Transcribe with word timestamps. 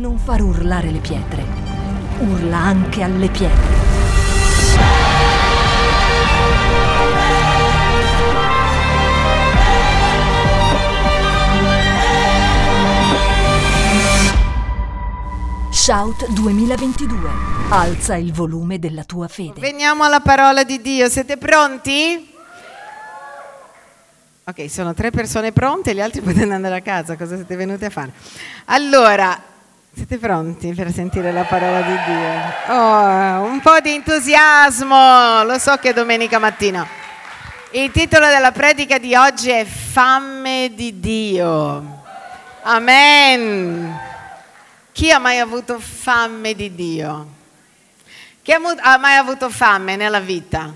Non 0.00 0.16
far 0.16 0.40
urlare 0.40 0.90
le 0.90 1.00
pietre. 1.00 1.44
Urla 2.20 2.56
anche 2.56 3.02
alle 3.02 3.28
pietre. 3.28 3.76
Shout 15.70 16.30
2022. 16.30 17.28
Alza 17.68 18.16
il 18.16 18.32
volume 18.32 18.78
della 18.78 19.04
tua 19.04 19.28
fede. 19.28 19.60
Veniamo 19.60 20.04
alla 20.04 20.20
parola 20.20 20.64
di 20.64 20.80
Dio. 20.80 21.10
Siete 21.10 21.36
pronti? 21.36 22.32
Ok, 24.44 24.70
sono 24.70 24.94
tre 24.94 25.10
persone 25.10 25.52
pronte, 25.52 25.94
gli 25.94 26.00
altri 26.00 26.22
potete 26.22 26.50
andare 26.50 26.76
a 26.76 26.80
casa. 26.80 27.18
Cosa 27.18 27.36
siete 27.36 27.54
venuti 27.54 27.84
a 27.84 27.90
fare? 27.90 28.12
Allora, 28.64 29.48
siete 29.92 30.18
pronti 30.18 30.72
per 30.72 30.92
sentire 30.92 31.32
la 31.32 31.44
parola 31.44 31.80
di 31.82 31.96
Dio? 32.06 32.74
Oh, 32.74 33.42
un 33.42 33.60
po' 33.60 33.80
di 33.80 33.94
entusiasmo. 33.94 35.42
Lo 35.44 35.58
so 35.58 35.76
che 35.76 35.90
è 35.90 35.92
domenica 35.92 36.38
mattina. 36.38 36.86
Il 37.72 37.90
titolo 37.90 38.26
della 38.26 38.52
predica 38.52 38.98
di 38.98 39.14
oggi 39.14 39.50
è 39.50 39.64
Fame 39.64 40.72
di 40.74 40.98
Dio. 41.00 42.02
Amen. 42.62 43.98
Chi 44.92 45.10
ha 45.10 45.18
mai 45.18 45.38
avuto 45.38 45.78
fame 45.78 46.54
di 46.54 46.74
Dio? 46.74 47.28
Chi 48.42 48.52
ha 48.52 48.98
mai 48.98 49.16
avuto 49.16 49.48
fame 49.50 49.96
nella 49.96 50.20
vita? 50.20 50.72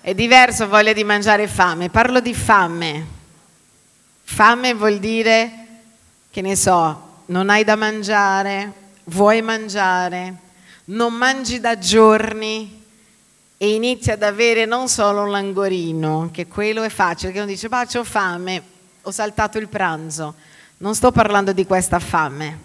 È 0.00 0.14
diverso 0.14 0.68
voglia 0.68 0.92
di 0.92 1.04
mangiare 1.04 1.46
fame. 1.46 1.90
Parlo 1.90 2.20
di 2.20 2.34
fame. 2.34 3.06
Fame 4.24 4.74
vuol 4.74 4.98
dire, 4.98 5.66
che 6.30 6.40
ne 6.40 6.56
so, 6.56 7.07
non 7.28 7.50
hai 7.50 7.64
da 7.64 7.76
mangiare, 7.76 8.72
vuoi 9.04 9.42
mangiare, 9.42 10.34
non 10.86 11.12
mangi 11.14 11.60
da 11.60 11.78
giorni 11.78 12.84
e 13.56 13.74
inizi 13.74 14.10
ad 14.10 14.22
avere 14.22 14.64
non 14.64 14.88
solo 14.88 15.22
un 15.22 15.30
langorino, 15.30 16.30
che 16.32 16.46
quello 16.46 16.82
è 16.82 16.88
facile, 16.88 17.32
che 17.32 17.38
uno 17.38 17.48
dice, 17.48 17.68
ma 17.68 17.86
ho 17.92 18.04
fame, 18.04 18.62
ho 19.02 19.10
saltato 19.10 19.58
il 19.58 19.68
pranzo. 19.68 20.34
Non 20.78 20.94
sto 20.94 21.10
parlando 21.10 21.52
di 21.52 21.66
questa 21.66 21.98
fame, 21.98 22.58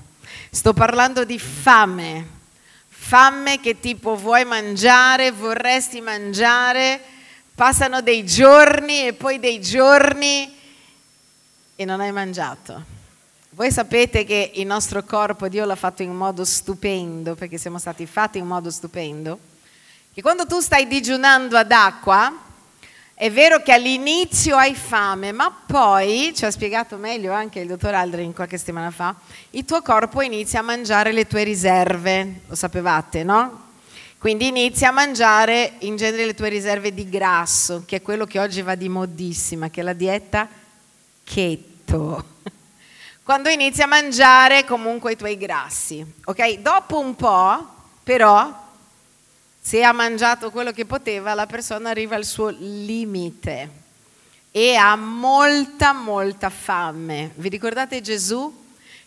sto 0.50 0.73
parlando 0.73 1.25
di 1.25 1.39
fame. 1.39 2.41
Fame 2.88 3.59
che 3.59 3.81
tipo 3.81 4.16
vuoi 4.16 4.45
mangiare, 4.45 5.31
vorresti 5.31 6.00
mangiare, 6.00 7.02
passano 7.53 8.02
dei 8.02 8.25
giorni 8.25 9.08
e 9.08 9.14
poi 9.14 9.39
dei 9.39 9.59
giorni 9.59 10.56
e 11.75 11.86
non 11.86 12.00
hai 12.00 12.14
mangiato. 12.14 12.92
Voi 13.56 13.72
sapete 13.72 14.23
che 14.23 14.54
il 14.56 14.66
nostro 14.66 15.04
corpo 15.04 15.48
Dio 15.48 15.64
l'ha 15.64 15.76
fatto 15.76 16.02
in 16.02 16.12
modo 16.12 16.44
stupendo, 16.44 17.36
perché 17.36 17.59
siamo 17.59 17.78
stati 17.78 18.08
fatti 18.08 18.40
in 18.40 18.48
modo 18.48 18.72
stupendo, 18.72 19.38
che 20.12 20.23
quando 20.23 20.48
tu 20.48 20.59
stai 20.59 20.88
digiunando 20.88 21.56
ad 21.56 21.72
acqua, 21.72 22.34
è 23.14 23.30
vero 23.30 23.62
che 23.62 23.72
all'inizio 23.72 24.56
hai 24.56 24.74
fame, 24.74 25.31
ma 25.31 25.56
poi, 25.68 26.34
ci 26.36 26.46
ha 26.46 26.50
spiegato 26.50 26.98
meglio 26.98 27.31
anche 27.31 27.59
il 27.59 27.68
dottor 27.68 27.94
Aldrin 27.94 28.34
qualche 28.34 28.58
settimana 28.58 28.90
fa, 28.90 29.14
il 29.52 29.66
tuo 29.66 29.84
corpo 29.84 30.24
inizia 30.24 30.62
a 30.62 30.64
mangiare 30.64 31.12
le 31.12 31.28
tue 31.28 31.44
riserve, 31.44 32.42
lo 32.48 32.56
sapevate, 32.56 33.24
no? 33.24 33.66
Quindi 34.18 34.48
inizia 34.48 34.90
a 34.90 34.94
mangiare 34.94 35.74
in 35.81 35.96
genere 35.96 36.26
le 36.26 36.34
tue 36.34 36.50
riserve 36.50 36.92
di 36.92 37.08
grasso, 37.08 37.84
che 37.86 37.98
è 37.98 38.02
quello 38.02 38.26
che 38.26 38.40
oggi 38.40 38.64
va 38.64 38.74
di 38.74 38.90
modissima, 38.90 39.70
che 39.70 39.81
è 39.81 39.84
la 39.84 39.94
dieta 39.94 40.50
keto. 41.24 42.31
Quando 43.23 43.47
inizi 43.47 43.81
a 43.81 43.88
mangiare 43.88 44.66
comunque 44.66 45.13
i 45.13 45.16
tuoi 45.16 45.38
grassi, 45.38 46.05
ok? 46.25 46.57
Dopo 46.57 46.99
un 46.99 47.16
po', 47.16 47.67
però, 48.03 48.53
se 49.61 49.81
ha 49.81 49.93
mangiato 49.93 50.52
quello 50.52 50.71
che 50.71 50.85
poteva, 50.85 51.33
la 51.33 51.45
persona 51.45 51.89
arriva 51.89 52.17
al 52.17 52.25
suo 52.25 52.50
limite 52.50 53.69
e 54.51 54.75
ha 54.75 54.97
molta, 54.97 55.94
molta 55.94 56.50
fame. 56.50 57.31
Vi 57.35 57.47
ricordate 57.47 58.01
Gesù? 58.01 58.62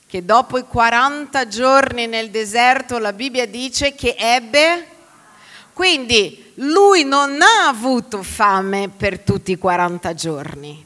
Che 0.07 0.25
dopo 0.25 0.57
i 0.57 0.65
40 0.65 1.49
giorni 1.49 2.07
nel 2.07 2.31
deserto 2.31 2.97
la 2.99 3.13
Bibbia 3.13 3.47
dice 3.47 3.95
che 3.95 4.15
ebbe 4.19 4.95
quindi 5.77 6.53
lui 6.55 7.05
non 7.05 7.39
ha 7.43 7.69
avuto 7.69 8.23
fame 8.23 8.89
per 8.89 9.21
tutti 9.21 9.53
i 9.53 9.59
40 9.59 10.15
giorni, 10.15 10.83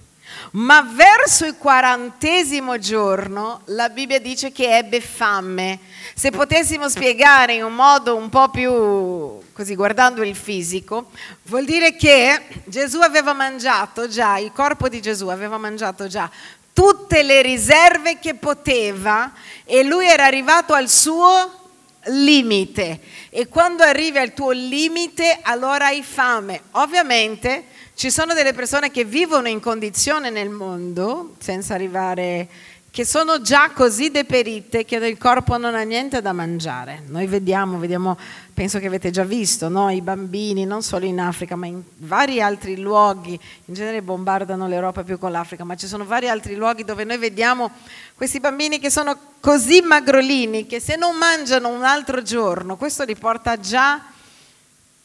ma 0.53 0.83
verso 0.83 1.47
il 1.47 1.57
quarantesimo 1.57 2.79
giorno 2.79 3.61
la 3.67 3.89
Bibbia 3.89 4.19
dice 4.21 4.51
che 4.51 4.77
ebbe 4.77 5.01
fame. 5.01 5.79
Se 6.15 6.31
potessimo 6.31 6.89
spiegare 6.89 7.55
in 7.55 7.65
un 7.65 7.75
modo 7.75 8.17
un 8.17 8.29
po' 8.29 8.49
più 8.49 9.39
così 9.53 9.75
guardando 9.75 10.23
il 10.23 10.35
fisico, 10.35 11.11
vuol 11.45 11.65
dire 11.65 11.95
che 11.95 12.63
Gesù 12.65 13.01
aveva 13.01 13.33
mangiato 13.33 14.09
già, 14.09 14.39
il 14.39 14.53
corpo 14.53 14.89
di 14.89 15.01
Gesù 15.01 15.29
aveva 15.29 15.59
mangiato 15.59 16.07
già 16.07 16.31
tutte 16.73 17.23
le 17.23 17.43
riserve 17.43 18.19
che 18.19 18.35
poteva 18.35 19.33
e 19.65 19.83
lui 19.83 20.07
era 20.07 20.25
arrivato 20.25 20.73
al 20.73 20.89
suo 20.89 21.59
limite 22.05 23.01
e 23.29 23.49
quando 23.49 23.83
arrivi 23.83 24.19
al 24.19 24.33
tuo 24.33 24.51
limite 24.51 25.41
allora 25.43 25.87
hai 25.87 26.03
fame. 26.03 26.63
Ovviamente 26.73 27.65
ci 28.01 28.11
sono 28.11 28.33
delle 28.33 28.55
persone 28.55 28.91
che 28.91 29.05
vivono 29.05 29.49
in 29.49 29.61
condizione 29.61 30.31
nel 30.31 30.49
mondo 30.49 31.35
senza 31.39 31.75
arrivare 31.75 32.49
che 32.91 33.05
sono 33.05 33.43
già 33.43 33.73
così 33.75 34.11
deperite 34.11 34.87
che 34.87 34.97
il 34.97 35.19
corpo 35.19 35.59
non 35.59 35.75
ha 35.75 35.83
niente 35.83 36.23
da 36.23 36.33
mangiare. 36.33 37.03
Noi 37.09 37.27
vediamo, 37.27 37.79
vediamo 37.79 38.17
penso 38.55 38.79
che 38.79 38.87
avete 38.87 39.11
già 39.11 39.25
visto, 39.25 39.69
no? 39.69 39.91
i 39.91 40.01
bambini, 40.01 40.65
non 40.65 40.83
solo 40.83 41.05
in 41.05 41.21
Africa, 41.21 41.57
ma 41.57 41.67
in 41.67 41.83
vari 41.99 42.41
altri 42.41 42.79
luoghi, 42.79 43.39
in 43.67 43.75
genere 43.75 44.01
bombardano 44.01 44.67
l'Europa 44.67 45.03
più 45.03 45.19
con 45.19 45.31
l'Africa, 45.31 45.65
ma 45.65 45.75
ci 45.75 45.87
sono 45.87 46.07
vari 46.07 46.31
altri 46.31 46.55
luoghi 46.55 46.85
dove 46.85 47.05
noi 47.05 47.19
vediamo 47.19 47.71
questi 48.15 48.41
bambini 48.41 48.79
che 48.79 48.89
sono 48.89 49.15
così 49.41 49.83
magrolini 49.83 50.65
che 50.67 50.81
se 50.81 50.97
non 50.97 51.17
mangiano 51.17 51.69
un 51.69 51.85
altro 51.85 52.23
giorno, 52.23 52.79
questo 52.79 53.05
li 53.05 53.15
porta 53.15 53.61
già 53.61 54.01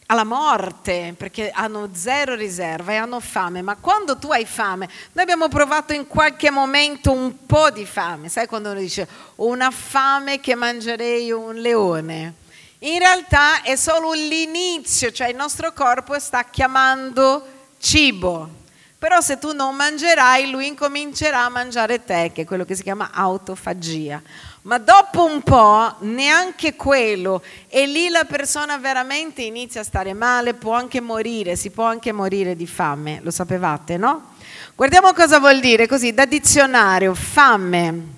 alla 0.08 0.24
morte 0.24 1.16
perché 1.18 1.50
hanno 1.52 1.90
zero 1.94 2.36
riserva 2.36 2.92
e 2.92 2.96
hanno 2.96 3.20
fame, 3.20 3.62
ma 3.62 3.76
quando 3.76 4.18
tu 4.18 4.32
hai 4.32 4.46
fame, 4.46 4.88
noi 5.14 5.24
abbiamo 5.24 5.48
provato 5.48 5.94
in 5.94 6.08
qualche 6.08 6.52
momento 6.52 7.12
un 7.12 7.46
po' 7.46 7.72
di 7.72 7.86
fame, 7.86 8.30
sai 8.30 8.48
quando 8.48 8.70
uno 8.70 8.80
dice 8.80 9.08
una 9.36 9.72
fame 9.72 10.40
che 10.40 10.56
mangerei 10.56 11.32
un 11.32 11.56
leone? 11.56 12.34
In 12.80 13.00
realtà 13.00 13.64
è 13.64 13.76
solo 13.76 14.14
l'inizio, 14.14 15.12
cioè 15.12 15.30
il 15.30 15.36
nostro 15.36 15.74
corpo 15.74 16.20
sta 16.20 16.44
chiamando 16.44 17.44
cibo. 17.80 18.64
Però 18.98 19.22
se 19.22 19.38
tu 19.40 19.54
non 19.54 19.76
mangerai, 19.76 20.50
lui 20.50 20.68
incomincerà 20.68 21.46
a 21.46 21.50
mangiare 21.50 22.04
te, 22.04 22.32
che 22.34 22.42
è 22.42 22.46
quello 22.46 22.66
che 22.66 22.76
si 22.76 22.84
chiama 22.84 23.10
autofagia. 23.12 24.22
Ma 24.66 24.80
dopo 24.80 25.26
un 25.26 25.44
po' 25.44 25.96
neanche 26.00 26.76
quello 26.76 27.44
e 27.68 27.86
lì 27.86 28.09
la 28.09 28.24
persona 28.24 28.80
veramente 28.80 29.44
inizia 29.44 29.81
a 29.81 29.84
stare 29.84 30.14
male, 30.14 30.56
può 30.56 30.74
anche 30.74 31.02
morire, 31.02 31.56
si 31.56 31.70
può 31.70 31.84
anche 31.84 32.12
morire 32.12 32.56
di 32.56 32.66
fame, 32.66 33.20
lo 33.22 33.30
sapevate, 33.30 33.98
no? 33.98 34.34
Guardiamo 34.74 35.14
cosa 35.14 35.38
vuol 35.38 35.59
dire 35.59 35.86
così, 35.86 36.16
da 36.16 36.26
dizionario, 36.26 37.14
fame. 37.14 38.14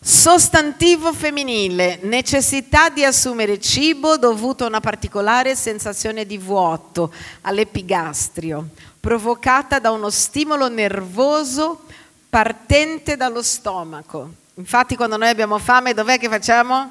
Sostantivo 0.00 1.12
femminile, 1.12 2.00
necessità 2.02 2.88
di 2.88 3.04
assumere 3.04 3.60
cibo 3.60 4.16
dovuto 4.16 4.64
a 4.64 4.66
una 4.66 4.80
particolare 4.80 5.54
sensazione 5.54 6.26
di 6.26 6.36
vuoto 6.36 7.14
all'epigastrio, 7.42 8.70
provocata 8.98 9.78
da 9.78 9.92
uno 9.92 10.10
stimolo 10.10 10.68
nervoso 10.68 11.84
partente 12.28 13.16
dallo 13.16 13.42
stomaco. 13.42 14.40
Infatti 14.54 14.96
quando 14.96 15.16
noi 15.16 15.28
abbiamo 15.28 15.56
fame 15.58 15.94
dov'è 15.94 16.18
che 16.18 16.28
facciamo? 16.28 16.90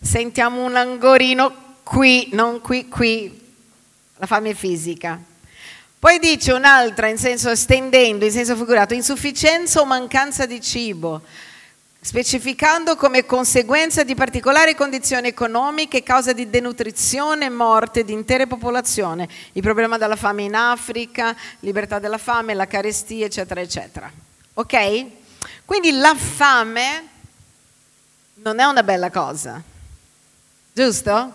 Sentiamo 0.00 0.62
un 0.62 0.76
angorino 0.76 1.76
qui, 1.82 2.28
non 2.32 2.60
qui, 2.60 2.88
qui. 2.88 3.46
La 4.16 4.26
fame 4.26 4.54
fisica. 4.54 5.20
Poi 5.98 6.20
dice 6.20 6.52
un'altra 6.52 7.08
in 7.08 7.18
senso 7.18 7.50
estendendo, 7.50 8.24
in 8.24 8.30
senso 8.30 8.54
figurato, 8.54 8.94
insufficienza 8.94 9.80
o 9.80 9.84
mancanza 9.84 10.46
di 10.46 10.60
cibo, 10.60 11.22
specificando 12.00 12.94
come 12.94 13.26
conseguenza 13.26 14.04
di 14.04 14.14
particolari 14.14 14.76
condizioni 14.76 15.26
economiche 15.26 16.04
causa 16.04 16.32
di 16.32 16.48
denutrizione 16.48 17.46
e 17.46 17.50
morte 17.50 18.04
di 18.04 18.12
intere 18.12 18.46
popolazioni, 18.46 19.28
il 19.54 19.62
problema 19.62 19.98
della 19.98 20.14
fame 20.14 20.44
in 20.44 20.54
Africa, 20.54 21.34
libertà 21.60 21.98
della 21.98 22.18
fame, 22.18 22.54
la 22.54 22.68
carestia, 22.68 23.26
eccetera, 23.26 23.60
eccetera. 23.60 24.08
Ok? 24.54 25.06
Quindi 25.64 25.92
la 25.92 26.14
fame 26.14 27.08
non 28.34 28.58
è 28.58 28.64
una 28.64 28.82
bella 28.82 29.10
cosa, 29.10 29.62
giusto? 30.72 31.32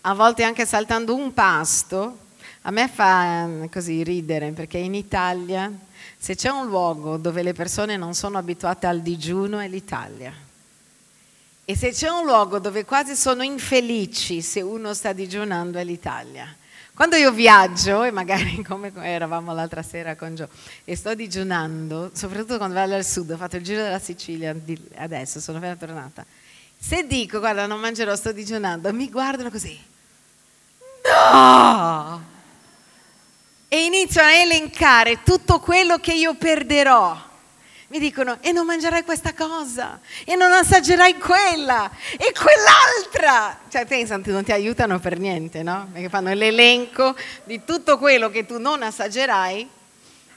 A 0.00 0.14
volte 0.14 0.44
anche 0.44 0.64
saltando 0.64 1.14
un 1.14 1.34
pasto, 1.34 2.18
a 2.62 2.70
me 2.70 2.88
fa 2.88 3.48
così 3.70 4.02
ridere 4.02 4.52
perché 4.52 4.78
in 4.78 4.94
Italia 4.94 5.70
se 6.18 6.34
c'è 6.34 6.48
un 6.48 6.66
luogo 6.66 7.16
dove 7.16 7.42
le 7.42 7.52
persone 7.52 7.96
non 7.96 8.14
sono 8.14 8.38
abituate 8.38 8.86
al 8.86 9.00
digiuno 9.00 9.58
è 9.58 9.68
l'Italia. 9.68 10.32
E 11.64 11.76
se 11.76 11.90
c'è 11.90 12.08
un 12.08 12.24
luogo 12.24 12.58
dove 12.58 12.84
quasi 12.84 13.16
sono 13.16 13.42
infelici 13.42 14.40
se 14.40 14.60
uno 14.60 14.94
sta 14.94 15.12
digiunando 15.12 15.78
è 15.78 15.84
l'Italia. 15.84 16.54
Quando 16.96 17.16
io 17.16 17.30
viaggio, 17.30 18.04
e 18.04 18.10
magari 18.10 18.62
come 18.64 18.90
eravamo 19.02 19.52
l'altra 19.52 19.82
sera 19.82 20.16
con 20.16 20.34
Gio, 20.34 20.48
e 20.82 20.96
sto 20.96 21.14
digiunando, 21.14 22.10
soprattutto 22.14 22.56
quando 22.56 22.74
vado 22.74 22.94
al 22.94 23.04
sud, 23.04 23.32
ho 23.32 23.36
fatto 23.36 23.56
il 23.56 23.62
giro 23.62 23.82
della 23.82 23.98
Sicilia 23.98 24.56
adesso, 24.94 25.38
sono 25.38 25.58
appena 25.58 25.76
tornata. 25.76 26.24
Se 26.78 27.06
dico, 27.06 27.38
guarda, 27.38 27.66
non 27.66 27.80
mangerò, 27.80 28.16
sto 28.16 28.32
digiunando, 28.32 28.90
mi 28.94 29.10
guardano 29.10 29.50
così. 29.50 29.78
No! 31.04 32.34
e 33.68 33.84
iniziano 33.84 34.28
a 34.28 34.32
elencare 34.32 35.22
tutto 35.22 35.60
quello 35.60 35.98
che 35.98 36.14
io 36.14 36.34
perderò. 36.34 37.25
Mi 37.88 38.00
dicono, 38.00 38.38
e 38.40 38.50
non 38.50 38.66
mangerai 38.66 39.04
questa 39.04 39.32
cosa, 39.32 40.00
e 40.24 40.34
non 40.34 40.50
assaggerai 40.52 41.18
quella, 41.18 41.88
e 42.16 42.32
quell'altra. 42.32 43.60
Cioè, 43.68 43.86
pensano, 43.86 44.24
non 44.26 44.42
ti 44.42 44.50
aiutano 44.50 44.98
per 44.98 45.20
niente, 45.20 45.62
no? 45.62 45.88
Perché 45.92 46.08
fanno 46.08 46.34
l'elenco 46.34 47.14
di 47.44 47.62
tutto 47.64 47.96
quello 47.96 48.28
che 48.28 48.44
tu 48.44 48.58
non 48.58 48.82
assaggerai 48.82 49.68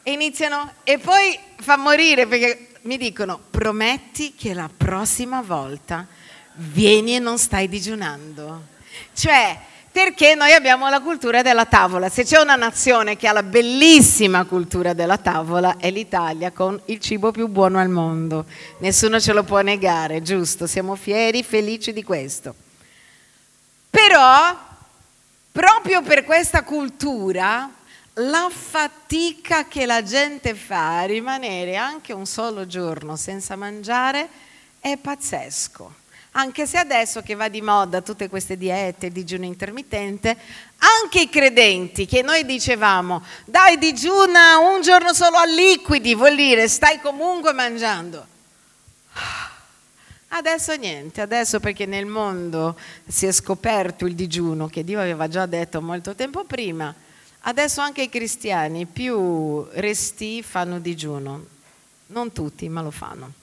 e 0.04 0.12
iniziano, 0.12 0.74
e 0.84 1.00
poi 1.00 1.40
fa 1.57 1.75
morire 1.75 2.28
perché 2.28 2.68
mi 2.81 2.98
dicono, 2.98 3.40
prometti 3.50 4.36
che 4.36 4.54
la 4.54 4.69
prossima 4.75 5.42
volta 5.42 6.06
vieni 6.54 7.16
e 7.16 7.19
non 7.19 7.40
stai 7.40 7.68
digiunando. 7.68 8.66
Cioè, 9.13 9.60
perché 10.01 10.34
noi 10.34 10.54
abbiamo 10.54 10.88
la 10.88 11.01
cultura 11.01 11.42
della 11.42 11.66
tavola. 11.66 12.07
Se 12.07 12.24
c'è 12.24 12.40
una 12.40 12.56
nazione 12.56 13.18
che 13.18 13.28
ha 13.28 13.34
la 13.34 13.44
bellissima 13.44 14.46
cultura 14.46 14.94
della 14.94 15.18
tavola 15.18 15.75
è 15.78 15.92
l'Italia 15.92 16.51
con 16.51 16.80
il 16.86 17.01
cibo 17.01 17.31
più 17.31 17.50
buono 17.50 17.80
al 17.80 17.90
mondo. 17.90 18.46
Nessuno 18.78 19.19
ce 19.19 19.34
lo 19.34 19.44
può 19.44 19.60
negare, 19.60 20.22
giusto? 20.22 20.68
Siamo 20.68 20.96
fieri, 20.96 21.44
felici 21.44 21.92
di 21.92 22.01
questo. 22.01 22.56
Però, 23.90 24.57
proprio 25.51 26.02
per 26.02 26.24
questa 26.24 26.63
cultura, 26.63 27.69
la 28.13 28.48
fatica 28.50 29.68
che 29.68 29.86
la 29.86 30.02
gente 30.02 30.56
fa 30.56 31.00
a 31.00 31.04
rimanere 31.04 31.75
anche 31.75 32.13
un 32.13 32.25
solo 32.25 32.66
giorno 32.66 33.18
senza 33.18 33.57
mangiare 33.57 34.30
è 34.80 34.95
pazzesco. 34.95 35.99
Anche 36.34 36.68
se 36.68 36.78
adesso 36.78 37.22
che 37.22 37.34
va 37.34 37.50
di 37.50 37.62
moda 37.62 38.02
tutte 38.02 38.30
queste 38.30 38.56
diete, 38.56 39.10
digiuno 39.10 39.46
intermittente, 39.46 40.38
anche 40.78 41.22
i 41.22 41.30
credenti 41.30 42.06
che 42.06 42.22
noi 42.22 42.46
dicevamo, 42.46 43.24
dai 43.46 43.80
digiuna 43.80 44.60
un 44.60 44.81
giorno 44.81 45.14
solo 45.14 45.38
a 45.38 45.46
liquidi, 45.46 46.14
vuol 46.14 46.36
dire 46.36 46.68
stai 46.68 47.02
comunque 47.02 47.52
mangiando. 47.54 48.26
Adesso 50.31 50.76
niente, 50.76 51.22
adesso 51.22 51.60
perché 51.60 51.88
nel 51.88 52.06
mondo 52.06 52.78
si 53.08 53.26
è 53.26 53.31
scoperto 53.31 54.06
il 54.06 54.14
digiuno 54.14 54.68
che 54.68 54.84
Dio 54.84 55.00
aveva 55.00 55.28
già 55.28 55.48
detto 55.48 55.81
molto 55.81 56.14
tempo 56.14 56.44
prima, 56.44 56.94
adesso 57.42 57.81
anche 57.81 58.04
i 58.04 58.10
cristiani 58.10 58.86
più 58.86 59.64
resti 59.72 60.44
fanno 60.44 60.80
digiuno. 60.80 61.46
Non 62.08 62.31
tutti, 62.31 62.70
ma 62.70 62.84
lo 62.84 62.92
fanno. 62.92 63.34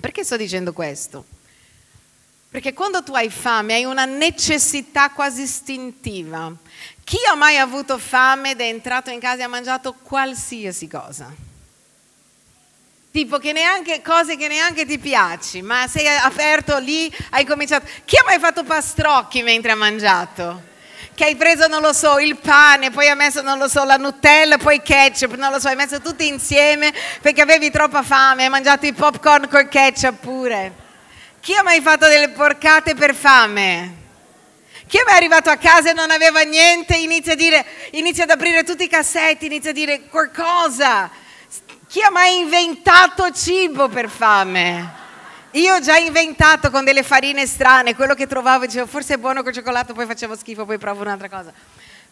Perché 0.00 0.24
sto 0.24 0.36
dicendo 0.36 0.72
questo? 0.72 1.35
Perché 2.56 2.72
quando 2.72 3.02
tu 3.02 3.14
hai 3.14 3.28
fame 3.28 3.74
hai 3.74 3.84
una 3.84 4.06
necessità 4.06 5.10
quasi 5.10 5.42
istintiva. 5.42 6.50
Chi 7.04 7.18
ha 7.30 7.34
mai 7.34 7.58
avuto 7.58 7.98
fame 7.98 8.52
ed 8.52 8.62
è 8.62 8.68
entrato 8.68 9.10
in 9.10 9.20
casa 9.20 9.40
e 9.40 9.42
ha 9.42 9.48
mangiato 9.48 9.94
qualsiasi 10.02 10.88
cosa? 10.88 11.30
Tipo 13.10 13.36
che 13.36 13.52
neanche, 13.52 14.00
cose 14.00 14.38
che 14.38 14.48
neanche 14.48 14.86
ti 14.86 14.98
piaci, 14.98 15.60
ma 15.60 15.86
sei 15.86 16.08
aperto 16.08 16.78
lì, 16.78 17.14
hai 17.32 17.44
cominciato. 17.44 17.86
Chi 18.06 18.16
ha 18.16 18.24
mai 18.24 18.38
fatto 18.38 18.64
pastrocchi 18.64 19.42
mentre 19.42 19.72
ha 19.72 19.76
mangiato? 19.76 20.62
Che 21.14 21.24
hai 21.24 21.36
preso, 21.36 21.66
non 21.66 21.82
lo 21.82 21.92
so, 21.92 22.18
il 22.18 22.38
pane, 22.38 22.90
poi 22.90 23.10
hai 23.10 23.16
messo, 23.16 23.42
non 23.42 23.58
lo 23.58 23.68
so, 23.68 23.84
la 23.84 23.98
Nutella, 23.98 24.56
poi 24.56 24.80
ketchup, 24.80 25.34
non 25.34 25.52
lo 25.52 25.60
so, 25.60 25.68
hai 25.68 25.76
messo 25.76 26.00
tutti 26.00 26.26
insieme 26.26 26.90
perché 27.20 27.42
avevi 27.42 27.70
troppa 27.70 28.02
fame, 28.02 28.44
hai 28.44 28.48
mangiato 28.48 28.86
i 28.86 28.94
popcorn 28.94 29.46
col 29.46 29.68
ketchup 29.68 30.14
pure. 30.20 30.84
Chi 31.46 31.54
ha 31.54 31.62
mai 31.62 31.80
fatto 31.80 32.08
delle 32.08 32.30
porcate 32.30 32.96
per 32.96 33.14
fame? 33.14 33.94
Chi 34.88 34.98
è 34.98 35.04
mai 35.04 35.14
arrivato 35.14 35.48
a 35.48 35.54
casa 35.54 35.90
e 35.90 35.92
non 35.92 36.10
aveva 36.10 36.40
niente 36.40 36.96
inizia 36.96 37.34
a 37.34 37.36
dire, 37.36 37.64
inizia 37.92 38.24
ad 38.24 38.30
aprire 38.30 38.64
tutti 38.64 38.82
i 38.82 38.88
cassetti, 38.88 39.46
inizia 39.46 39.70
a 39.70 39.72
dire 39.72 40.08
qualcosa. 40.08 41.08
Chi 41.86 42.02
ha 42.02 42.10
mai 42.10 42.40
inventato 42.40 43.30
cibo 43.30 43.86
per 43.86 44.08
fame? 44.08 44.92
Io 45.52 45.74
ho 45.76 45.78
già 45.78 45.96
inventato 45.96 46.68
con 46.72 46.84
delle 46.84 47.04
farine 47.04 47.46
strane, 47.46 47.94
quello 47.94 48.14
che 48.14 48.26
trovavo 48.26 48.66
dicevo 48.66 48.88
forse 48.88 49.14
è 49.14 49.16
buono 49.16 49.44
col 49.44 49.52
cioccolato, 49.52 49.94
poi 49.94 50.06
facevo 50.06 50.36
schifo, 50.36 50.64
poi 50.64 50.78
provo 50.78 51.02
un'altra 51.02 51.28
cosa. 51.28 51.52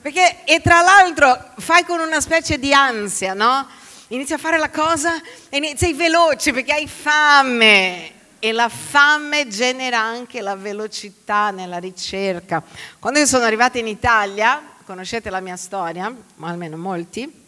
Perché, 0.01 0.45
e 0.45 0.61
tra 0.61 0.81
l'altro 0.81 1.55
fai 1.59 1.83
con 1.85 1.99
una 1.99 2.21
specie 2.21 2.57
di 2.61 2.73
ansia, 2.73 3.35
no? 3.35 3.67
Inizi 4.09 4.35
a 4.35 4.39
fare 4.39 4.59
la 4.59 4.71
cosa 4.71 5.21
e 5.49 5.75
sei 5.77 5.93
veloce 5.93 6.53
perché 6.53 6.73
hai 6.73 6.87
fame 6.87 8.23
e 8.39 8.53
la 8.53 8.69
fame 8.69 9.49
genera 9.49 10.01
anche 10.01 10.41
la 10.41 10.57
velocità 10.57 11.51
nella 11.51 11.79
ricerca. 11.79 12.63
Quando 12.99 13.19
io 13.19 13.27
sono 13.27 13.45
arrivata 13.45 13.79
in 13.79 13.87
Italia, 13.87 14.63
conoscete 14.85 15.31
la 15.31 15.41
mia 15.41 15.57
storia, 15.57 16.15
ma 16.37 16.49
almeno 16.49 16.77
molti, 16.77 17.43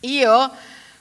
io, 0.00 0.50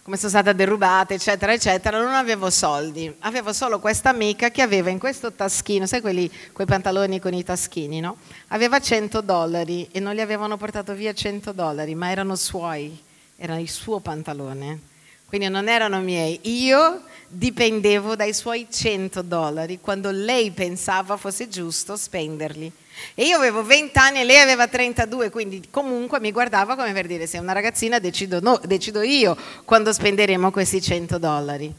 come 0.02 0.18
sono 0.18 0.30
stata 0.30 0.52
derubata, 0.52 1.14
eccetera, 1.14 1.54
eccetera, 1.54 2.02
non 2.02 2.14
avevo 2.14 2.50
soldi. 2.50 3.14
Avevo 3.20 3.54
solo 3.54 3.80
questa 3.80 4.10
amica 4.10 4.50
che 4.50 4.62
aveva 4.62 4.90
in 4.90 5.00
questo 5.00 5.32
taschino, 5.32 5.86
sai 5.86 6.02
quelli, 6.02 6.30
quei 6.52 6.68
pantaloni 6.68 7.20
con 7.20 7.34
i 7.34 7.44
taschini, 7.44 8.00
no? 8.00 8.18
Aveva 8.48 8.80
100 8.80 9.22
dollari 9.22 9.88
e 9.92 10.00
non 10.00 10.16
gli 10.16 10.20
avevano 10.20 10.58
portato 10.58 10.94
via 10.94 11.14
100 11.14 11.52
dollari, 11.54 11.96
ma 11.96 12.10
erano 12.10 12.36
suoi, 12.36 13.02
era 13.38 13.58
il 13.58 13.70
suo 13.70 14.00
pantalone. 14.00 14.82
Quindi 15.26 15.48
non 15.48 15.70
erano 15.70 16.00
miei. 16.00 16.40
Io 16.66 17.04
dipendevo 17.30 18.16
dai 18.16 18.34
suoi 18.34 18.68
100 18.70 19.22
dollari 19.22 19.80
quando 19.80 20.10
lei 20.10 20.52
pensava 20.52 21.16
fosse 21.16 21.48
giusto 21.48 21.96
spenderli. 21.96 22.72
E 23.14 23.26
io 23.26 23.38
avevo 23.38 23.64
20 23.64 23.98
anni 23.98 24.20
e 24.20 24.24
lei 24.26 24.40
aveva 24.40 24.68
32, 24.68 25.30
quindi 25.30 25.64
comunque 25.70 26.20
mi 26.20 26.32
guardava 26.32 26.76
come 26.76 26.92
per 26.92 27.08
dire: 27.08 27.28
sei 27.28 27.40
una 27.40 27.54
ragazzina, 27.54 28.00
decido, 28.00 28.40
no, 28.42 28.60
decido 28.66 29.02
io 29.02 29.38
quando 29.64 29.94
spenderemo 29.94 30.52
questi 30.52 30.82
100 30.82 31.18
dollari. 31.18 31.74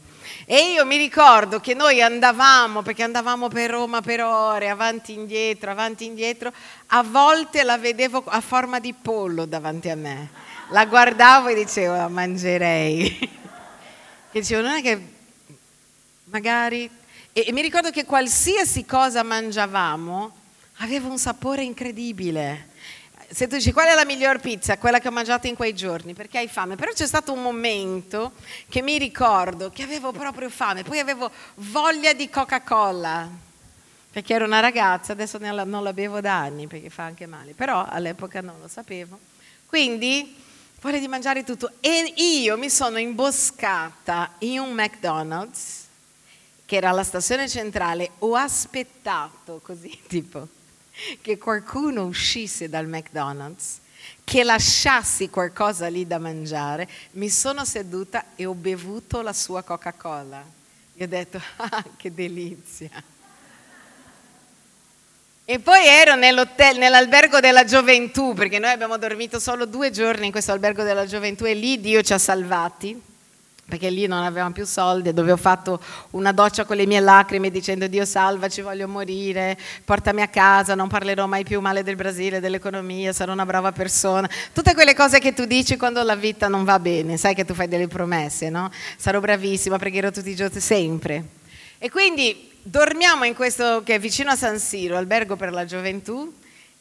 E 0.45 0.71
io 0.71 0.85
mi 0.85 0.97
ricordo 0.97 1.59
che 1.59 1.73
noi 1.73 2.01
andavamo, 2.01 2.81
perché 2.81 3.03
andavamo 3.03 3.47
per 3.47 3.69
Roma 3.69 4.01
per 4.01 4.21
ore, 4.23 4.69
avanti 4.69 5.11
e 5.11 5.15
indietro, 5.15 5.71
avanti 5.71 6.03
e 6.03 6.07
indietro, 6.07 6.51
a 6.87 7.03
volte 7.03 7.63
la 7.63 7.77
vedevo 7.77 8.23
a 8.25 8.41
forma 8.41 8.79
di 8.79 8.93
pollo 8.93 9.45
davanti 9.45 9.89
a 9.89 9.95
me. 9.95 10.29
La 10.69 10.85
guardavo 10.85 11.49
e 11.49 11.55
dicevo, 11.55 11.95
la 11.95 12.07
mangerei. 12.07 13.17
che 14.31 14.39
dicevo, 14.39 14.61
non 14.61 14.77
è 14.77 14.81
che 14.81 15.10
magari... 16.31 16.89
E, 17.33 17.45
e 17.47 17.51
mi 17.51 17.61
ricordo 17.61 17.91
che 17.91 18.03
qualsiasi 18.03 18.85
cosa 18.85 19.23
mangiavamo 19.23 20.35
aveva 20.77 21.07
un 21.07 21.17
sapore 21.17 21.63
incredibile. 21.63 22.69
Se 23.29 23.47
tu 23.47 23.55
dici 23.55 23.71
qual 23.71 23.87
è 23.87 23.95
la 23.95 24.03
miglior 24.03 24.39
pizza, 24.39 24.77
quella 24.77 24.99
che 24.99 25.07
ho 25.07 25.11
mangiato 25.11 25.47
in 25.47 25.55
quei 25.55 25.73
giorni, 25.73 26.13
perché 26.13 26.39
hai 26.39 26.49
fame, 26.49 26.75
però 26.75 26.91
c'è 26.91 27.07
stato 27.07 27.31
un 27.31 27.41
momento 27.41 28.33
che 28.67 28.81
mi 28.81 28.97
ricordo 28.97 29.69
che 29.69 29.83
avevo 29.83 30.11
proprio 30.11 30.49
fame, 30.49 30.83
poi 30.83 30.99
avevo 30.99 31.31
voglia 31.55 32.11
di 32.11 32.29
Coca-Cola, 32.29 33.29
perché 34.11 34.33
ero 34.33 34.43
una 34.43 34.59
ragazza, 34.59 35.13
adesso 35.13 35.37
non 35.37 35.83
la 35.83 35.93
bevo 35.93 36.19
da 36.19 36.39
anni 36.39 36.67
perché 36.67 36.89
fa 36.89 37.03
anche 37.03 37.25
male, 37.25 37.53
però 37.53 37.85
all'epoca 37.87 38.41
non 38.41 38.55
lo 38.59 38.67
sapevo. 38.67 39.17
Quindi 39.65 40.35
voglia 40.81 40.99
di 40.99 41.07
mangiare 41.07 41.45
tutto 41.45 41.71
e 41.79 42.13
io 42.17 42.57
mi 42.57 42.69
sono 42.69 42.97
imboscata 42.97 44.33
in 44.39 44.59
un 44.59 44.73
McDonald's 44.73 45.81
che 46.71 46.77
era 46.77 46.91
la 46.91 47.03
stazione 47.03 47.49
centrale, 47.49 48.11
ho 48.19 48.33
aspettato 48.33 49.59
così, 49.61 49.99
tipo, 50.07 50.47
che 51.19 51.37
qualcuno 51.37 52.05
uscisse 52.05 52.69
dal 52.69 52.87
McDonald's, 52.87 53.79
che 54.23 54.45
lasciassi 54.45 55.29
qualcosa 55.29 55.89
lì 55.89 56.07
da 56.07 56.17
mangiare, 56.17 56.87
mi 57.11 57.29
sono 57.29 57.65
seduta 57.65 58.23
e 58.37 58.45
ho 58.45 58.53
bevuto 58.53 59.21
la 59.21 59.33
sua 59.33 59.63
Coca-Cola. 59.63 60.41
E 60.95 61.03
ho 61.03 61.07
detto, 61.07 61.41
ah, 61.57 61.83
che 61.97 62.13
delizia. 62.13 62.89
E 65.43 65.59
poi 65.59 65.85
ero 65.85 66.15
nell'albergo 66.15 67.41
della 67.41 67.65
gioventù, 67.65 68.33
perché 68.33 68.59
noi 68.59 68.71
abbiamo 68.71 68.97
dormito 68.97 69.41
solo 69.41 69.65
due 69.65 69.91
giorni 69.91 70.27
in 70.27 70.31
questo 70.31 70.53
albergo 70.53 70.83
della 70.83 71.05
gioventù 71.05 71.43
e 71.43 71.53
lì 71.53 71.81
Dio 71.81 72.01
ci 72.01 72.13
ha 72.13 72.17
salvati 72.17 73.09
perché 73.71 73.89
lì 73.89 74.05
non 74.05 74.21
avevamo 74.21 74.51
più 74.51 74.65
soldi, 74.65 75.13
dove 75.13 75.31
ho 75.31 75.37
fatto 75.37 75.79
una 76.09 76.33
doccia 76.33 76.65
con 76.65 76.75
le 76.75 76.85
mie 76.85 76.99
lacrime 76.99 77.49
dicendo 77.49 77.87
Dio 77.87 78.03
salvaci, 78.03 78.59
voglio 78.61 78.85
morire, 78.85 79.57
portami 79.85 80.21
a 80.21 80.27
casa, 80.27 80.75
non 80.75 80.89
parlerò 80.89 81.25
mai 81.25 81.45
più 81.45 81.61
male 81.61 81.81
del 81.81 81.95
Brasile, 81.95 82.41
dell'economia, 82.41 83.13
sarò 83.13 83.31
una 83.31 83.45
brava 83.45 83.71
persona. 83.71 84.29
Tutte 84.51 84.73
quelle 84.73 84.93
cose 84.93 85.19
che 85.19 85.33
tu 85.33 85.45
dici 85.45 85.77
quando 85.77 86.03
la 86.03 86.15
vita 86.15 86.49
non 86.49 86.65
va 86.65 86.79
bene, 86.79 87.15
sai 87.15 87.33
che 87.33 87.45
tu 87.45 87.53
fai 87.53 87.69
delle 87.69 87.87
promesse, 87.87 88.49
no? 88.49 88.69
Sarò 88.97 89.21
bravissima, 89.21 89.77
pregherò 89.77 90.11
tutti 90.11 90.29
i 90.29 90.35
giorni, 90.35 90.59
sempre. 90.59 91.23
E 91.77 91.89
quindi 91.89 92.51
dormiamo 92.61 93.23
in 93.23 93.35
questo 93.35 93.83
che 93.85 93.95
è 93.95 93.99
vicino 93.99 94.31
a 94.31 94.35
San 94.35 94.59
Siro, 94.59 94.97
albergo 94.97 95.37
per 95.37 95.53
la 95.53 95.63
gioventù, 95.63 96.33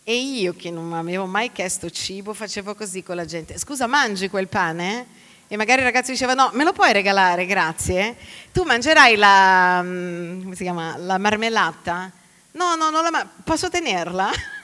e 0.03 0.17
io 0.17 0.55
che 0.57 0.73
non 0.73 0.93
avevo 0.93 1.27
mai 1.27 1.53
chiesto 1.53 1.89
cibo 1.89 2.35
facevo 2.35 2.75
così 2.75 3.05
con 3.05 3.15
la 3.15 3.25
gente. 3.25 3.57
Scusa, 3.59 3.87
mangi 3.87 4.29
quel 4.29 4.49
pane? 4.49 5.07
E 5.53 5.57
magari 5.57 5.81
il 5.81 5.87
ragazzo 5.87 6.13
diceva 6.13 6.35
no, 6.35 6.51
me 6.53 6.63
lo 6.63 6.73
puoi 6.73 6.93
regalare, 6.93 7.45
grazie, 7.45 8.15
tu 8.53 8.63
mangerai 8.63 9.17
la, 9.17 9.83
mm, 9.83 10.53
chiama, 10.53 10.97
la 10.97 11.19
marmellata? 11.19 12.09
No, 12.53 12.77
no, 12.77 12.89
non 12.91 13.03
la 13.03 13.11
ma- 13.11 13.29
posso 13.43 13.69
tenerla? 13.69 14.31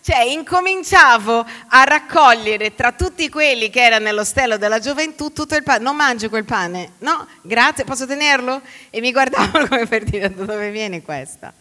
Cioè, 0.00 0.20
incominciavo 0.20 1.44
a 1.68 1.82
raccogliere 1.82 2.74
tra 2.74 2.92
tutti 2.92 3.28
quelli 3.28 3.68
che 3.68 3.82
erano 3.82 4.04
nell'ostello 4.04 4.56
della 4.56 4.78
gioventù 4.78 5.32
tutto 5.32 5.54
il 5.54 5.64
pane. 5.64 5.82
Non 5.82 5.96
mangio 5.96 6.30
quel 6.30 6.44
pane? 6.44 6.92
No, 6.98 7.26
grazie, 7.42 7.84
posso 7.84 8.06
tenerlo? 8.06 8.62
E 8.88 9.00
mi 9.00 9.12
guardavano 9.12 9.66
come 9.68 9.86
per 9.86 10.04
dire 10.04 10.32
da 10.32 10.44
dove 10.44 10.70
viene 10.70 11.02
questa. 11.02 11.52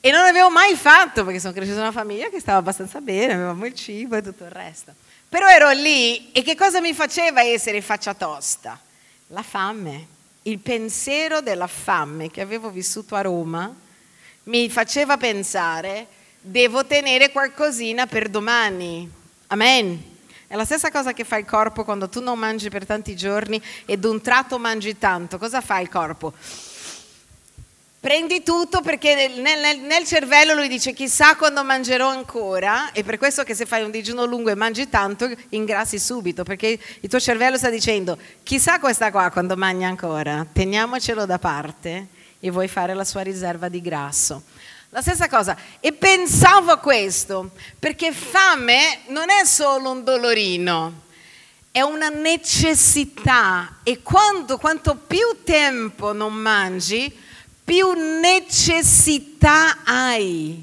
E 0.00 0.10
non 0.10 0.22
l'avevo 0.22 0.50
mai 0.50 0.76
fatto 0.76 1.24
perché 1.24 1.40
sono 1.40 1.52
cresciuta 1.52 1.78
in 1.78 1.82
una 1.82 1.92
famiglia 1.92 2.28
che 2.30 2.40
stava 2.40 2.58
abbastanza 2.58 3.00
bene, 3.00 3.34
avevamo 3.34 3.66
il 3.66 3.74
cibo 3.74 4.16
e 4.16 4.22
tutto 4.22 4.44
il 4.44 4.50
resto. 4.50 4.94
Però 5.32 5.48
ero 5.48 5.70
lì 5.70 6.30
e 6.32 6.42
che 6.42 6.54
cosa 6.54 6.82
mi 6.82 6.92
faceva 6.92 7.40
essere 7.40 7.80
faccia 7.80 8.12
tosta? 8.12 8.78
La 9.28 9.42
fame, 9.42 10.06
il 10.42 10.58
pensiero 10.58 11.40
della 11.40 11.68
fame 11.68 12.30
che 12.30 12.42
avevo 12.42 12.68
vissuto 12.68 13.14
a 13.14 13.22
Roma 13.22 13.74
mi 14.42 14.68
faceva 14.68 15.16
pensare 15.16 16.06
devo 16.38 16.84
tenere 16.84 17.30
qualcosina 17.30 18.06
per 18.06 18.28
domani. 18.28 19.10
Amen. 19.46 20.02
È 20.46 20.54
la 20.54 20.66
stessa 20.66 20.90
cosa 20.90 21.14
che 21.14 21.24
fa 21.24 21.38
il 21.38 21.46
corpo 21.46 21.82
quando 21.82 22.10
tu 22.10 22.20
non 22.20 22.38
mangi 22.38 22.68
per 22.68 22.84
tanti 22.84 23.16
giorni 23.16 23.58
e 23.86 23.96
d'un 23.96 24.20
tratto 24.20 24.58
mangi 24.58 24.98
tanto. 24.98 25.38
Cosa 25.38 25.62
fa 25.62 25.78
il 25.80 25.88
corpo? 25.88 26.34
Prendi 28.02 28.42
tutto 28.42 28.80
perché 28.80 29.14
nel, 29.14 29.58
nel, 29.60 29.78
nel, 29.78 30.04
cervello 30.04 30.54
lui 30.54 30.66
dice 30.66 30.92
chissà 30.92 31.36
quando 31.36 31.62
mangerò 31.62 32.08
ancora. 32.08 32.90
E 32.90 33.04
per 33.04 33.16
questo 33.16 33.44
che 33.44 33.54
se 33.54 33.64
fai 33.64 33.84
un 33.84 33.92
digiuno 33.92 34.24
lungo 34.24 34.50
e 34.50 34.56
mangi 34.56 34.88
tanto 34.88 35.30
ingrassi 35.50 36.00
subito 36.00 36.42
perché 36.42 36.76
il 36.98 37.08
tuo 37.08 37.20
cervello 37.20 37.56
sta 37.56 37.70
dicendo 37.70 38.18
chissà 38.42 38.80
questa 38.80 39.12
qua 39.12 39.30
quando 39.30 39.56
mangia 39.56 39.86
ancora, 39.86 40.44
teniamocelo 40.52 41.26
da 41.26 41.38
parte 41.38 42.08
e 42.40 42.50
vuoi 42.50 42.66
fare 42.66 42.92
la 42.94 43.04
sua 43.04 43.20
riserva 43.20 43.68
di 43.68 43.80
grasso. 43.80 44.42
La 44.88 45.00
stessa 45.00 45.28
cosa, 45.28 45.56
e 45.78 45.92
pensavo 45.92 46.72
a 46.72 46.78
questo 46.78 47.52
perché 47.78 48.10
fame 48.10 49.02
non 49.10 49.30
è 49.30 49.44
solo 49.44 49.92
un 49.92 50.02
dolorino, 50.02 51.02
è 51.70 51.82
una 51.82 52.08
necessità. 52.08 53.76
E 53.84 54.02
quando, 54.02 54.58
quanto 54.58 54.96
più 54.96 55.44
tempo 55.44 56.12
non 56.12 56.32
mangi, 56.32 57.21
più 57.72 57.92
necessità 58.20 59.78
hai. 59.84 60.62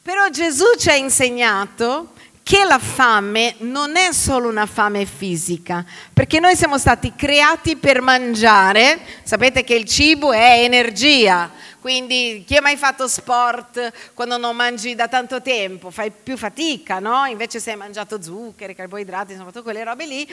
Però 0.00 0.30
Gesù 0.30 0.64
ci 0.78 0.88
ha 0.88 0.94
insegnato 0.94 2.14
che 2.42 2.64
la 2.64 2.78
fame 2.78 3.56
non 3.58 3.94
è 3.94 4.10
solo 4.14 4.48
una 4.48 4.64
fame 4.64 5.04
fisica, 5.04 5.84
perché 6.14 6.40
noi 6.40 6.56
siamo 6.56 6.78
stati 6.78 7.12
creati 7.14 7.76
per 7.76 8.00
mangiare, 8.00 9.00
sapete 9.22 9.64
che 9.64 9.74
il 9.74 9.84
cibo 9.84 10.32
è 10.32 10.62
energia, 10.62 11.50
quindi 11.82 12.42
chi 12.46 12.56
ha 12.56 12.62
mai 12.62 12.78
fatto 12.78 13.06
sport 13.06 13.92
quando 14.14 14.38
non 14.38 14.56
mangi 14.56 14.94
da 14.94 15.08
tanto 15.08 15.42
tempo? 15.42 15.90
Fai 15.90 16.10
più 16.10 16.38
fatica, 16.38 17.00
no? 17.00 17.26
Invece 17.26 17.60
se 17.60 17.72
hai 17.72 17.76
mangiato 17.76 18.22
zuccheri, 18.22 18.74
carboidrati, 18.74 19.32
insomma, 19.32 19.50
tutte 19.50 19.62
quelle 19.62 19.84
robe 19.84 20.06
lì, 20.06 20.26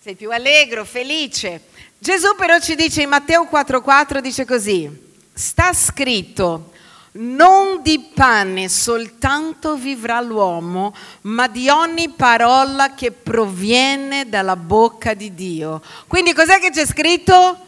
sei 0.00 0.14
più 0.14 0.30
allegro, 0.30 0.84
felice. 0.86 1.60
Gesù 2.04 2.34
però 2.36 2.58
ci 2.58 2.74
dice 2.74 3.00
in 3.00 3.08
Matteo 3.08 3.48
4:4 3.50 4.18
dice 4.18 4.44
così: 4.44 4.90
sta 5.32 5.72
scritto 5.72 6.70
non 7.12 7.80
di 7.80 8.10
pane 8.12 8.68
soltanto 8.68 9.76
vivrà 9.76 10.20
l'uomo, 10.20 10.94
ma 11.22 11.48
di 11.48 11.70
ogni 11.70 12.10
parola 12.10 12.92
che 12.92 13.10
proviene 13.10 14.28
dalla 14.28 14.54
bocca 14.54 15.14
di 15.14 15.32
Dio. 15.32 15.80
Quindi 16.06 16.34
cos'è 16.34 16.58
che 16.58 16.68
c'è 16.68 16.84
scritto? 16.84 17.58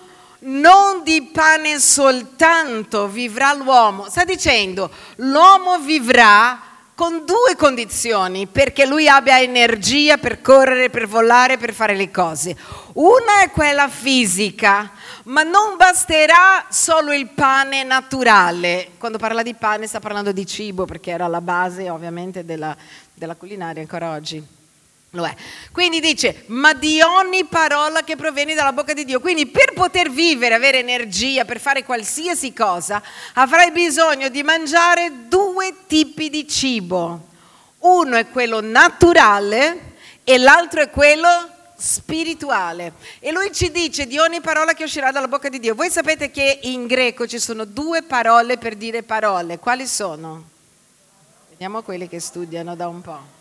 Non 0.41 1.03
di 1.03 1.31
pane 1.33 1.81
soltanto 1.81 3.09
vivrà 3.09 3.55
l'uomo. 3.55 4.11
Sta 4.11 4.25
dicendo, 4.25 4.91
l'uomo 5.17 5.79
vivrà 5.79 6.61
con 6.97 7.27
due 7.27 7.55
condizioni 7.59 8.47
perché 8.47 8.87
lui 8.87 9.07
abbia 9.07 9.39
energia 9.39 10.17
per 10.17 10.41
correre, 10.41 10.89
per 10.89 11.07
volare, 11.07 11.59
per 11.59 11.75
fare 11.75 11.95
le 11.95 12.11
cose. 12.11 12.57
Una 12.95 13.43
è 13.43 13.51
quella 13.51 13.87
fisica, 13.87 14.91
ma 15.25 15.43
non 15.43 15.77
basterà 15.77 16.65
solo 16.71 17.13
il 17.13 17.29
pane 17.29 17.85
naturale. 17.85 18.93
Quando 18.97 19.19
parla 19.19 19.43
di 19.43 19.53
pane 19.53 19.87
sta 19.87 20.01
parlando 20.01 20.33
di 20.33 20.47
cibo 20.47 20.87
perché 20.87 21.11
era 21.11 21.27
la 21.27 21.43
base 21.43 21.91
ovviamente 21.91 22.47
della, 22.47 22.75
della 23.13 23.37
culinaria 23.37 23.83
ancora 23.83 24.13
oggi. 24.13 24.56
Lo 25.17 25.27
è. 25.27 25.35
Quindi 25.73 25.99
dice, 25.99 26.45
ma 26.49 26.75
di 26.75 27.01
ogni 27.01 27.47
parola 27.47 28.05
che 28.05 28.17
proviene 28.17 28.55
dalla 28.55 28.75
bocca 28.75 28.93
di 28.93 29.07
Dio. 29.07 29.19
Quindi 29.19 29.47
per 29.47 29.73
poter 29.73 30.11
vivere, 30.11 30.55
avere 30.55 30.79
energia, 30.79 31.47
per 31.47 31.59
fare 31.59 31.85
qualsiasi 31.85 32.53
cosa, 32.53 33.03
avrai 33.33 33.71
bisogno 33.73 34.29
di 34.29 34.43
mangiare 34.43 35.27
due 35.27 35.75
tipi 35.87 36.29
di 36.29 36.47
cibo. 36.47 37.29
Uno 37.79 38.17
è 38.17 38.29
quello 38.29 38.61
naturale 38.61 39.95
e 40.23 40.37
l'altro 40.37 40.83
è 40.83 40.91
quello 40.91 41.29
spirituale. 41.77 42.93
E 43.19 43.33
lui 43.33 43.51
ci 43.53 43.71
dice 43.71 44.07
di 44.07 44.19
ogni 44.19 44.43
parola 44.43 44.75
che 44.75 44.85
uscirà 44.85 45.13
dalla 45.13 45.29
bocca 45.29 45.49
di 45.49 45.59
Dio. 45.59 45.75
Voi 45.75 45.89
sapete 45.89 46.31
che 46.31 46.61
in 46.65 46.87
greco 46.87 47.27
ci 47.27 47.39
sono 47.39 47.65
due 47.65 48.03
parole 48.03 48.59
per 48.59 48.77
dire 48.77 49.03
parole. 49.03 49.59
Quali 49.59 49.87
sono? 49.87 50.51
Vediamo 51.49 51.81
quelli 51.81 52.07
che 52.07 52.21
studiano 52.21 52.77
da 52.77 52.87
un 52.89 53.01
po'. 53.01 53.36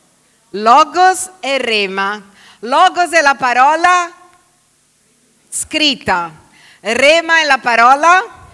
Logos 0.58 1.32
e 1.42 1.58
rema. 1.58 2.22
Logos 2.60 3.10
è 3.10 3.22
la 3.22 3.36
parola 3.36 4.10
scritta, 5.50 6.32
rema 6.80 7.42
è 7.42 7.44
la 7.44 7.58
parola 7.58 8.45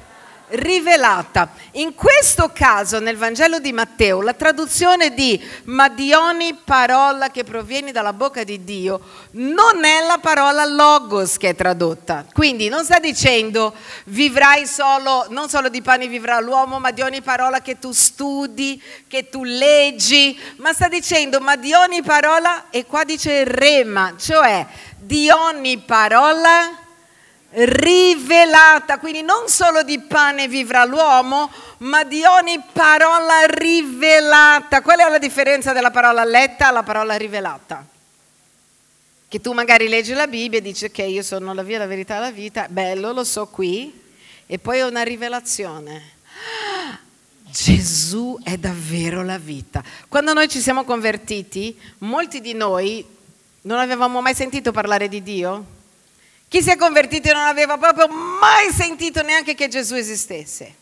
rivelata. 0.51 1.53
In 1.73 1.93
questo 1.93 2.51
caso, 2.53 2.99
nel 2.99 3.17
Vangelo 3.17 3.59
di 3.59 3.71
Matteo, 3.71 4.21
la 4.21 4.33
traduzione 4.33 5.13
di 5.13 5.41
ma 5.65 5.89
di 5.89 6.13
ogni 6.13 6.57
parola 6.63 7.29
che 7.29 7.43
proviene 7.43 7.91
dalla 7.91 8.13
bocca 8.13 8.43
di 8.43 8.63
Dio 8.63 8.99
non 9.31 9.83
è 9.83 10.05
la 10.05 10.19
parola 10.21 10.65
logos 10.65 11.37
che 11.37 11.49
è 11.49 11.55
tradotta. 11.55 12.25
Quindi 12.33 12.69
non 12.69 12.83
sta 12.83 12.99
dicendo 12.99 13.73
vivrai 14.05 14.65
solo, 14.65 15.25
non 15.29 15.49
solo 15.49 15.69
di 15.69 15.81
pane 15.81 16.07
vivrà 16.07 16.39
l'uomo, 16.39 16.79
ma 16.79 16.91
di 16.91 17.01
ogni 17.01 17.21
parola 17.21 17.61
che 17.61 17.79
tu 17.79 17.91
studi, 17.91 18.81
che 19.07 19.29
tu 19.29 19.43
leggi, 19.43 20.37
ma 20.57 20.73
sta 20.73 20.87
dicendo 20.87 21.39
ma 21.39 21.55
di 21.55 21.73
ogni 21.73 22.01
parola, 22.01 22.69
e 22.69 22.85
qua 22.85 23.03
dice 23.03 23.43
rema, 23.45 24.15
cioè 24.17 24.65
di 24.97 25.29
ogni 25.29 25.79
parola 25.79 26.80
rivelata, 27.51 28.97
quindi 28.97 29.21
non 29.21 29.47
solo 29.47 29.83
di 29.83 29.99
pane 29.99 30.47
vivrà 30.47 30.85
l'uomo, 30.85 31.51
ma 31.79 32.03
di 32.03 32.23
ogni 32.23 32.61
parola 32.71 33.45
rivelata. 33.45 34.81
Qual 34.81 34.99
è 34.99 35.09
la 35.09 35.17
differenza 35.17 35.73
della 35.73 35.91
parola 35.91 36.23
letta 36.23 36.67
alla 36.67 36.83
parola 36.83 37.15
rivelata? 37.15 37.85
Che 39.27 39.41
tu 39.41 39.53
magari 39.53 39.87
leggi 39.87 40.13
la 40.13 40.27
Bibbia 40.27 40.59
e 40.59 40.61
dici 40.61 40.91
che 40.91 41.03
io 41.03 41.23
sono 41.23 41.53
la 41.53 41.63
via, 41.63 41.77
la 41.77 41.87
verità 41.87 42.19
la 42.19 42.31
vita, 42.31 42.67
bello, 42.69 43.11
lo 43.13 43.23
so 43.23 43.47
qui, 43.47 43.99
e 44.45 44.59
poi 44.59 44.79
è 44.79 44.85
una 44.85 45.03
rivelazione. 45.03 46.19
Gesù 47.49 48.39
è 48.43 48.57
davvero 48.57 49.23
la 49.23 49.37
vita. 49.37 49.83
Quando 50.07 50.33
noi 50.33 50.47
ci 50.47 50.61
siamo 50.61 50.85
convertiti, 50.85 51.77
molti 51.99 52.39
di 52.39 52.53
noi 52.53 53.05
non 53.63 53.79
avevamo 53.79 54.21
mai 54.21 54.33
sentito 54.33 54.71
parlare 54.71 55.07
di 55.07 55.21
Dio 55.21 55.79
chi 56.51 56.61
si 56.61 56.69
è 56.69 56.75
convertito 56.75 57.31
non 57.31 57.43
aveva 57.43 57.77
proprio 57.77 58.09
mai 58.09 58.73
sentito 58.73 59.21
neanche 59.21 59.55
che 59.55 59.69
Gesù 59.69 59.95
esistesse. 59.95 60.75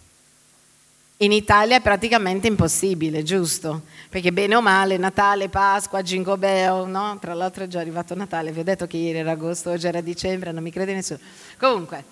In 1.18 1.32
Italia 1.32 1.76
è 1.76 1.80
praticamente 1.80 2.48
impossibile, 2.48 3.22
giusto? 3.22 3.84
Perché 4.10 4.34
bene 4.34 4.56
o 4.56 4.62
male, 4.62 4.98
Natale, 4.98 5.48
Pasqua, 5.48 6.02
Jingle 6.02 6.38
Bell, 6.38 6.90
no? 6.90 7.20
Tra 7.22 7.36
l'altro 7.36 7.66
è 7.66 7.68
già 7.68 7.82
arrivato 7.82 8.16
Natale, 8.16 8.52
vi 8.52 8.62
ho 8.62 8.64
detto 8.64 8.88
che 8.88 8.98
ieri 8.98 9.20
era 9.20 9.30
agosto, 9.30 9.70
oggi 9.70 9.86
era 9.86 10.02
dicembre, 10.02 10.52
non 10.52 10.64
mi 10.64 10.72
crede 10.72 10.96
nessuno. 10.96 11.20
Comunque, 11.60 12.04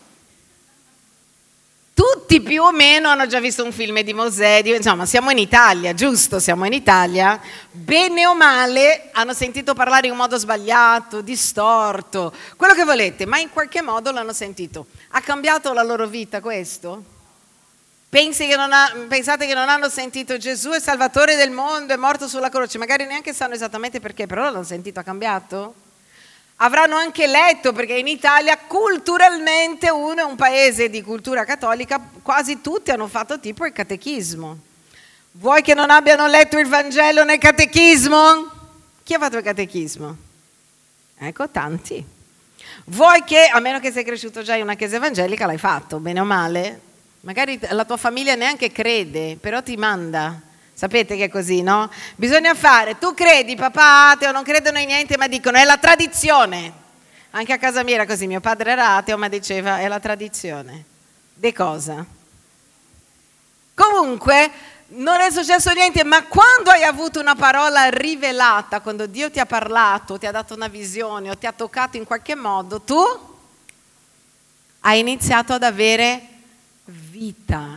tutti 2.18 2.42
più 2.42 2.64
o 2.64 2.72
meno 2.72 3.10
hanno 3.10 3.28
già 3.28 3.40
visto 3.40 3.64
un 3.64 3.72
film 3.72 4.02
di 4.02 4.12
Mosè, 4.12 4.64
di, 4.64 4.76
insomma 4.76 5.06
siamo 5.06 5.30
in 5.30 5.38
Italia, 5.38 5.94
giusto? 5.94 6.40
Siamo 6.40 6.66
in 6.66 6.74
Italia, 6.74 7.40
bene 7.70 8.26
o 8.26 8.34
male 8.34 9.10
hanno 9.12 9.34
sentito 9.34 9.76
parlare 9.76 10.08
in 10.08 10.14
un 10.14 10.18
modo 10.18 10.36
sbagliato, 10.36 11.22
distorto, 11.22 12.34
quello 12.56 12.74
che 12.74 12.86
volete, 12.86 13.28
ma 13.28 13.38
in 13.38 13.52
qualche 13.52 13.84
modo 13.84 14.12
l'hanno 14.12 14.34
sentito. 14.34 14.88
Ha 15.10 15.22
cambiato 15.22 15.74
la 15.74 15.84
loro 15.84 16.08
vita 16.08 16.42
questo? 16.42 17.04
Che 18.10 18.54
ha, 18.54 18.96
pensate 19.08 19.46
che 19.46 19.54
non 19.54 19.70
hanno 19.70 19.90
sentito 19.90 20.38
Gesù 20.38 20.72
è 20.72 20.80
Salvatore 20.80 21.36
del 21.36 21.52
mondo, 21.52 21.94
è 21.94 21.98
morto 21.98 22.28
sulla 22.28 22.50
croce, 22.50 22.80
magari 22.80 23.06
neanche 23.06 23.32
sanno 23.32 23.54
esattamente 23.54 24.00
perché, 24.00 24.26
però 24.26 24.42
l'hanno 24.46 24.64
sentito, 24.64 25.00
ha 25.00 25.04
cambiato? 25.04 25.76
Avranno 26.60 26.96
anche 26.96 27.28
letto, 27.28 27.72
perché 27.72 27.94
in 27.94 28.08
Italia 28.08 28.58
culturalmente 28.58 29.92
uno 29.92 30.22
è 30.22 30.24
un 30.24 30.36
paese 30.36 30.90
di 30.90 31.04
cultura 31.04 31.46
cattolica, 31.46 32.02
quasi 32.24 32.62
tutti 32.62 32.90
hanno 32.90 33.08
fatto 33.08 33.40
tipo 33.40 33.66
il 33.66 33.74
catechismo. 33.74 34.58
Vuoi 35.34 35.62
che 35.62 35.76
non 35.76 35.92
abbiano 35.92 36.26
letto 36.26 36.58
il 36.58 36.68
Vangelo 36.68 37.24
nel 37.24 37.38
catechismo? 37.38 38.50
Chi 39.04 39.14
ha 39.14 39.20
fatto 39.20 39.38
il 39.38 39.44
catechismo? 39.44 40.18
Ecco, 41.20 41.48
tanti. 41.50 42.04
Vuoi 42.86 43.24
che, 43.24 43.46
a 43.46 43.60
meno 43.60 43.80
che 43.80 43.92
sei 43.92 44.04
cresciuto 44.04 44.42
già 44.42 44.56
in 44.56 44.64
una 44.64 44.74
chiesa 44.74 44.96
evangelica, 44.96 45.46
l'hai 45.46 45.60
fatto, 45.60 46.00
bene 46.00 46.22
o 46.22 46.26
male? 46.26 46.82
Magari 47.22 47.60
la 47.70 47.86
tua 47.86 47.98
famiglia 47.98 48.34
neanche 48.34 48.72
crede, 48.72 49.38
però 49.40 49.62
ti 49.62 49.78
manda. 49.78 50.42
Sapete 50.77 51.17
che 51.17 51.24
è 51.24 51.29
così, 51.29 51.63
no? 51.63 51.89
Bisogna 52.17 52.53
fare, 52.53 53.00
tu 53.00 53.15
credi, 53.15 53.55
papà 53.55 54.12
ateo, 54.12 54.31
non 54.31 54.43
credono 54.43 54.77
in 54.77 54.86
niente, 54.86 55.17
ma 55.17 55.27
dicono 55.27 55.57
è 55.57 55.63
la 55.63 55.79
tradizione. 55.79 56.72
Anche 57.31 57.51
a 57.51 57.57
casa 57.57 57.84
mia 57.84 57.96
era 57.96 58.05
così, 58.05 58.27
mio 58.27 58.41
padre 58.41 58.74
era 58.74 58.96
ateo, 58.96 59.17
ma 59.17 59.27
diceva 59.27 59.79
è 59.79 59.88
la 59.88 60.00
tradizione. 60.00 60.86
Di 61.34 61.51
cosa? 61.51 62.05
Comunque, 63.74 64.51
non 64.89 65.19
è 65.19 65.31
successo 65.31 65.74
niente, 65.74 66.03
ma 66.03 66.24
quando 66.25 66.69
hai 66.69 66.84
avuto 66.84 67.19
una 67.19 67.34
parola 67.34 67.89
rivelata, 67.89 68.79
quando 68.79 69.07
Dio 69.07 69.31
ti 69.31 69.39
ha 69.39 69.48
parlato, 69.48 70.19
ti 70.19 70.27
ha 70.27 70.31
dato 70.31 70.53
una 70.53 70.67
visione 70.67 71.31
o 71.31 71.38
ti 71.39 71.48
ha 71.48 71.53
toccato 71.53 71.98
in 71.98 72.05
qualche 72.05 72.36
modo, 72.36 72.81
tu 72.81 73.01
hai 74.81 75.00
iniziato 75.00 75.53
ad 75.53 75.63
avere 75.63 76.22
vita. 76.84 77.76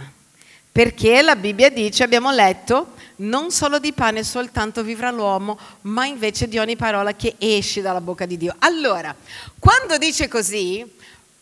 Perché 0.73 1.21
la 1.23 1.37
Bibbia 1.37 1.69
dice, 1.69 2.05
abbiamo 2.05 2.31
letto, 2.31 2.95
non 3.17 3.51
solo 3.51 3.79
di 3.79 3.93
pane 3.93 4.23
soltanto 4.23 4.83
vivrà 4.83 5.11
l'uomo, 5.11 5.59
ma 5.83 6.07
invece 6.07 6.49
di 6.49 6.59
ogni 6.59 6.77
parola 6.77 7.15
che 7.15 7.35
esce 7.39 7.81
dalla 7.81 8.01
bocca 8.01 8.25
di 8.25 8.37
Dio. 8.37 8.55
Allora, 8.61 9.15
quando 9.59 9.99
dice 9.99 10.29
così, 10.29 10.85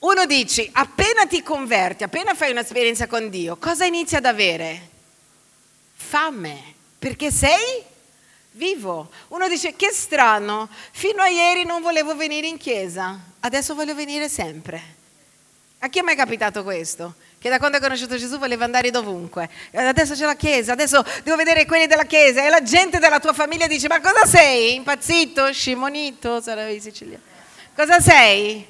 uno 0.01 0.27
dice, 0.27 0.69
appena 0.73 1.27
ti 1.27 1.43
converti, 1.43 2.05
appena 2.05 2.35
fai 2.35 2.53
un'esperienza 2.53 3.07
con 3.07 3.29
Dio, 3.29 3.57
cosa 3.57 3.85
inizi 3.85 4.17
ad 4.17 4.25
avere? 4.25 4.89
Fame, 5.95 6.75
perché 6.99 7.31
sei 7.31 7.83
vivo. 8.53 9.11
Uno 9.29 9.47
dice, 9.49 9.77
che 9.77 9.91
strano, 9.93 10.69
fino 10.93 11.21
a 11.21 11.29
ieri 11.29 11.65
non 11.65 11.83
volevo 11.83 12.17
venire 12.17 12.47
in 12.47 12.57
chiesa, 12.57 13.21
adesso 13.41 13.75
voglio 13.75 13.95
venire 13.95 14.29
sempre. 14.29 14.97
A 15.81 15.89
chi 15.89 15.99
è 15.99 16.03
mai 16.03 16.17
capitato 16.17 16.65
questo? 16.65 17.15
Che 17.41 17.49
da 17.49 17.59
quando 17.59 17.77
ha 17.77 17.81
conosciuto 17.81 18.17
Gesù 18.17 18.39
voleva 18.39 18.65
andare 18.65 18.91
dovunque. 18.91 19.49
Adesso 19.73 20.15
c'è 20.15 20.25
la 20.25 20.35
chiesa, 20.35 20.73
adesso 20.73 21.05
devo 21.23 21.37
vedere 21.37 21.67
quelli 21.67 21.87
della 21.87 22.05
chiesa 22.05 22.45
e 22.45 22.49
la 22.49 22.63
gente 22.63 22.99
della 22.99 23.21
tua 23.21 23.33
famiglia 23.33 23.67
dice 23.67 23.87
ma 23.87 24.01
cosa 24.01 24.27
sei? 24.27 24.75
Impazzito? 24.75 25.53
Scimonito? 25.53 26.41
Sarai 26.41 26.81
siciliano. 26.81 27.23
Cosa 27.77 28.01
sei? 28.01 28.67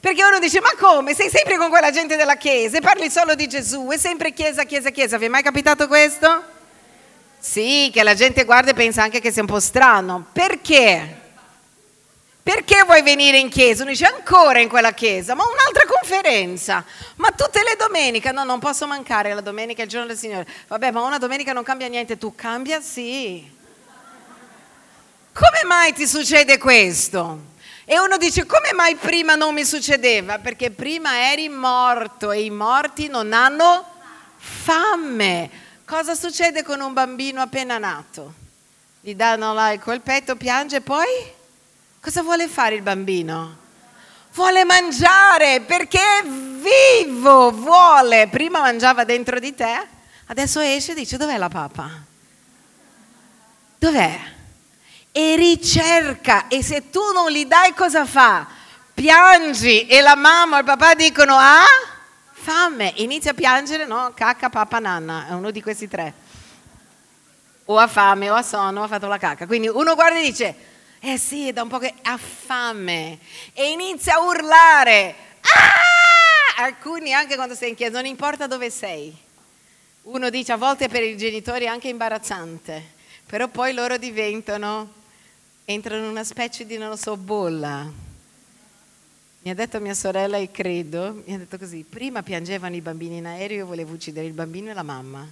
Perché 0.00 0.24
uno 0.24 0.38
dice 0.38 0.60
ma 0.60 0.70
come? 0.76 1.14
Sei 1.14 1.30
sempre 1.30 1.56
con 1.56 1.68
quella 1.68 1.90
gente 1.90 2.16
della 2.16 2.36
chiesa 2.36 2.78
e 2.78 2.80
parli 2.80 3.08
solo 3.08 3.34
di 3.34 3.46
Gesù, 3.46 3.88
è 3.88 3.96
sempre 3.96 4.32
chiesa, 4.32 4.64
chiesa, 4.64 4.90
chiesa. 4.90 5.16
Vi 5.16 5.26
è 5.26 5.28
mai 5.28 5.42
capitato 5.42 5.86
questo? 5.86 6.56
Sì, 7.38 7.90
che 7.92 8.02
la 8.02 8.14
gente 8.14 8.44
guarda 8.44 8.72
e 8.72 8.74
pensa 8.74 9.02
anche 9.02 9.20
che 9.20 9.30
sia 9.30 9.42
un 9.42 9.48
po' 9.48 9.60
strano. 9.60 10.26
Perché? 10.32 11.17
Perché 12.48 12.82
vuoi 12.84 13.02
venire 13.02 13.36
in 13.36 13.50
chiesa? 13.50 13.82
Uno 13.82 13.90
dice 13.90 14.06
ancora 14.06 14.58
in 14.58 14.70
quella 14.70 14.92
chiesa, 14.92 15.34
ma 15.34 15.44
un'altra 15.44 15.84
conferenza. 15.86 16.82
Ma 17.16 17.30
tutte 17.30 17.62
le 17.62 17.76
domeniche, 17.76 18.32
no, 18.32 18.42
non 18.42 18.58
posso 18.58 18.86
mancare 18.86 19.34
la 19.34 19.42
domenica, 19.42 19.82
il 19.82 19.88
giorno 19.90 20.06
del 20.06 20.16
Signore. 20.16 20.46
Vabbè, 20.66 20.90
ma 20.90 21.02
una 21.02 21.18
domenica 21.18 21.52
non 21.52 21.62
cambia 21.62 21.88
niente, 21.88 22.16
tu 22.16 22.34
cambia 22.34 22.80
sì. 22.80 23.46
Come 25.34 25.60
mai 25.66 25.92
ti 25.92 26.06
succede 26.06 26.56
questo? 26.56 27.38
E 27.84 27.98
uno 28.00 28.16
dice, 28.16 28.46
come 28.46 28.72
mai 28.72 28.94
prima 28.94 29.34
non 29.34 29.52
mi 29.52 29.66
succedeva? 29.66 30.38
Perché 30.38 30.70
prima 30.70 31.30
eri 31.30 31.50
morto 31.50 32.32
e 32.32 32.44
i 32.44 32.50
morti 32.50 33.08
non 33.08 33.34
hanno 33.34 33.84
fame. 34.38 35.50
Cosa 35.84 36.14
succede 36.14 36.62
con 36.62 36.80
un 36.80 36.94
bambino 36.94 37.42
appena 37.42 37.76
nato? 37.76 38.32
Gli 39.02 39.14
danno 39.14 39.52
là 39.52 39.70
il 39.72 39.80
colpetto, 39.80 40.34
piange 40.34 40.76
e 40.76 40.80
poi 40.80 41.36
Cosa 42.00 42.22
vuole 42.22 42.46
fare 42.46 42.76
il 42.76 42.82
bambino? 42.82 43.56
Vuole 44.32 44.64
mangiare 44.64 45.62
perché 45.62 45.98
è 45.98 46.24
vivo, 46.24 47.50
vuole. 47.50 48.28
Prima 48.28 48.60
mangiava 48.60 49.04
dentro 49.04 49.40
di 49.40 49.52
te, 49.52 49.86
adesso 50.26 50.60
esce 50.60 50.92
e 50.92 50.94
dice 50.94 51.16
dov'è 51.16 51.36
la 51.36 51.48
papà? 51.48 51.90
Dov'è? 53.78 54.18
E 55.10 55.34
ricerca 55.34 56.46
e 56.46 56.62
se 56.62 56.88
tu 56.90 57.00
non 57.12 57.30
gli 57.30 57.46
dai 57.46 57.74
cosa 57.74 58.06
fa? 58.06 58.46
Piangi 58.94 59.86
e 59.86 60.00
la 60.00 60.14
mamma 60.14 60.56
e 60.56 60.60
il 60.60 60.66
papà 60.66 60.94
dicono 60.94 61.36
ah, 61.36 61.64
fame, 62.30 62.92
inizia 62.96 63.32
a 63.32 63.34
piangere, 63.34 63.86
no? 63.86 64.12
Cacca, 64.14 64.48
papà, 64.48 64.78
nanna, 64.78 65.26
è 65.28 65.32
uno 65.32 65.50
di 65.50 65.60
questi 65.60 65.88
tre. 65.88 66.14
O 67.64 67.76
ha 67.76 67.88
fame 67.88 68.30
o 68.30 68.34
ha 68.34 68.42
sonno 68.42 68.80
o 68.80 68.84
ha 68.84 68.88
fatto 68.88 69.08
la 69.08 69.18
cacca. 69.18 69.46
Quindi 69.46 69.66
uno 69.66 69.94
guarda 69.94 70.18
e 70.18 70.22
dice 70.22 70.67
eh 71.00 71.18
sì, 71.18 71.52
da 71.52 71.62
un 71.62 71.68
po' 71.68 71.78
che 71.78 71.94
ha 72.02 72.16
fame 72.16 73.18
e 73.52 73.70
inizia 73.70 74.16
a 74.16 74.20
urlare. 74.20 75.14
Ah! 75.42 76.62
Alcuni 76.64 77.12
anche 77.12 77.36
quando 77.36 77.54
sei 77.54 77.70
in 77.70 77.76
chiesa, 77.76 77.98
non 77.98 78.06
importa 78.06 78.46
dove 78.46 78.68
sei. 78.68 79.16
Uno 80.02 80.30
dice 80.30 80.52
a 80.52 80.56
volte 80.56 80.88
per 80.88 81.02
i 81.02 81.16
genitori 81.16 81.66
è 81.66 81.68
anche 81.68 81.88
imbarazzante, 81.88 82.82
però 83.26 83.46
poi 83.46 83.74
loro 83.74 83.96
diventano, 83.96 84.92
entrano 85.64 86.04
in 86.04 86.10
una 86.10 86.24
specie 86.24 86.66
di, 86.66 86.76
non 86.78 86.88
lo 86.88 86.96
so, 86.96 87.16
bolla. 87.16 88.06
Mi 89.40 89.50
ha 89.50 89.54
detto 89.54 89.80
mia 89.80 89.94
sorella 89.94 90.36
e 90.36 90.50
credo, 90.50 91.22
mi 91.24 91.34
ha 91.34 91.38
detto 91.38 91.58
così, 91.58 91.84
prima 91.88 92.22
piangevano 92.22 92.74
i 92.74 92.80
bambini 92.80 93.18
in 93.18 93.26
aereo, 93.26 93.58
io 93.58 93.66
volevo 93.66 93.94
uccidere 93.94 94.26
il 94.26 94.32
bambino 94.32 94.70
e 94.70 94.74
la 94.74 94.82
mamma. 94.82 95.30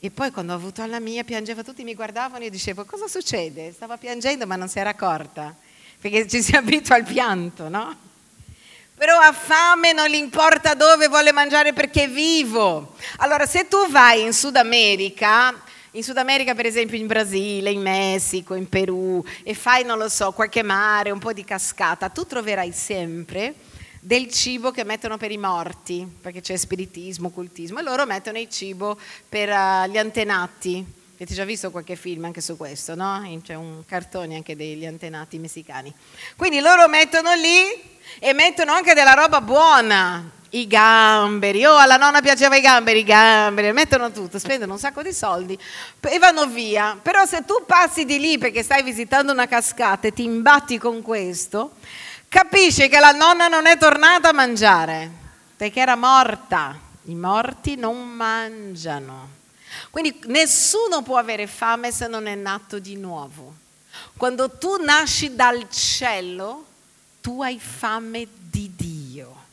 E 0.00 0.12
poi 0.12 0.30
quando 0.30 0.52
ho 0.52 0.56
avuto 0.56 0.86
la 0.86 1.00
mia 1.00 1.24
piangeva, 1.24 1.64
tutti 1.64 1.82
mi 1.82 1.94
guardavano 1.94 2.44
e 2.44 2.50
dicevo 2.50 2.84
cosa 2.84 3.08
succede? 3.08 3.72
Stava 3.72 3.96
piangendo 3.96 4.46
ma 4.46 4.54
non 4.54 4.68
si 4.68 4.78
era 4.78 4.90
accorta, 4.90 5.52
perché 6.00 6.28
ci 6.28 6.40
si 6.40 6.54
abitua 6.56 6.94
al 6.94 7.02
pianto, 7.02 7.68
no? 7.68 7.96
Però 8.94 9.18
ha 9.18 9.32
fame, 9.32 9.92
non 9.92 10.06
gli 10.06 10.14
importa 10.14 10.74
dove 10.74 11.08
vuole 11.08 11.32
mangiare 11.32 11.72
perché 11.72 12.04
è 12.04 12.08
vivo. 12.08 12.94
Allora 13.16 13.44
se 13.44 13.66
tu 13.66 13.88
vai 13.88 14.22
in 14.22 14.32
Sud 14.32 14.54
America, 14.54 15.52
in 15.92 16.04
Sud 16.04 16.16
America 16.16 16.54
per 16.54 16.66
esempio 16.66 16.96
in 16.96 17.08
Brasile, 17.08 17.70
in 17.70 17.80
Messico, 17.80 18.54
in 18.54 18.68
Perù 18.68 19.24
e 19.42 19.54
fai, 19.54 19.82
non 19.84 19.98
lo 19.98 20.08
so, 20.08 20.30
qualche 20.30 20.62
mare, 20.62 21.10
un 21.10 21.18
po' 21.18 21.32
di 21.32 21.42
cascata, 21.42 22.08
tu 22.08 22.24
troverai 22.24 22.70
sempre 22.70 23.52
del 24.00 24.30
cibo 24.32 24.70
che 24.70 24.84
mettono 24.84 25.16
per 25.16 25.30
i 25.30 25.38
morti, 25.38 26.06
perché 26.20 26.40
c'è 26.40 26.56
spiritismo, 26.56 27.30
cultismo, 27.30 27.78
e 27.78 27.82
loro 27.82 28.06
mettono 28.06 28.38
il 28.38 28.48
cibo 28.48 28.98
per 29.28 29.48
uh, 29.48 29.88
gli 29.88 29.98
antenati. 29.98 30.84
Avete 31.14 31.34
già 31.34 31.44
visto 31.44 31.70
qualche 31.70 31.96
film 31.96 32.26
anche 32.26 32.40
su 32.40 32.56
questo, 32.56 32.94
no? 32.94 33.20
C'è 33.42 33.54
un 33.54 33.82
cartone 33.84 34.36
anche 34.36 34.54
degli 34.54 34.86
antenati 34.86 35.38
messicani. 35.38 35.92
Quindi 36.36 36.60
loro 36.60 36.86
mettono 36.86 37.34
lì 37.34 37.96
e 38.20 38.32
mettono 38.34 38.72
anche 38.72 38.94
della 38.94 39.14
roba 39.14 39.40
buona, 39.40 40.30
i 40.50 40.66
gamberi, 40.66 41.64
oh 41.66 41.76
alla 41.76 41.96
nonna 41.96 42.22
piaceva 42.22 42.56
i 42.56 42.60
gamberi, 42.60 43.00
i 43.00 43.04
gamberi, 43.04 43.72
mettono 43.72 44.10
tutto, 44.12 44.38
spendono 44.38 44.74
un 44.74 44.78
sacco 44.78 45.02
di 45.02 45.12
soldi 45.12 45.58
e 46.00 46.18
vanno 46.18 46.46
via. 46.46 46.98
Però 47.02 47.26
se 47.26 47.44
tu 47.44 47.64
passi 47.66 48.04
di 48.04 48.18
lì 48.18 48.38
perché 48.38 48.62
stai 48.62 48.82
visitando 48.82 49.32
una 49.32 49.46
cascata 49.46 50.06
e 50.06 50.12
ti 50.12 50.22
imbatti 50.22 50.78
con 50.78 51.02
questo, 51.02 51.72
capisce 52.28 52.88
che 52.88 52.98
la 52.98 53.12
nonna 53.12 53.48
non 53.48 53.66
è 53.66 53.76
tornata 53.78 54.28
a 54.28 54.32
mangiare 54.32 55.10
perché 55.56 55.80
era 55.80 55.96
morta. 55.96 56.78
I 57.04 57.14
morti 57.14 57.74
non 57.76 58.06
mangiano. 58.08 59.36
Quindi 59.90 60.20
nessuno 60.26 61.02
può 61.02 61.16
avere 61.16 61.46
fame 61.46 61.90
se 61.90 62.06
non 62.06 62.26
è 62.26 62.34
nato 62.34 62.78
di 62.78 62.96
nuovo. 62.96 63.54
Quando 64.16 64.50
tu 64.50 64.76
nasci 64.82 65.34
dal 65.34 65.68
cielo, 65.70 66.66
tu 67.20 67.42
hai 67.42 67.58
fame 67.58 68.26
di 68.38 68.72
Dio. 68.76 69.46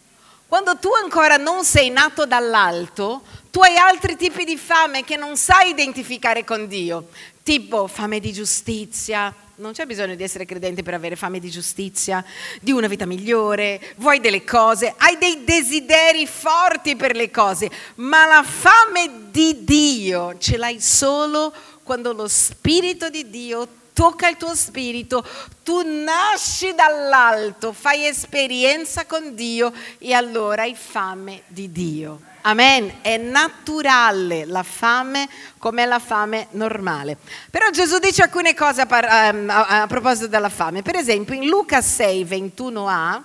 Quando 0.47 0.77
tu 0.77 0.89
ancora 1.01 1.37
non 1.37 1.63
sei 1.63 1.89
nato 1.89 2.25
dall'alto, 2.25 3.23
tu 3.49 3.61
hai 3.61 3.77
altri 3.77 4.15
tipi 4.15 4.43
di 4.43 4.57
fame 4.57 5.03
che 5.03 5.15
non 5.15 5.37
sai 5.37 5.69
identificare 5.69 6.43
con 6.43 6.67
Dio, 6.67 7.09
tipo 7.41 7.87
fame 7.87 8.19
di 8.19 8.31
giustizia, 8.31 9.33
non 9.57 9.71
c'è 9.71 9.85
bisogno 9.85 10.15
di 10.15 10.23
essere 10.23 10.45
credente 10.45 10.83
per 10.83 10.93
avere 10.93 11.15
fame 11.15 11.39
di 11.39 11.49
giustizia, 11.49 12.23
di 12.61 12.71
una 12.71 12.87
vita 12.87 13.05
migliore, 13.05 13.93
vuoi 13.97 14.19
delle 14.19 14.43
cose, 14.43 14.93
hai 14.97 15.17
dei 15.17 15.43
desideri 15.43 16.27
forti 16.27 16.95
per 16.95 17.15
le 17.15 17.31
cose, 17.31 17.69
ma 17.95 18.25
la 18.25 18.43
fame 18.43 19.29
di 19.31 19.63
Dio 19.63 20.37
ce 20.37 20.57
l'hai 20.57 20.81
solo 20.81 21.53
quando 21.83 22.13
lo 22.13 22.27
Spirito 22.27 23.09
di 23.09 23.29
Dio 23.29 23.67
tocca 23.93 24.27
il 24.27 24.35
tuo 24.35 24.53
spirito, 24.53 25.25
tu 25.63 25.81
nasci 25.81 26.73
dall'alto, 26.75 27.71
fai 27.71 28.05
esperienza 28.05 29.05
con 29.05 29.33
Dio 29.35 29.71
e 29.99 30.11
allora 30.11 30.63
hai 30.63 30.75
fame 30.75 31.43
di 31.47 31.71
Dio. 31.71 32.33
Amen. 32.47 32.99
È 33.01 33.17
naturale 33.17 34.45
la 34.45 34.61
fame 34.61 35.27
come 35.57 35.85
la 35.85 35.97
fame 35.97 36.47
normale. 36.51 37.17
Però 37.49 37.69
Gesù 37.71 37.97
dice 37.97 38.21
alcune 38.21 38.53
cose 38.53 38.81
a, 38.81 38.85
par- 38.85 39.33
ehm, 39.33 39.49
a, 39.49 39.81
a, 39.81 39.87
proposito 39.87 40.27
della 40.27 40.49
fame. 40.49 40.83
Per 40.83 40.95
esempio 40.95 41.33
in 41.33 41.47
Luca 41.47 41.81
6, 41.81 42.23
21a, 42.23 43.21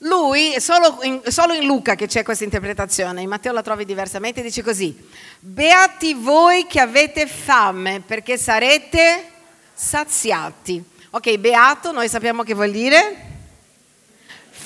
lui, 0.00 0.58
solo 0.58 0.98
in, 1.02 1.20
solo 1.26 1.52
in, 1.52 1.66
Luca 1.66 1.96
che 1.96 2.06
c'è 2.06 2.22
questa 2.22 2.44
interpretazione, 2.44 3.20
in 3.20 3.28
Matteo 3.28 3.52
la 3.52 3.62
trovi 3.62 3.84
diversamente, 3.84 4.40
dice 4.40 4.62
così, 4.62 4.96
beati 5.38 6.14
voi 6.14 6.66
che 6.66 6.80
avete 6.80 7.26
fame 7.26 8.00
perché 8.00 8.38
sarete 8.38 9.32
saziati. 9.74 10.82
Ok, 11.10 11.36
beato 11.36 11.92
noi 11.92 12.08
sappiamo 12.08 12.42
che 12.42 12.54
vuol 12.54 12.70
dire 12.70 13.25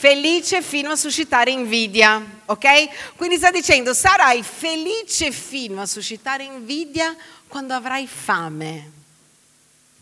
felice 0.00 0.62
fino 0.62 0.92
a 0.92 0.96
suscitare 0.96 1.50
invidia, 1.50 2.24
ok? 2.46 3.16
Quindi 3.16 3.36
sta 3.36 3.50
dicendo 3.50 3.92
sarai 3.92 4.42
felice 4.42 5.30
fino 5.30 5.82
a 5.82 5.84
suscitare 5.84 6.42
invidia 6.42 7.14
quando 7.46 7.74
avrai 7.74 8.06
fame. 8.06 8.92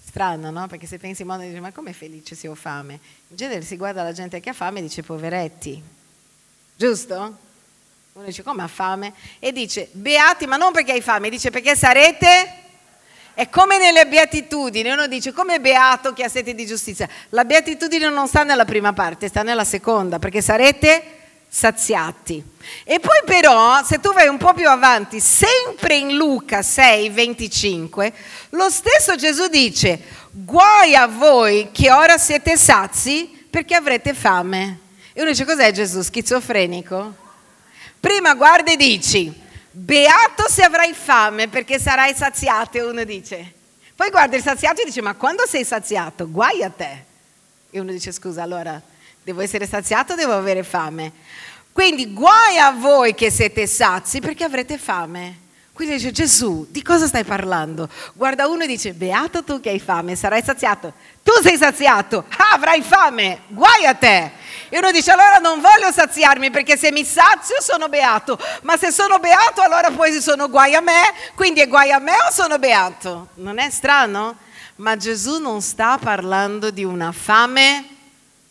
Strano, 0.06 0.52
no? 0.52 0.68
Perché 0.68 0.86
se 0.86 0.98
pensi 0.98 1.22
in 1.22 1.28
modo 1.28 1.42
dici, 1.42 1.58
ma 1.58 1.72
come 1.72 1.92
felice 1.92 2.36
se 2.36 2.46
ho 2.46 2.54
fame? 2.54 3.00
In 3.26 3.36
genere 3.36 3.62
si 3.62 3.76
guarda 3.76 4.04
la 4.04 4.12
gente 4.12 4.38
che 4.38 4.50
ha 4.50 4.52
fame 4.52 4.78
e 4.78 4.82
dice 4.82 5.02
poveretti, 5.02 5.82
giusto? 6.76 7.36
Uno 8.12 8.24
dice 8.24 8.44
come 8.44 8.62
ha 8.62 8.68
fame? 8.68 9.12
E 9.40 9.50
dice 9.50 9.88
beati, 9.90 10.46
ma 10.46 10.56
non 10.56 10.70
perché 10.70 10.92
hai 10.92 11.02
fame, 11.02 11.28
dice 11.28 11.50
perché 11.50 11.74
sarete... 11.74 12.66
È 13.38 13.48
come 13.50 13.78
nelle 13.78 14.08
beatitudini, 14.08 14.90
uno 14.90 15.06
dice 15.06 15.32
come 15.32 15.60
beato 15.60 16.12
che 16.12 16.24
ha 16.24 16.28
sete 16.28 16.56
di 16.56 16.66
giustizia. 16.66 17.08
La 17.28 17.44
beatitudine 17.44 18.08
non 18.08 18.26
sta 18.26 18.42
nella 18.42 18.64
prima 18.64 18.92
parte, 18.92 19.28
sta 19.28 19.44
nella 19.44 19.62
seconda, 19.62 20.18
perché 20.18 20.40
sarete 20.40 21.02
saziati. 21.48 22.42
E 22.82 22.98
poi 22.98 23.20
però, 23.24 23.80
se 23.84 24.00
tu 24.00 24.12
vai 24.12 24.26
un 24.26 24.38
po' 24.38 24.54
più 24.54 24.68
avanti, 24.68 25.20
sempre 25.20 25.94
in 25.94 26.16
Luca 26.16 26.62
6, 26.62 27.10
25, 27.10 28.12
lo 28.50 28.68
stesso 28.70 29.14
Gesù 29.14 29.46
dice, 29.46 30.00
guai 30.32 30.96
a 30.96 31.06
voi 31.06 31.68
che 31.70 31.92
ora 31.92 32.18
siete 32.18 32.56
sazi 32.56 33.46
perché 33.48 33.76
avrete 33.76 34.14
fame. 34.14 34.80
E 35.12 35.20
uno 35.20 35.30
dice, 35.30 35.44
cos'è 35.44 35.70
Gesù? 35.70 36.02
Schizofrenico? 36.02 37.14
Prima 38.00 38.34
guarda 38.34 38.72
e 38.72 38.76
dici, 38.76 39.32
beato 39.70 40.48
se 40.48 40.62
avrai 40.62 40.92
fame 40.94 41.48
perché 41.48 41.78
sarai 41.78 42.14
saziato, 42.14 42.88
uno 42.88 43.04
dice. 43.04 43.54
Poi 43.94 44.10
guarda 44.10 44.36
il 44.36 44.42
saziato 44.42 44.82
e 44.82 44.84
dice, 44.84 45.02
ma 45.02 45.14
quando 45.14 45.44
sei 45.46 45.64
saziato, 45.64 46.30
guai 46.30 46.62
a 46.62 46.70
te. 46.70 47.04
E 47.70 47.80
uno 47.80 47.90
dice, 47.90 48.12
scusa, 48.12 48.42
allora 48.42 48.80
devo 49.22 49.40
essere 49.40 49.66
saziato 49.66 50.12
o 50.12 50.16
devo 50.16 50.34
avere 50.34 50.62
fame? 50.62 51.12
Quindi 51.72 52.12
guai 52.12 52.58
a 52.58 52.72
voi 52.72 53.14
che 53.14 53.30
siete 53.30 53.66
sazi 53.66 54.20
perché 54.20 54.44
avrete 54.44 54.78
fame. 54.78 55.46
Quindi 55.78 55.94
dice 55.94 56.10
Gesù, 56.10 56.66
di 56.70 56.82
cosa 56.82 57.06
stai 57.06 57.22
parlando? 57.22 57.88
Guarda 58.14 58.48
uno 58.48 58.64
e 58.64 58.66
dice, 58.66 58.94
beato 58.94 59.44
tu 59.44 59.60
che 59.60 59.68
hai 59.68 59.78
fame, 59.78 60.16
sarai 60.16 60.42
saziato. 60.42 60.92
Tu 61.22 61.30
sei 61.40 61.56
saziato, 61.56 62.24
ah, 62.36 62.54
avrai 62.54 62.82
fame, 62.82 63.42
guai 63.46 63.86
a 63.86 63.94
te. 63.94 64.32
E 64.70 64.76
uno 64.76 64.90
dice, 64.90 65.12
allora 65.12 65.36
non 65.36 65.60
voglio 65.60 65.92
saziarmi 65.92 66.50
perché 66.50 66.76
se 66.76 66.90
mi 66.90 67.04
sazio 67.04 67.60
sono 67.60 67.88
beato, 67.88 68.36
ma 68.62 68.76
se 68.76 68.90
sono 68.90 69.20
beato 69.20 69.60
allora 69.60 69.92
poi 69.92 70.20
sono 70.20 70.50
guai 70.50 70.74
a 70.74 70.80
me, 70.80 71.14
quindi 71.36 71.60
è 71.60 71.68
guai 71.68 71.92
a 71.92 72.00
me 72.00 72.14
o 72.28 72.32
sono 72.32 72.58
beato? 72.58 73.28
Non 73.34 73.60
è 73.60 73.70
strano? 73.70 74.36
Ma 74.78 74.96
Gesù 74.96 75.38
non 75.38 75.62
sta 75.62 75.96
parlando 75.96 76.72
di 76.72 76.82
una 76.82 77.12
fame 77.12 77.84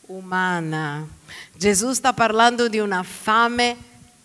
umana. 0.05 1.05
Gesù 1.53 1.91
sta 1.91 2.13
parlando 2.13 2.69
di 2.69 2.79
una 2.79 3.03
fame 3.03 3.75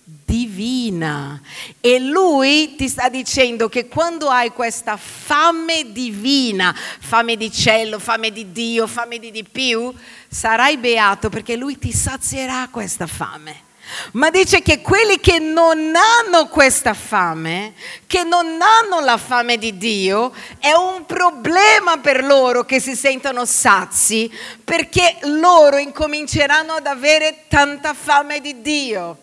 divina 0.04 1.40
e 1.80 2.00
lui 2.00 2.74
ti 2.74 2.88
sta 2.88 3.08
dicendo 3.08 3.68
che 3.68 3.86
quando 3.86 4.28
hai 4.28 4.50
questa 4.50 4.96
fame 4.96 5.92
divina, 5.92 6.74
fame 7.00 7.36
di 7.36 7.52
cielo, 7.52 7.98
fame 7.98 8.32
di 8.32 8.50
Dio, 8.50 8.86
fame 8.86 9.18
di 9.18 9.30
di 9.30 9.44
più, 9.44 9.92
sarai 10.28 10.78
beato 10.78 11.28
perché 11.28 11.56
lui 11.56 11.78
ti 11.78 11.92
sazierà 11.92 12.68
questa 12.70 13.06
fame. 13.06 13.70
Ma 14.12 14.30
dice 14.30 14.62
che 14.62 14.80
quelli 14.80 15.20
che 15.20 15.38
non 15.38 15.92
hanno 15.94 16.48
questa 16.48 16.94
fame, 16.94 17.74
che 18.06 18.22
non 18.22 18.46
hanno 18.46 19.04
la 19.04 19.18
fame 19.18 19.58
di 19.58 19.76
Dio, 19.76 20.32
è 20.58 20.72
un 20.72 21.04
problema 21.04 21.98
per 21.98 22.24
loro 22.24 22.64
che 22.64 22.80
si 22.80 22.94
sentono 22.94 23.44
sazi, 23.44 24.32
perché 24.64 25.18
loro 25.22 25.76
incominceranno 25.76 26.72
ad 26.74 26.86
avere 26.86 27.44
tanta 27.48 27.92
fame 27.92 28.40
di 28.40 28.62
Dio. 28.62 29.18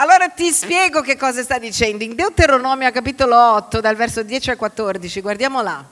Allora 0.00 0.30
ti 0.30 0.50
spiego 0.50 1.02
che 1.02 1.14
cosa 1.14 1.42
sta 1.42 1.58
dicendo. 1.58 2.04
In 2.04 2.14
Deuteronomio 2.14 2.90
capitolo 2.90 3.36
8, 3.36 3.80
dal 3.80 3.96
verso 3.96 4.22
10 4.22 4.52
al 4.52 4.56
14, 4.56 5.20
guardiamo 5.20 5.60
là. 5.60 5.84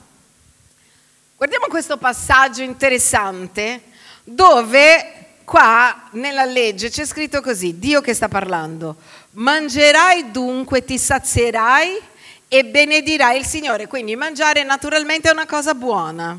Guardiamo 1.37 1.67
questo 1.69 1.99
passaggio 1.99 2.63
interessante 2.63 3.83
dove 4.25 5.41
qua 5.45 6.09
nella 6.13 6.47
legge 6.47 6.89
c'è 6.89 7.05
scritto 7.05 7.43
così, 7.43 7.79
Dio 7.79 8.01
che 8.01 8.15
sta 8.15 8.29
parlando, 8.29 8.97
mangerai 9.33 10.31
dunque, 10.31 10.87
ti 10.87 10.97
sazierai 10.97 12.01
e 12.49 12.65
benedirai 12.65 13.37
il 13.37 13.45
Signore. 13.45 13.89
Quindi 13.89 14.17
mangiare 14.17 14.63
naturalmente 14.63 15.29
è 15.29 15.33
una 15.33 15.45
cosa 15.45 15.75
buona. 15.75 16.35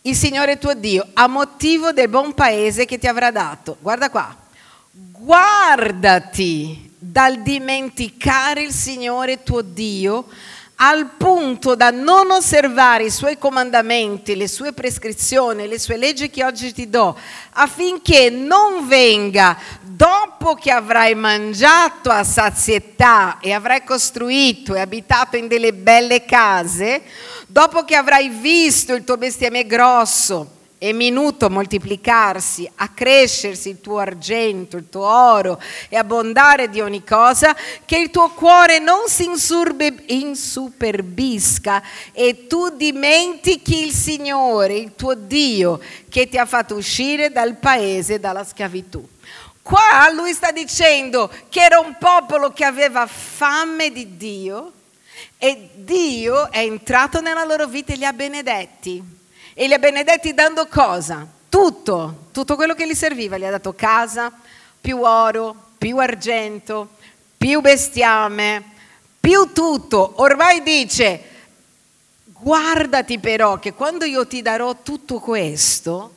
Il 0.00 0.16
Signore 0.16 0.56
tuo 0.56 0.72
Dio, 0.72 1.06
a 1.12 1.26
motivo 1.26 1.92
del 1.92 2.08
buon 2.08 2.32
paese 2.32 2.86
che 2.86 2.98
ti 2.98 3.06
avrà 3.06 3.30
dato. 3.30 3.76
Guarda 3.80 4.08
qua. 4.08 4.43
Guardati 4.96 6.88
dal 6.96 7.42
dimenticare 7.42 8.62
il 8.62 8.70
Signore 8.70 9.42
tuo 9.42 9.60
Dio 9.60 10.26
al 10.76 11.16
punto 11.16 11.74
da 11.74 11.90
non 11.90 12.30
osservare 12.30 13.06
i 13.06 13.10
suoi 13.10 13.36
comandamenti, 13.36 14.36
le 14.36 14.46
sue 14.46 14.72
prescrizioni, 14.72 15.66
le 15.66 15.80
sue 15.80 15.96
leggi 15.96 16.30
che 16.30 16.44
oggi 16.44 16.72
ti 16.72 16.88
do, 16.88 17.18
affinché 17.54 18.30
non 18.30 18.86
venga 18.86 19.58
dopo 19.80 20.54
che 20.54 20.70
avrai 20.70 21.16
mangiato 21.16 22.08
a 22.10 22.22
sazietà 22.22 23.38
e 23.40 23.52
avrai 23.52 23.82
costruito 23.82 24.76
e 24.76 24.80
abitato 24.80 25.36
in 25.36 25.48
delle 25.48 25.72
belle 25.72 26.24
case, 26.24 27.02
dopo 27.48 27.84
che 27.84 27.96
avrai 27.96 28.28
visto 28.28 28.94
il 28.94 29.02
tuo 29.02 29.16
bestiame 29.16 29.66
grosso, 29.66 30.62
e 30.84 30.92
minuto 30.92 31.48
moltiplicarsi, 31.48 32.70
accrescersi 32.74 33.70
il 33.70 33.80
tuo 33.80 33.96
argento, 33.96 34.76
il 34.76 34.90
tuo 34.90 35.06
oro 35.06 35.58
e 35.88 35.96
abbondare 35.96 36.68
di 36.68 36.82
ogni 36.82 37.02
cosa, 37.02 37.56
che 37.86 37.96
il 37.96 38.10
tuo 38.10 38.28
cuore 38.32 38.80
non 38.80 39.04
si 39.06 39.24
insuperbisca 40.08 41.82
e 42.12 42.46
tu 42.46 42.68
dimentichi 42.68 43.82
il 43.82 43.92
Signore, 43.92 44.74
il 44.74 44.94
tuo 44.94 45.14
Dio, 45.14 45.80
che 46.10 46.28
ti 46.28 46.36
ha 46.36 46.44
fatto 46.44 46.74
uscire 46.74 47.32
dal 47.32 47.56
paese, 47.56 48.20
dalla 48.20 48.44
schiavitù. 48.44 49.08
Qua 49.62 50.10
lui 50.12 50.34
sta 50.34 50.50
dicendo 50.50 51.30
che 51.48 51.60
era 51.62 51.78
un 51.78 51.96
popolo 51.98 52.52
che 52.52 52.64
aveva 52.66 53.06
fame 53.06 53.90
di 53.90 54.18
Dio 54.18 54.72
e 55.38 55.70
Dio 55.76 56.52
è 56.52 56.58
entrato 56.58 57.22
nella 57.22 57.44
loro 57.44 57.66
vita 57.66 57.94
e 57.94 57.96
li 57.96 58.04
ha 58.04 58.12
benedetti. 58.12 59.22
E 59.54 59.68
li 59.68 59.72
ha 59.72 59.78
benedetti 59.78 60.34
dando 60.34 60.66
cosa? 60.66 61.24
Tutto, 61.48 62.26
tutto 62.32 62.56
quello 62.56 62.74
che 62.74 62.88
gli 62.88 62.94
serviva. 62.94 63.38
Gli 63.38 63.44
ha 63.44 63.50
dato 63.50 63.72
casa, 63.72 64.32
più 64.80 65.00
oro, 65.00 65.54
più 65.78 65.96
argento, 65.98 66.96
più 67.38 67.60
bestiame, 67.60 68.62
più 69.20 69.52
tutto. 69.52 70.14
Ormai 70.16 70.60
dice, 70.62 71.22
guardati 72.24 73.20
però 73.20 73.60
che 73.60 73.72
quando 73.74 74.04
io 74.04 74.26
ti 74.26 74.42
darò 74.42 74.74
tutto 74.82 75.20
questo, 75.20 76.14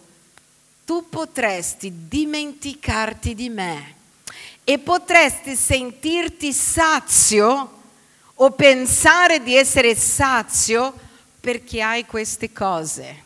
tu 0.83 1.07
potresti 1.07 2.07
dimenticarti 2.07 3.35
di 3.35 3.49
me 3.49 3.95
e 4.63 4.79
potresti 4.79 5.55
sentirti 5.55 6.51
sazio 6.51 7.81
o 8.33 8.51
pensare 8.51 9.43
di 9.43 9.55
essere 9.55 9.95
sazio 9.95 10.93
perché 11.39 11.81
hai 11.81 12.05
queste 12.05 12.51
cose. 12.51 13.23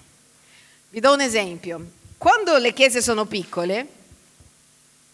Vi 0.94 1.00
do 1.00 1.14
un 1.14 1.22
esempio. 1.22 1.86
Quando 2.18 2.58
le 2.58 2.74
chiese 2.74 3.02
sono 3.02 3.24
piccole, 3.24 3.88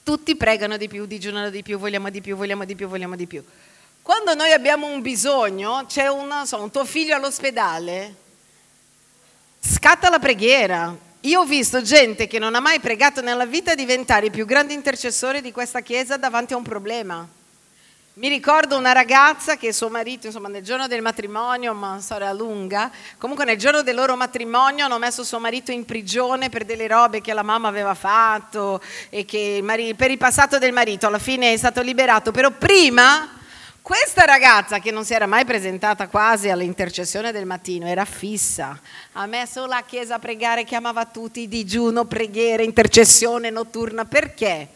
tutti 0.01 0.35
pregano 0.35 0.75
di 0.75 0.87
più, 0.87 1.05
digiunano 1.05 1.51
di 1.51 1.61
più, 1.61 1.77
vogliamo 1.77 2.09
di 2.09 2.19
più, 2.19 2.35
vogliamo 2.35 2.65
di 2.65 2.75
più, 2.75 2.87
vogliamo 2.87 3.15
di 3.15 3.27
più. 3.27 3.43
Quando 4.01 4.33
noi 4.33 4.53
abbiamo 4.53 4.87
un 4.87 5.01
bisogno, 5.03 5.85
c'è 5.87 6.07
una, 6.07 6.47
so, 6.47 6.59
un 6.59 6.71
tuo 6.71 6.83
figlio 6.83 7.15
all'ospedale, 7.15 8.15
scatta 9.59 10.09
la 10.09 10.17
preghiera. 10.17 10.97
Io 11.21 11.41
ho 11.41 11.45
visto 11.45 11.83
gente 11.83 12.25
che 12.25 12.39
non 12.39 12.55
ha 12.55 12.59
mai 12.59 12.79
pregato 12.79 13.21
nella 13.21 13.45
vita 13.45 13.75
diventare 13.75 14.25
il 14.25 14.31
più 14.31 14.47
grande 14.47 14.73
intercessore 14.73 15.41
di 15.41 15.51
questa 15.51 15.81
chiesa 15.81 16.17
davanti 16.17 16.53
a 16.53 16.57
un 16.57 16.63
problema. 16.63 17.36
Mi 18.17 18.29
ricordo 18.29 18.75
una 18.75 18.93
ragazza 18.93 19.57
che 19.57 19.71
suo 19.71 19.89
marito, 19.89 20.25
insomma, 20.25 20.47
nel 20.47 20.63
giorno 20.63 20.87
del 20.87 21.03
matrimonio, 21.03 21.71
una 21.71 21.99
storia 21.99 22.33
lunga, 22.33 22.89
comunque 23.19 23.45
nel 23.45 23.57
giorno 23.59 23.83
del 23.83 23.93
loro 23.93 24.15
matrimonio 24.15 24.85
hanno 24.85 24.97
messo 24.97 25.23
suo 25.23 25.39
marito 25.39 25.71
in 25.71 25.85
prigione 25.85 26.49
per 26.49 26.65
delle 26.65 26.87
robe 26.87 27.21
che 27.21 27.31
la 27.31 27.43
mamma 27.43 27.67
aveva 27.67 27.93
fatto 27.93 28.81
e 29.09 29.23
che 29.23 29.63
per 29.95 30.09
il 30.09 30.17
passato 30.17 30.57
del 30.57 30.73
marito. 30.73 31.05
Alla 31.05 31.19
fine 31.19 31.53
è 31.53 31.57
stato 31.57 31.83
liberato, 31.83 32.31
però 32.31 32.49
prima 32.49 33.36
questa 33.87 34.25
ragazza 34.25 34.79
che 34.79 34.91
non 34.91 35.05
si 35.05 35.13
era 35.13 35.27
mai 35.27 35.45
presentata 35.45 36.09
quasi 36.09 36.49
all'intercessione 36.49 37.31
del 37.31 37.45
mattino 37.45 37.87
era 37.87 38.03
fissa, 38.03 38.77
ha 39.13 39.25
messo 39.27 39.65
la 39.65 39.81
chiesa 39.87 40.15
a 40.15 40.19
pregare, 40.19 40.65
chiamava 40.65 41.05
tutti 41.05 41.47
digiuno, 41.47 42.03
preghiera, 42.03 42.63
intercessione 42.63 43.49
notturna. 43.49 44.03
Perché? 44.03 44.67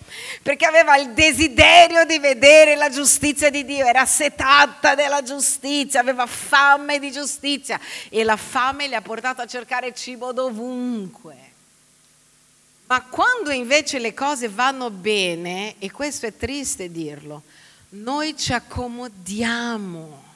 Perché 0.42 0.66
aveva 0.66 0.96
il 0.96 1.10
desiderio 1.12 2.06
di 2.06 2.20
vedere 2.20 2.78
la 2.78 2.88
giustizia 2.88 3.50
di 3.50 3.66
Dio, 3.66 3.86
era 3.86 4.06
setata 4.06 4.96
della 4.96 5.22
giustizia, 5.24 6.00
aveva 6.00 6.26
fame 6.26 6.98
di 6.98 7.12
giustizia 7.12 7.78
e 8.08 8.24
la 8.24 8.38
fame 8.38 8.88
le 8.88 8.96
ha 8.96 9.02
portato 9.02 9.42
a 9.42 9.46
cercare 9.46 9.94
cibo 9.94 10.32
dovunque. 10.32 11.36
Ma 12.86 13.02
quando 13.10 13.52
invece 13.52 14.00
le 14.00 14.14
cose 14.14 14.48
vanno 14.48 14.90
bene, 14.90 15.76
e 15.80 15.92
questo 15.92 16.28
è 16.28 16.34
triste 16.34 16.90
dirlo, 16.90 17.44
noi 17.92 18.38
ci 18.38 18.54
accomodiamo. 18.54 20.30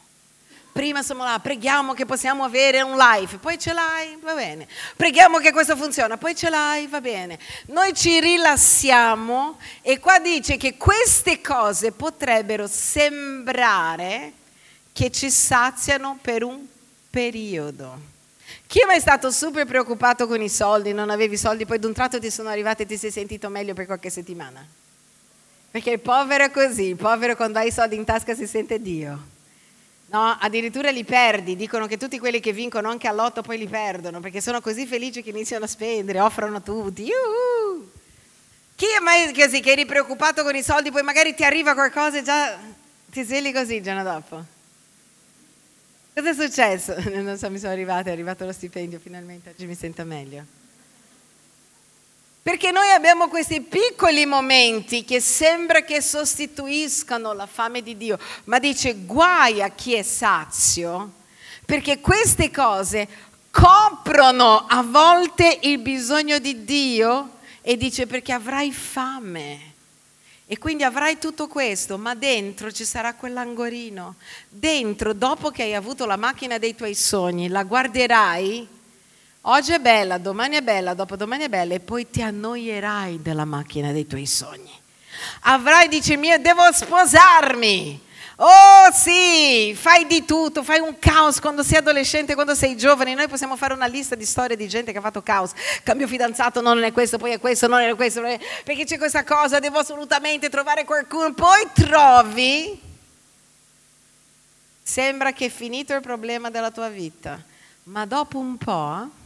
Prima 0.72 1.02
siamo 1.04 1.24
là, 1.24 1.40
preghiamo 1.40 1.94
che 1.94 2.06
possiamo 2.06 2.44
avere 2.44 2.82
un 2.82 2.98
life, 2.98 3.38
poi 3.38 3.58
ce 3.58 3.72
l'hai, 3.72 4.18
va 4.22 4.34
bene. 4.34 4.68
Preghiamo 4.98 5.38
che 5.38 5.54
questo 5.54 5.78
funziona, 5.78 6.18
poi 6.18 6.36
ce 6.36 6.50
l'hai, 6.50 6.88
va 6.88 7.00
bene. 7.00 7.40
Noi 7.68 7.94
ci 7.94 8.20
rilassiamo 8.20 9.58
e 9.82 10.00
qua 10.00 10.20
dice 10.20 10.58
che 10.58 10.76
queste 10.76 11.40
cose 11.40 11.94
potrebbero 11.94 12.68
sembrare 12.68 14.34
che 14.92 15.10
ci 15.12 15.30
saziano 15.30 16.20
per 16.22 16.44
un 16.44 16.66
periodo. 17.10 18.14
Chi 18.68 18.82
è 18.82 18.86
mai 18.86 19.00
stato 19.00 19.32
super 19.32 19.66
preoccupato 19.66 20.28
con 20.28 20.42
i 20.42 20.50
soldi, 20.50 20.92
non 20.92 21.10
avevi 21.10 21.38
soldi, 21.38 21.66
poi 21.66 21.80
d'un 21.80 21.94
tratto 21.94 22.20
ti 22.20 22.30
sono 22.30 22.50
arrivati 22.50 22.82
e 22.82 22.86
ti 22.86 22.98
sei 22.98 23.12
sentito 23.12 23.48
meglio 23.48 23.74
per 23.74 23.86
qualche 23.86 24.10
settimana? 24.10 24.68
Perché 25.76 25.92
il 25.92 26.00
povero 26.00 26.46
è 26.46 26.52
così, 26.52 26.84
il 26.84 26.96
povero 26.96 27.36
quando 27.36 27.60
ha 27.60 27.64
i 27.64 27.70
soldi 27.70 27.98
in 27.98 28.06
tasca 28.06 28.34
si 28.34 28.48
sente 28.48 28.82
Dio. 28.82 29.22
No, 30.06 30.38
addirittura 30.40 30.90
li 30.90 31.04
perdi, 31.04 31.58
dicono 31.58 31.86
che 31.86 31.98
tutti 31.98 32.18
quelli 32.18 32.40
che 32.40 32.54
vincono 32.54 32.90
anche 32.90 33.10
all'otto 33.10 33.42
poi 33.42 33.58
li 33.58 33.68
perdono, 33.68 34.22
perché 34.22 34.40
sono 34.40 34.62
così 34.62 34.86
felici 34.86 35.22
che 35.22 35.32
iniziano 35.32 35.66
a 35.66 35.68
spendere, 35.68 36.22
offrono 36.22 36.62
tutti. 36.62 37.04
Yuhu! 37.04 37.92
Chi 38.74 38.86
è 38.86 39.04
mai 39.04 39.34
così, 39.34 39.60
che 39.60 39.74
eri 39.74 39.86
preoccupato 39.86 40.44
con 40.44 40.56
i 40.56 40.64
soldi, 40.64 40.92
poi 40.92 41.04
magari 41.04 41.36
ti 41.36 41.44
arriva 41.44 41.74
qualcosa 41.74 42.20
e 42.20 42.24
già 42.24 42.58
ti 43.12 43.24
svegli 43.24 43.52
così 43.52 43.76
il 43.76 43.84
giorno 43.84 44.04
dopo? 44.04 44.46
Cosa 46.14 46.30
è 46.30 46.34
successo? 46.34 46.96
Non 47.22 47.38
so, 47.38 47.52
mi 47.52 47.60
sono 47.60 47.74
arrivata, 47.74 48.12
è 48.12 48.14
arrivato 48.14 48.46
lo 48.46 48.54
stipendio 48.54 48.98
finalmente, 48.98 49.50
oggi 49.50 49.66
mi 49.66 49.76
sento 49.76 50.06
meglio. 50.06 50.46
Perché 52.46 52.70
noi 52.70 52.92
abbiamo 52.92 53.28
questi 53.28 53.60
piccoli 53.60 54.28
momenti 54.28 55.04
che 55.04 55.20
sembra 55.20 55.82
che 55.82 56.00
sostituiscano 56.00 57.34
la 57.34 57.48
fame 57.48 57.82
di 57.82 57.98
Dio, 57.98 58.20
ma 58.44 58.60
dice 58.60 58.94
guai 58.94 59.64
a 59.64 59.70
chi 59.70 59.96
è 59.96 60.04
sazio, 60.04 61.12
perché 61.66 62.00
queste 62.02 62.52
cose 62.52 63.08
coprono 63.50 64.64
a 64.68 64.84
volte 64.84 65.58
il 65.64 65.80
bisogno 65.80 66.38
di 66.38 66.64
Dio 66.66 67.38
e 67.64 67.78
dice 67.78 68.06
perché 68.06 68.32
avrai 68.32 68.72
fame. 68.72 69.74
E 70.46 70.60
quindi 70.60 70.84
avrai 70.84 71.18
tutto 71.18 71.48
questo, 71.48 71.98
ma 71.98 72.14
dentro 72.14 72.72
ci 72.72 72.86
sarà 72.86 73.16
quell'angorino. 73.16 74.18
Dentro, 74.50 75.14
dopo 75.14 75.50
che 75.50 75.64
hai 75.64 75.74
avuto 75.74 76.06
la 76.06 76.16
macchina 76.16 76.60
dei 76.60 76.76
tuoi 76.76 76.94
sogni, 76.94 77.48
la 77.48 77.64
guarderai 77.64 78.68
Oggi 79.48 79.74
è 79.74 79.80
bella, 79.80 80.18
domani 80.18 80.56
è 80.56 80.62
bella, 80.62 80.96
dopodomani 80.96 81.44
è 81.44 81.50
bella 81.50 81.76
e 81.76 81.80
poi 81.80 82.10
ti 82.10 82.24
annoierai 82.24 83.22
della 83.22 83.46
macchina 83.46 83.92
dei 83.92 84.08
tuoi 84.08 84.26
sogni. 84.26 84.72
Avrai, 85.42 85.88
dice 85.88 86.18
mio, 86.18 86.40
devo 86.40 86.64
sposarmi. 86.72 88.02
Oh 88.38 88.92
sì, 88.92 89.76
fai 89.80 90.08
di 90.08 90.26
tutto, 90.26 90.64
fai 90.64 90.80
un 90.80 90.98
caos 90.98 91.40
quando 91.40 91.62
sei 91.62 91.78
adolescente, 91.78 92.34
quando 92.34 92.56
sei 92.56 92.76
giovane. 92.76 93.14
Noi 93.14 93.28
possiamo 93.28 93.56
fare 93.56 93.76
una 93.76 93.86
lista 93.86 94.16
di 94.16 94.26
storie 94.26 94.58
di 94.58 94.68
gente 94.68 94.92
che 94.92 94.98
ha 94.98 95.02
fatto 95.02 95.22
caos. 95.22 95.52
Cambio 95.84 96.08
fidanzato, 96.08 96.60
non 96.60 96.84
è 96.84 96.92
questo, 96.92 97.20
poi 97.20 97.34
è 97.34 97.40
questo, 97.40 97.68
non 97.68 97.82
è 97.82 97.96
questo, 97.96 98.22
non 98.22 98.32
è... 98.32 98.40
perché 98.64 98.84
c'è 98.84 98.98
questa 98.98 99.24
cosa, 99.24 99.60
devo 99.60 99.78
assolutamente 99.78 100.50
trovare 100.50 100.86
qualcuno. 100.86 101.32
Poi 101.36 101.68
trovi, 101.72 102.82
sembra 104.82 105.34
che 105.34 105.46
è 105.46 105.50
finito 105.50 105.94
il 105.94 106.02
problema 106.02 106.50
della 106.50 106.72
tua 106.72 106.90
vita, 106.90 107.40
ma 107.84 108.08
dopo 108.08 108.40
un 108.40 108.58
po' 108.58 109.24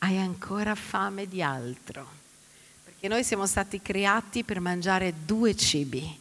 hai 0.00 0.18
ancora 0.18 0.74
fame 0.74 1.26
di 1.26 1.42
altro. 1.42 2.06
Perché 2.84 3.08
noi 3.08 3.24
siamo 3.24 3.46
stati 3.46 3.80
creati 3.82 4.44
per 4.44 4.60
mangiare 4.60 5.14
due 5.24 5.56
cibi, 5.56 6.18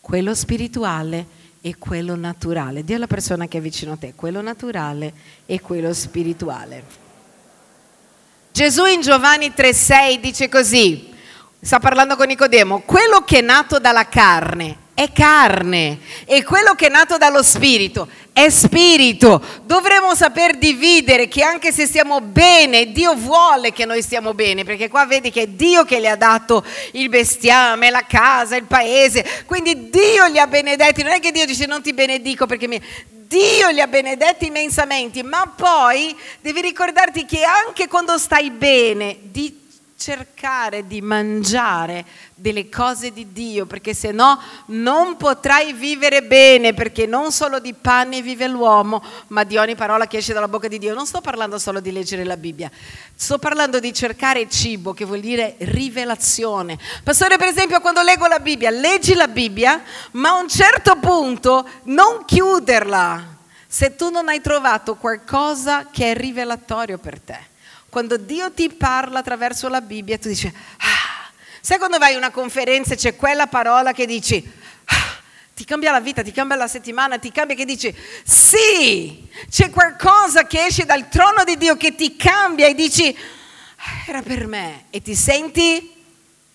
quello 0.00 0.34
spirituale 0.34 1.26
e 1.60 1.76
quello 1.78 2.14
naturale. 2.14 2.84
Dio 2.84 2.96
alla 2.96 3.06
persona 3.06 3.46
che 3.46 3.58
è 3.58 3.60
vicino 3.60 3.92
a 3.92 3.96
te, 3.96 4.14
quello 4.14 4.40
naturale 4.40 5.12
e 5.46 5.60
quello 5.60 5.92
spirituale. 5.92 6.84
Gesù 8.52 8.86
in 8.86 9.00
Giovanni 9.00 9.48
3:6 9.48 10.20
dice 10.20 10.48
così, 10.48 11.12
sta 11.60 11.78
parlando 11.78 12.16
con 12.16 12.26
Nicodemo, 12.26 12.80
quello 12.80 13.22
che 13.24 13.38
è 13.38 13.42
nato 13.42 13.78
dalla 13.78 14.08
carne 14.08 14.84
è 14.96 15.12
carne 15.12 15.98
e 16.24 16.42
quello 16.42 16.72
che 16.72 16.86
è 16.86 16.88
nato 16.88 17.18
dallo 17.18 17.42
spirito 17.42 18.08
è 18.32 18.48
spirito. 18.48 19.42
Dovremmo 19.64 20.14
saper 20.14 20.56
dividere 20.56 21.28
che 21.28 21.42
anche 21.42 21.70
se 21.70 21.86
stiamo 21.86 22.22
bene, 22.22 22.92
Dio 22.92 23.14
vuole 23.14 23.72
che 23.72 23.84
noi 23.84 24.00
stiamo 24.00 24.32
bene, 24.32 24.64
perché 24.64 24.88
qua 24.88 25.04
vedi 25.04 25.30
che 25.30 25.42
è 25.42 25.46
Dio 25.46 25.84
che 25.84 26.00
le 26.00 26.08
ha 26.08 26.16
dato 26.16 26.64
il 26.92 27.10
bestiame, 27.10 27.90
la 27.90 28.06
casa, 28.06 28.56
il 28.56 28.64
paese. 28.64 29.44
Quindi 29.44 29.90
Dio 29.90 30.26
li 30.26 30.38
ha 30.38 30.46
benedetti, 30.46 31.02
non 31.02 31.12
è 31.12 31.20
che 31.20 31.30
Dio 31.30 31.44
dice 31.44 31.66
non 31.66 31.82
ti 31.82 31.92
benedico 31.92 32.46
perché 32.46 32.66
mi... 32.66 32.82
Dio 33.26 33.70
li 33.70 33.80
ha 33.80 33.86
benedetti 33.86 34.46
immensamente, 34.46 35.22
ma 35.22 35.52
poi 35.54 36.16
devi 36.40 36.60
ricordarti 36.60 37.24
che 37.26 37.42
anche 37.42 37.88
quando 37.88 38.16
stai 38.18 38.50
bene, 38.50 39.16
di 39.20 39.65
cercare 39.96 40.86
di 40.86 41.00
mangiare 41.00 42.04
delle 42.34 42.68
cose 42.68 43.12
di 43.12 43.32
Dio, 43.32 43.64
perché 43.64 43.94
se 43.94 44.12
no 44.12 44.38
non 44.66 45.16
potrai 45.16 45.72
vivere 45.72 46.22
bene, 46.22 46.74
perché 46.74 47.06
non 47.06 47.32
solo 47.32 47.58
di 47.58 47.72
pane 47.72 48.20
vive 48.20 48.46
l'uomo, 48.46 49.02
ma 49.28 49.42
di 49.44 49.56
ogni 49.56 49.74
parola 49.74 50.06
che 50.06 50.18
esce 50.18 50.34
dalla 50.34 50.48
bocca 50.48 50.68
di 50.68 50.78
Dio. 50.78 50.94
Non 50.94 51.06
sto 51.06 51.20
parlando 51.20 51.58
solo 51.58 51.80
di 51.80 51.90
leggere 51.90 52.24
la 52.24 52.36
Bibbia, 52.36 52.70
sto 53.14 53.38
parlando 53.38 53.80
di 53.80 53.92
cercare 53.92 54.48
cibo, 54.50 54.92
che 54.92 55.06
vuol 55.06 55.20
dire 55.20 55.56
rivelazione. 55.58 56.78
Pastore, 57.02 57.38
per 57.38 57.48
esempio, 57.48 57.80
quando 57.80 58.02
leggo 58.02 58.26
la 58.26 58.40
Bibbia, 58.40 58.70
leggi 58.70 59.14
la 59.14 59.28
Bibbia, 59.28 59.82
ma 60.12 60.30
a 60.30 60.40
un 60.40 60.48
certo 60.48 60.96
punto 60.96 61.66
non 61.84 62.24
chiuderla 62.26 63.34
se 63.66 63.96
tu 63.96 64.10
non 64.10 64.28
hai 64.28 64.40
trovato 64.40 64.94
qualcosa 64.94 65.86
che 65.90 66.12
è 66.12 66.16
rivelatorio 66.16 66.98
per 66.98 67.20
te 67.20 67.54
quando 67.88 68.16
Dio 68.16 68.52
ti 68.52 68.68
parla 68.68 69.20
attraverso 69.20 69.68
la 69.68 69.80
Bibbia, 69.80 70.18
tu 70.18 70.28
dici, 70.28 70.46
ah. 70.46 71.30
sai 71.60 71.78
quando 71.78 71.98
vai 71.98 72.14
a 72.14 72.18
una 72.18 72.30
conferenza 72.30 72.94
e 72.94 72.96
c'è 72.96 73.16
quella 73.16 73.46
parola 73.46 73.92
che 73.92 74.06
dici, 74.06 74.44
ah, 74.84 75.18
ti 75.54 75.64
cambia 75.64 75.92
la 75.92 76.00
vita, 76.00 76.22
ti 76.22 76.32
cambia 76.32 76.56
la 76.56 76.68
settimana, 76.68 77.18
ti 77.18 77.32
cambia 77.32 77.56
che 77.56 77.64
dici, 77.64 77.94
sì, 78.24 79.28
c'è 79.48 79.70
qualcosa 79.70 80.46
che 80.46 80.66
esce 80.66 80.84
dal 80.84 81.08
trono 81.08 81.44
di 81.44 81.56
Dio 81.56 81.76
che 81.76 81.94
ti 81.94 82.16
cambia 82.16 82.66
e 82.66 82.74
dici, 82.74 83.16
ah, 83.76 84.04
era 84.06 84.22
per 84.22 84.46
me 84.46 84.84
e 84.90 85.00
ti 85.00 85.14
senti 85.14 85.94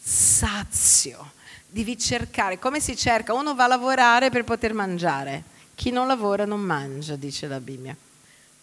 sazio. 0.01 1.31
Devi 1.67 1.97
cercare, 1.97 2.59
come 2.59 2.81
si 2.81 2.97
cerca? 2.97 3.33
Uno 3.33 3.55
va 3.55 3.63
a 3.63 3.67
lavorare 3.67 4.29
per 4.29 4.43
poter 4.43 4.73
mangiare, 4.73 5.43
chi 5.73 5.89
non 5.89 6.05
lavora 6.05 6.45
non 6.45 6.59
mangia, 6.59 7.15
dice 7.15 7.47
la 7.47 7.61
Bibbia. 7.61 7.95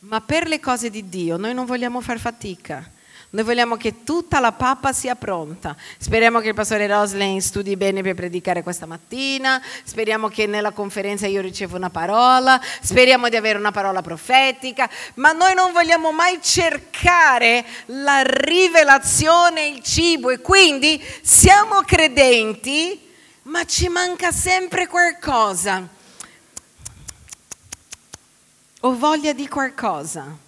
Ma 0.01 0.21
per 0.21 0.47
le 0.47 0.61
cose 0.61 0.91
di 0.91 1.09
Dio 1.09 1.37
noi 1.37 1.55
non 1.55 1.67
vogliamo 1.67 2.01
far 2.01 2.21
fatica. 2.21 2.89
Noi 3.31 3.45
vogliamo 3.45 3.77
che 3.77 4.05
tutta 4.05 4.39
la 4.39 4.53
pappa 4.53 4.93
sia 4.93 5.17
pronta. 5.17 5.77
Speriamo 5.99 6.39
che 6.39 6.49
il 6.49 6.55
pastore 6.55 6.87
Roslin 6.87 7.43
studi 7.43 7.77
bene 7.77 8.01
per 8.01 8.15
predicare 8.15 8.63
questa 8.63 8.87
mattina. 8.87 9.61
Speriamo 9.83 10.29
che 10.29 10.47
nella 10.47 10.71
conferenza 10.71 11.27
io 11.27 11.43
riceva 11.43 11.77
una 11.77 11.91
parola. 11.91 12.61
Speriamo 12.81 13.29
di 13.29 13.37
avere 13.37 13.59
una 13.59 13.73
parola 13.73 14.01
profetica. 14.01 14.89
Ma 15.15 15.33
noi 15.33 15.55
non 15.55 15.73
vogliamo 15.73 16.13
mai 16.13 16.39
cercare 16.41 17.67
la 17.87 18.23
rivelazione, 18.23 19.67
il 19.67 19.83
cibo. 19.83 20.31
E 20.31 20.39
quindi 20.39 21.03
siamo 21.21 21.81
credenti, 21.85 22.99
ma 23.43 23.65
ci 23.65 23.89
manca 23.89 24.31
sempre 24.31 24.87
qualcosa 24.87 25.97
ho 28.81 28.97
voglia 28.97 29.33
di 29.33 29.49
qualcosa. 29.49 30.47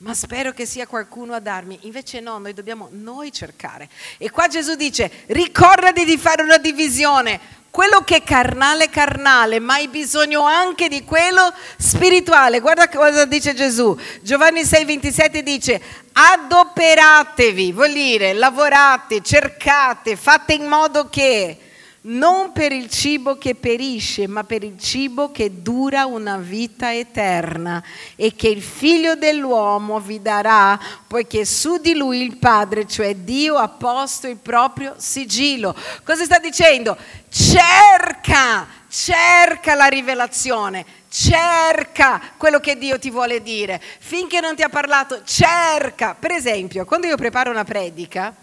ma 0.00 0.14
spero 0.14 0.52
che 0.52 0.64
sia 0.64 0.86
qualcuno 0.86 1.34
a 1.34 1.40
darmi. 1.40 1.80
Invece 1.82 2.20
no, 2.20 2.38
noi 2.38 2.54
dobbiamo 2.54 2.88
noi 2.92 3.30
cercare. 3.32 3.88
E 4.16 4.30
qua 4.30 4.48
Gesù 4.48 4.74
dice, 4.74 5.10
ricordati 5.26 6.04
di 6.06 6.16
fare 6.16 6.42
una 6.42 6.56
divisione. 6.56 7.58
Quello 7.70 8.00
che 8.02 8.16
è 8.16 8.22
carnale 8.22 8.88
carnale, 8.88 9.60
ma 9.60 9.74
hai 9.74 9.88
bisogno 9.88 10.42
anche 10.42 10.88
di 10.88 11.04
quello 11.04 11.52
spirituale. 11.76 12.60
Guarda 12.60 12.88
cosa 12.88 13.26
dice 13.26 13.54
Gesù. 13.54 13.94
Giovanni 14.22 14.62
6:27 14.62 15.40
dice, 15.40 15.80
adoperatevi, 16.12 17.72
vuol 17.72 17.92
dire 17.92 18.32
lavorate, 18.32 19.20
cercate, 19.20 20.16
fate 20.16 20.54
in 20.54 20.64
modo 20.64 21.10
che 21.10 21.58
non 22.02 22.52
per 22.52 22.72
il 22.72 22.88
cibo 22.88 23.36
che 23.36 23.54
perisce, 23.54 24.26
ma 24.26 24.44
per 24.44 24.64
il 24.64 24.78
cibo 24.78 25.30
che 25.30 25.60
dura 25.60 26.06
una 26.06 26.38
vita 26.38 26.94
eterna 26.94 27.82
e 28.16 28.34
che 28.34 28.48
il 28.48 28.62
figlio 28.62 29.16
dell'uomo 29.16 30.00
vi 30.00 30.22
darà, 30.22 30.80
poiché 31.06 31.44
su 31.44 31.76
di 31.76 31.94
lui 31.94 32.22
il 32.22 32.38
Padre, 32.38 32.86
cioè 32.86 33.14
Dio, 33.16 33.56
ha 33.56 33.68
posto 33.68 34.28
il 34.28 34.38
proprio 34.38 34.94
sigillo. 34.96 35.74
Cosa 36.02 36.24
sta 36.24 36.38
dicendo? 36.38 36.96
Cerca, 37.28 38.66
cerca 38.88 39.74
la 39.74 39.86
rivelazione, 39.86 40.86
cerca 41.10 42.18
quello 42.38 42.60
che 42.60 42.78
Dio 42.78 42.98
ti 42.98 43.10
vuole 43.10 43.42
dire. 43.42 43.78
Finché 43.98 44.40
non 44.40 44.56
ti 44.56 44.62
ha 44.62 44.70
parlato, 44.70 45.22
cerca. 45.24 46.16
Per 46.18 46.30
esempio, 46.30 46.86
quando 46.86 47.06
io 47.06 47.16
preparo 47.16 47.50
una 47.50 47.64
predica, 47.64 48.34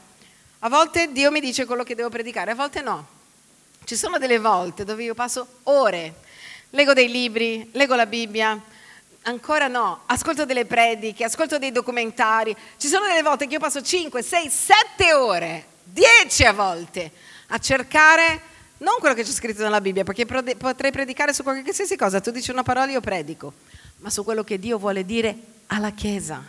a 0.60 0.70
volte 0.70 1.12
Dio 1.12 1.32
mi 1.32 1.39
dice 1.39 1.65
quello 1.65 1.82
che 1.82 1.96
devo 1.96 2.10
predicare, 2.10 2.52
a 2.52 2.56
volte 2.56 2.82
no. 2.82 3.15
Ci 3.88 3.95
sono 3.95 4.17
delle 4.17 4.38
volte 4.38 4.84
dove 4.84 5.02
io 5.04 5.13
passo 5.13 5.47
ore, 5.63 6.15
leggo 6.71 6.91
dei 6.91 7.10
libri, 7.10 7.69
leggo 7.71 7.95
la 7.95 8.06
Bibbia, 8.06 8.62
ancora 9.21 9.69
no, 9.69 10.02
ascolto 10.08 10.43
delle 10.43 10.65
prediche, 10.65 11.23
ascolto 11.23 11.58
dei 11.58 11.71
documentari. 11.71 12.54
Ci 12.76 12.89
sono 12.89 13.08
delle 13.08 13.21
volte 13.21 13.47
che 13.47 13.54
io 13.54 13.60
passo 13.62 13.82
5, 13.82 14.21
6, 14.21 14.50
7 14.50 15.13
ore, 15.13 15.67
10 15.86 16.43
a 16.43 16.52
volte, 16.52 17.12
a 17.47 17.58
cercare 17.60 18.41
non 18.80 18.95
quello 19.00 19.15
che 19.15 19.23
c'è 19.23 19.32
scritto 19.32 19.63
nella 19.63 19.80
Bibbia, 19.80 20.04
perché 20.04 20.26
potrei 20.26 20.91
predicare 20.91 21.32
su 21.32 21.43
qualsiasi 21.43 21.95
cosa, 21.95 22.19
tu 22.19 22.32
dici 22.32 22.52
una 22.52 22.63
parola, 22.63 22.91
io 22.91 23.00
predico, 23.00 23.54
ma 24.00 24.10
su 24.10 24.26
quello 24.26 24.43
che 24.43 24.60
Dio 24.60 24.78
vuole 24.78 25.06
dire 25.06 25.34
alla 25.67 25.91
Chiesa. 25.91 26.43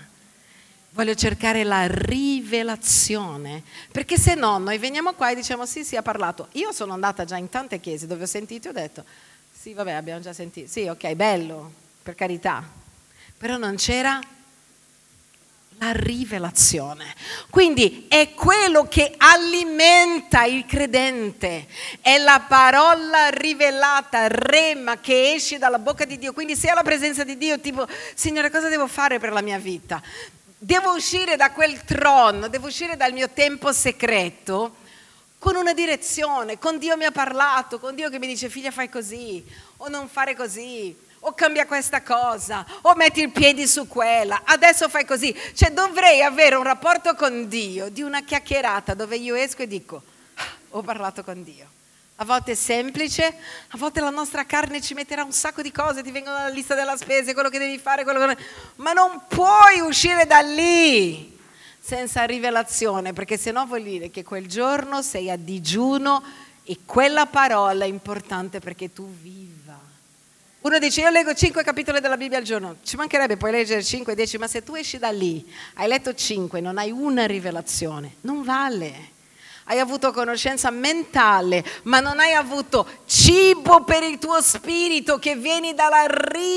Voglio 0.98 1.14
cercare 1.14 1.62
la 1.62 1.86
rivelazione, 1.86 3.62
perché 3.92 4.18
se 4.18 4.34
no 4.34 4.58
noi 4.58 4.78
veniamo 4.78 5.12
qua 5.12 5.30
e 5.30 5.36
diciamo 5.36 5.64
sì, 5.64 5.84
sì, 5.84 5.94
ha 5.94 6.02
parlato. 6.02 6.48
Io 6.54 6.72
sono 6.72 6.92
andata 6.92 7.24
già 7.24 7.36
in 7.36 7.48
tante 7.48 7.78
chiese 7.78 8.08
dove 8.08 8.24
ho 8.24 8.26
sentito 8.26 8.66
e 8.66 8.70
ho 8.70 8.74
detto 8.74 9.04
sì, 9.56 9.74
vabbè, 9.74 9.92
abbiamo 9.92 10.18
già 10.18 10.32
sentito. 10.32 10.68
Sì, 10.68 10.88
ok, 10.88 11.14
bello, 11.14 11.72
per 12.02 12.16
carità. 12.16 12.68
Però 13.36 13.56
non 13.56 13.76
c'era 13.76 14.18
la 15.78 15.92
rivelazione. 15.92 17.14
Quindi 17.48 18.06
è 18.08 18.34
quello 18.34 18.88
che 18.88 19.14
alimenta 19.18 20.42
il 20.42 20.66
credente, 20.66 21.68
è 22.00 22.18
la 22.18 22.44
parola 22.48 23.28
rivelata, 23.28 24.26
rema, 24.26 24.98
che 24.98 25.34
esce 25.34 25.58
dalla 25.58 25.78
bocca 25.78 26.04
di 26.04 26.18
Dio. 26.18 26.32
Quindi 26.32 26.56
se 26.56 26.70
alla 26.70 26.82
presenza 26.82 27.22
di 27.22 27.38
Dio, 27.38 27.60
tipo, 27.60 27.86
Signore, 28.14 28.50
cosa 28.50 28.68
devo 28.68 28.88
fare 28.88 29.20
per 29.20 29.30
la 29.30 29.42
mia 29.42 29.58
vita? 29.58 30.02
Devo 30.58 30.92
uscire 30.92 31.36
da 31.36 31.52
quel 31.52 31.82
trono, 31.84 32.48
devo 32.48 32.66
uscire 32.66 32.96
dal 32.96 33.12
mio 33.12 33.30
tempo 33.30 33.72
segreto 33.72 34.76
con 35.38 35.54
una 35.54 35.72
direzione, 35.72 36.58
con 36.58 36.78
Dio 36.78 36.96
mi 36.96 37.04
ha 37.04 37.12
parlato, 37.12 37.78
con 37.78 37.94
Dio 37.94 38.10
che 38.10 38.18
mi 38.18 38.26
dice 38.26 38.48
figlia 38.48 38.72
fai 38.72 38.88
così 38.88 39.44
o 39.78 39.88
non 39.88 40.08
fare 40.08 40.34
così 40.34 40.96
o 41.20 41.32
cambia 41.32 41.66
questa 41.66 42.02
cosa 42.02 42.66
o 42.82 42.94
metti 42.94 43.20
il 43.20 43.30
piede 43.30 43.66
su 43.66 43.86
quella, 43.86 44.42
adesso 44.44 44.88
fai 44.88 45.04
così. 45.04 45.34
Cioè 45.54 45.70
dovrei 45.70 46.22
avere 46.22 46.56
un 46.56 46.64
rapporto 46.64 47.14
con 47.14 47.48
Dio 47.48 47.88
di 47.88 48.02
una 48.02 48.22
chiacchierata 48.22 48.94
dove 48.94 49.16
io 49.16 49.36
esco 49.36 49.62
e 49.62 49.68
dico 49.68 50.02
ah, 50.34 50.44
ho 50.70 50.82
parlato 50.82 51.22
con 51.22 51.44
Dio. 51.44 51.77
A 52.20 52.24
volte 52.24 52.52
è 52.52 52.54
semplice, 52.56 53.32
a 53.68 53.78
volte 53.78 54.00
la 54.00 54.10
nostra 54.10 54.44
carne 54.44 54.80
ci 54.80 54.92
metterà 54.92 55.22
un 55.22 55.30
sacco 55.30 55.62
di 55.62 55.70
cose, 55.70 56.02
ti 56.02 56.10
vengono 56.10 56.36
la 56.36 56.48
lista 56.48 56.74
della 56.74 56.96
spesa, 56.96 57.32
quello 57.32 57.48
che 57.48 57.60
devi 57.60 57.78
fare, 57.78 58.02
quello 58.02 58.26
che... 58.26 58.36
ma 58.76 58.92
non 58.92 59.22
puoi 59.28 59.78
uscire 59.78 60.26
da 60.26 60.40
lì 60.40 61.38
senza 61.78 62.24
rivelazione, 62.24 63.12
perché 63.12 63.36
se 63.36 63.52
no 63.52 63.66
vuol 63.66 63.84
dire 63.84 64.10
che 64.10 64.24
quel 64.24 64.48
giorno 64.48 65.00
sei 65.00 65.30
a 65.30 65.36
digiuno 65.36 66.24
e 66.64 66.78
quella 66.84 67.26
parola 67.26 67.84
è 67.84 67.88
importante 67.88 68.58
perché 68.58 68.92
tu 68.92 69.08
viva. 69.08 69.78
Uno 70.62 70.78
dice 70.80 71.02
io 71.02 71.10
leggo 71.10 71.32
5 71.32 71.62
capitoli 71.62 72.00
della 72.00 72.16
Bibbia 72.16 72.38
al 72.38 72.44
giorno, 72.44 72.78
ci 72.82 72.96
mancherebbe 72.96 73.36
poi 73.36 73.52
leggere 73.52 73.84
5, 73.84 74.16
10, 74.16 74.38
ma 74.38 74.48
se 74.48 74.64
tu 74.64 74.74
esci 74.74 74.98
da 74.98 75.10
lì, 75.10 75.48
hai 75.74 75.86
letto 75.86 76.12
5, 76.12 76.60
non 76.60 76.78
hai 76.78 76.90
una 76.90 77.26
rivelazione, 77.26 78.16
non 78.22 78.42
vale 78.42 79.16
hai 79.68 79.78
avuto 79.80 80.12
conoscenza 80.12 80.70
mentale, 80.70 81.62
ma 81.84 82.00
non 82.00 82.18
hai 82.20 82.32
avuto 82.32 82.86
cibo 83.06 83.84
per 83.84 84.02
il 84.02 84.18
tuo 84.18 84.40
spirito 84.40 85.18
che 85.18 85.36
viene 85.36 85.74
dalla 85.74 86.06
rivelazione 86.06 86.54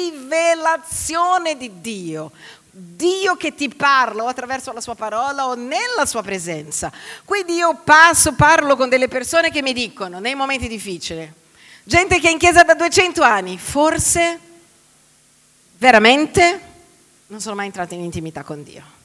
di 1.58 1.82
Dio. 1.82 2.32
Dio 2.72 3.36
che 3.36 3.54
ti 3.54 3.68
parla 3.68 4.24
o 4.24 4.28
attraverso 4.28 4.72
la 4.72 4.80
sua 4.80 4.96
parola 4.96 5.48
o 5.48 5.56
nella 5.56 6.06
sua 6.06 6.24
presenza. 6.24 6.90
Quindi 7.26 7.56
io 7.56 7.82
passo, 7.84 8.32
parlo 8.32 8.78
con 8.78 8.88
delle 8.88 9.10
persone 9.10 9.52
che 9.52 9.62
mi 9.62 9.74
dicono 9.74 10.20
nei 10.20 10.36
momenti 10.36 10.70
difficili, 10.70 11.30
gente 11.84 12.18
che 12.22 12.30
è 12.30 12.32
in 12.32 12.38
chiesa 12.38 12.64
da 12.64 12.76
200 12.76 13.22
anni, 13.22 13.58
forse 13.58 14.40
veramente 15.78 16.62
non 17.28 17.42
sono 17.42 17.56
mai 17.56 17.66
entrati 17.66 17.96
in 17.96 18.04
intimità 18.04 18.44
con 18.44 18.64
Dio. 18.64 19.00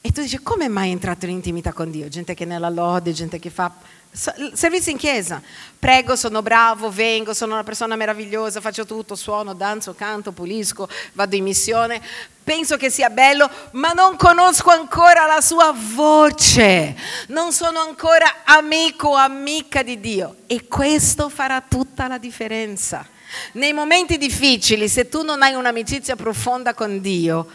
E 0.00 0.12
tu 0.12 0.20
dici, 0.20 0.38
come 0.38 0.68
mai 0.68 0.90
è 0.90 0.92
entrato 0.92 1.26
in 1.26 1.32
intimità 1.32 1.72
con 1.72 1.90
Dio? 1.90 2.08
Gente 2.08 2.34
che 2.34 2.44
nella 2.44 2.68
lode, 2.68 3.12
gente 3.12 3.38
che 3.38 3.50
fa 3.50 3.72
servizi 4.10 4.90
in 4.90 4.96
chiesa. 4.96 5.42
Prego, 5.78 6.16
sono 6.16 6.40
bravo, 6.40 6.90
vengo, 6.90 7.34
sono 7.34 7.54
una 7.54 7.64
persona 7.64 7.96
meravigliosa, 7.96 8.60
faccio 8.60 8.86
tutto, 8.86 9.14
suono, 9.14 9.54
danzo, 9.54 9.94
canto, 9.94 10.32
pulisco, 10.32 10.88
vado 11.12 11.36
in 11.36 11.44
missione. 11.44 12.00
Penso 12.42 12.76
che 12.76 12.90
sia 12.90 13.10
bello, 13.10 13.50
ma 13.72 13.92
non 13.92 14.16
conosco 14.16 14.70
ancora 14.70 15.26
la 15.26 15.40
sua 15.40 15.74
voce. 15.76 16.96
Non 17.28 17.52
sono 17.52 17.80
ancora 17.80 18.44
amico 18.44 19.08
o 19.08 19.14
amica 19.14 19.82
di 19.82 20.00
Dio. 20.00 20.36
E 20.46 20.66
questo 20.66 21.28
farà 21.28 21.60
tutta 21.60 22.08
la 22.08 22.18
differenza. 22.18 23.06
Nei 23.52 23.74
momenti 23.74 24.16
difficili, 24.16 24.88
se 24.88 25.08
tu 25.08 25.22
non 25.22 25.42
hai 25.42 25.54
un'amicizia 25.54 26.16
profonda 26.16 26.72
con 26.72 27.00
Dio, 27.00 27.46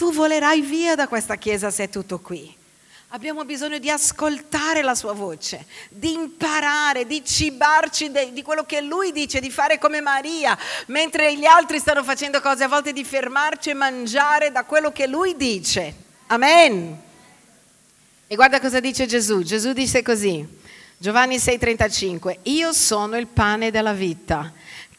tu 0.00 0.14
volerai 0.14 0.62
via 0.62 0.94
da 0.94 1.06
questa 1.06 1.36
chiesa 1.36 1.70
se 1.70 1.82
è 1.82 1.88
tutto 1.90 2.20
qui. 2.20 2.56
Abbiamo 3.08 3.44
bisogno 3.44 3.76
di 3.76 3.90
ascoltare 3.90 4.80
la 4.80 4.94
sua 4.94 5.12
voce, 5.12 5.66
di 5.90 6.12
imparare, 6.12 7.06
di 7.06 7.22
cibarci 7.22 8.10
de, 8.10 8.32
di 8.32 8.40
quello 8.40 8.64
che 8.64 8.80
lui 8.80 9.12
dice, 9.12 9.40
di 9.40 9.50
fare 9.50 9.76
come 9.76 10.00
Maria, 10.00 10.56
mentre 10.86 11.36
gli 11.36 11.44
altri 11.44 11.78
stanno 11.78 12.02
facendo 12.02 12.40
cose, 12.40 12.64
a 12.64 12.68
volte 12.68 12.94
di 12.94 13.04
fermarci 13.04 13.68
e 13.68 13.74
mangiare 13.74 14.50
da 14.50 14.64
quello 14.64 14.90
che 14.90 15.06
lui 15.06 15.36
dice. 15.36 15.92
Amen. 16.28 16.98
E 18.26 18.34
guarda 18.34 18.58
cosa 18.58 18.80
dice 18.80 19.04
Gesù. 19.04 19.42
Gesù 19.42 19.74
dice 19.74 20.00
così, 20.00 20.48
Giovanni 20.96 21.36
6:35, 21.36 22.38
io 22.44 22.72
sono 22.72 23.18
il 23.18 23.26
pane 23.26 23.70
della 23.70 23.92
vita. 23.92 24.50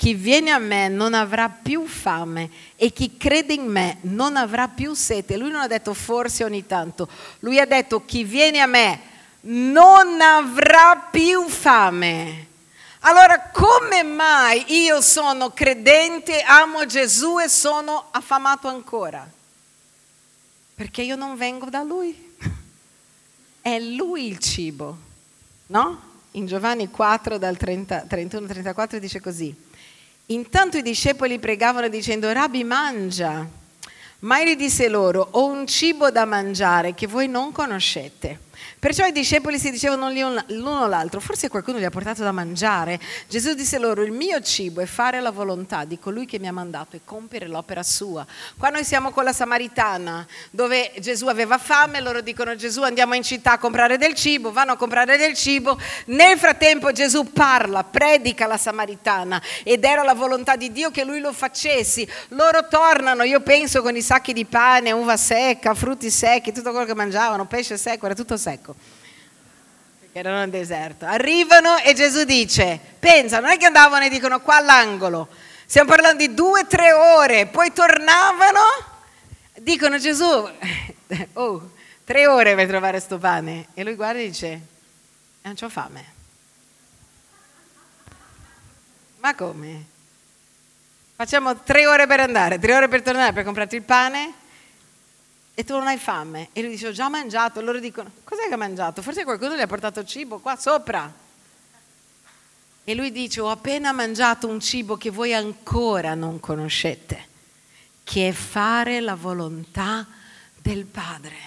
Chi 0.01 0.15
viene 0.15 0.49
a 0.49 0.57
me 0.57 0.87
non 0.87 1.13
avrà 1.13 1.47
più 1.47 1.85
fame 1.85 2.49
e 2.75 2.91
chi 2.91 3.17
crede 3.17 3.53
in 3.53 3.67
me 3.67 3.99
non 4.01 4.35
avrà 4.35 4.67
più 4.67 4.95
sete. 4.95 5.37
Lui 5.37 5.51
non 5.51 5.61
ha 5.61 5.67
detto 5.67 5.93
forse 5.93 6.43
ogni 6.43 6.65
tanto, 6.65 7.07
lui 7.41 7.59
ha 7.59 7.67
detto 7.67 8.03
chi 8.03 8.23
viene 8.23 8.61
a 8.61 8.65
me 8.65 8.99
non 9.41 10.19
avrà 10.19 11.07
più 11.11 11.47
fame. 11.47 12.47
Allora 13.01 13.51
come 13.51 14.01
mai 14.01 14.73
io 14.73 15.01
sono 15.01 15.51
credente, 15.51 16.41
amo 16.41 16.87
Gesù 16.87 17.37
e 17.37 17.47
sono 17.47 18.07
affamato 18.09 18.67
ancora? 18.67 19.29
Perché 20.73 21.03
io 21.03 21.15
non 21.15 21.37
vengo 21.37 21.69
da 21.69 21.83
lui. 21.83 22.35
È 23.61 23.77
lui 23.77 24.25
il 24.25 24.39
cibo, 24.39 24.97
no? 25.67 26.01
In 26.31 26.47
Giovanni 26.47 26.89
4 26.89 27.37
dal 27.37 27.55
31-34 27.61 28.95
dice 28.97 29.21
così. 29.21 29.69
Intanto 30.32 30.78
i 30.78 30.82
discepoli 30.82 31.39
pregavano 31.39 31.89
dicendo, 31.89 32.32
Rabbi 32.32 32.63
mangia. 32.63 33.46
Ma 34.20 34.39
egli 34.39 34.56
disse 34.56 34.88
loro, 34.88 35.28
ho 35.32 35.46
un 35.46 35.67
cibo 35.67 36.10
da 36.10 36.24
mangiare 36.24 36.94
che 36.94 37.06
voi 37.06 37.28
non 37.28 37.52
conoscete. 37.52 38.39
Perciò 38.80 39.06
i 39.06 39.12
discepoli 39.12 39.60
si 39.60 39.69
dicevano 39.69 40.10
l'uno 40.10 40.84
all'altro, 40.84 41.19
forse 41.19 41.50
qualcuno 41.50 41.80
gli 41.80 41.84
ha 41.84 41.89
portato 41.89 42.24
da 42.24 42.32
mangiare. 42.32 43.00
Gesù 43.28 43.54
disse 43.54 43.78
loro, 43.78 44.02
il 44.04 44.12
mio 44.12 44.41
cibo 44.41 44.82
è 44.82 44.86
fare 44.86 45.19
la 45.19 45.32
volontà 45.32 45.86
di 45.86 46.00
colui 46.00 46.26
che 46.26 46.39
mi 46.39 46.47
ha 46.47 46.52
mandato 46.52 46.95
e 46.95 47.02
compiere 47.06 47.47
l'opera 47.47 47.84
sua. 47.84 48.26
Qua 48.58 48.69
noi 48.69 48.84
siamo 48.84 49.12
con 49.12 49.24
la 49.24 49.34
Samaritana, 49.34 50.26
dove 50.50 50.93
Gesù 51.00 51.28
aveva 51.28 51.58
fame, 51.58 52.02
loro 52.02 52.21
dicono 52.21 52.56
Gesù 52.56 52.81
andiamo 52.81 53.13
in 53.13 53.23
città 53.23 53.54
a 53.54 53.58
comprare 53.58 53.98
del 53.98 54.13
cibo, 54.13 54.52
vanno 54.52 54.73
a 54.73 54.77
comprare 54.77 55.17
del 55.17 55.33
cibo. 55.35 55.77
Nel 56.08 56.38
frattempo 56.38 56.92
Gesù 56.92 57.31
parla, 57.31 57.83
predica 57.83 58.48
la 58.48 58.58
Samaritana 58.58 59.42
ed 59.63 59.83
era 59.83 60.04
la 60.04 60.13
volontà 60.13 60.56
di 60.56 60.71
Dio 60.71 60.92
che 60.92 61.04
lui 61.04 61.19
lo 61.19 61.33
facessi. 61.33 62.08
Loro 62.29 62.67
tornano, 62.67 63.23
io 63.23 63.42
penso 63.42 63.81
con 63.81 63.96
i 63.96 64.02
sacchi 64.02 64.33
di 64.33 64.46
pane, 64.46 64.92
uva 64.92 65.17
secca, 65.17 65.73
frutti 65.73 66.10
secchi, 66.10 66.52
tutto 66.52 66.71
quello 66.71 66.85
che 66.85 66.96
mangiavano, 66.96 67.46
pesce 67.46 67.77
secco, 67.77 68.06
era 68.06 68.15
tutto 68.15 68.38
secco 68.38 68.50
ecco, 68.52 68.75
perché 69.99 70.19
erano 70.19 70.39
nel 70.39 70.49
deserto. 70.49 71.06
Arrivano 71.06 71.77
e 71.77 71.93
Gesù 71.93 72.23
dice, 72.23 72.79
pensa, 72.99 73.39
non 73.39 73.49
è 73.49 73.58
che 73.58 73.65
andavano 73.65 74.06
e 74.06 74.10
dicono 74.10 74.41
qua 74.41 74.58
all'angolo, 74.58 75.27
stiamo 75.65 75.89
parlando 75.89 76.25
di 76.25 76.33
due, 76.33 76.65
tre 76.67 76.91
ore, 76.91 77.47
poi 77.47 77.71
tornavano, 77.71 78.62
dicono 79.60 79.97
Gesù, 79.97 80.25
oh, 81.33 81.71
tre 82.04 82.27
ore 82.27 82.56
per 82.56 82.67
trovare 82.67 82.99
sto 82.99 83.17
pane. 83.17 83.67
E 83.73 83.83
lui 83.83 83.95
guarda 83.95 84.19
e 84.19 84.27
dice, 84.27 84.62
non 85.41 85.56
ho 85.60 85.69
fame. 85.69 86.06
Ma 89.19 89.35
come? 89.35 89.85
Facciamo 91.15 91.62
tre 91.62 91.85
ore 91.85 92.08
per 92.08 92.19
andare, 92.19 92.58
tre 92.58 92.73
ore 92.75 92.87
per 92.87 93.04
tornare 93.04 93.33
per 93.33 93.43
comprarti 93.43 93.75
il 93.75 93.83
pane 93.83 94.33
e 95.62 95.63
tu 95.63 95.73
non 95.73 95.85
hai 95.85 95.97
fame. 95.99 96.49
E 96.53 96.62
lui 96.62 96.71
dice, 96.71 96.87
ho 96.87 96.91
già 96.91 97.07
mangiato. 97.07 97.59
E 97.59 97.63
loro 97.63 97.79
dicono, 97.79 98.12
cos'è 98.23 98.47
che 98.47 98.53
ha 98.53 98.57
mangiato? 98.57 99.03
Forse 99.03 99.23
qualcuno 99.23 99.55
gli 99.55 99.62
ha 99.62 99.67
portato 99.67 100.03
cibo 100.03 100.39
qua 100.39 100.55
sopra. 100.55 101.12
E 102.83 102.95
lui 102.95 103.12
dice, 103.12 103.41
ho 103.41 103.49
appena 103.51 103.91
mangiato 103.91 104.47
un 104.47 104.59
cibo 104.59 104.97
che 104.97 105.12
voi 105.12 105.35
ancora 105.35 106.15
non 106.15 106.39
conoscete, 106.39 107.27
che 108.03 108.29
è 108.29 108.31
fare 108.31 109.01
la 109.01 109.13
volontà 109.13 110.07
del 110.59 110.85
Padre. 110.85 111.37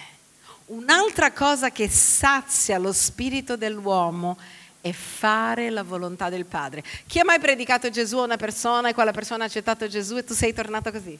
Un'altra 0.67 1.33
cosa 1.33 1.69
che 1.71 1.89
sazia 1.89 2.77
lo 2.77 2.93
spirito 2.93 3.57
dell'uomo 3.57 4.37
è 4.79 4.93
fare 4.93 5.69
la 5.69 5.83
volontà 5.83 6.29
del 6.29 6.45
Padre. 6.45 6.83
Chi 7.05 7.19
ha 7.19 7.25
mai 7.25 7.39
predicato 7.39 7.89
Gesù 7.89 8.19
a 8.19 8.23
una 8.23 8.37
persona 8.37 8.87
e 8.87 8.93
quella 8.93 9.11
persona 9.11 9.43
ha 9.43 9.47
accettato 9.47 9.89
Gesù 9.89 10.15
e 10.15 10.23
tu 10.23 10.33
sei 10.33 10.53
tornato 10.53 10.89
così? 10.89 11.19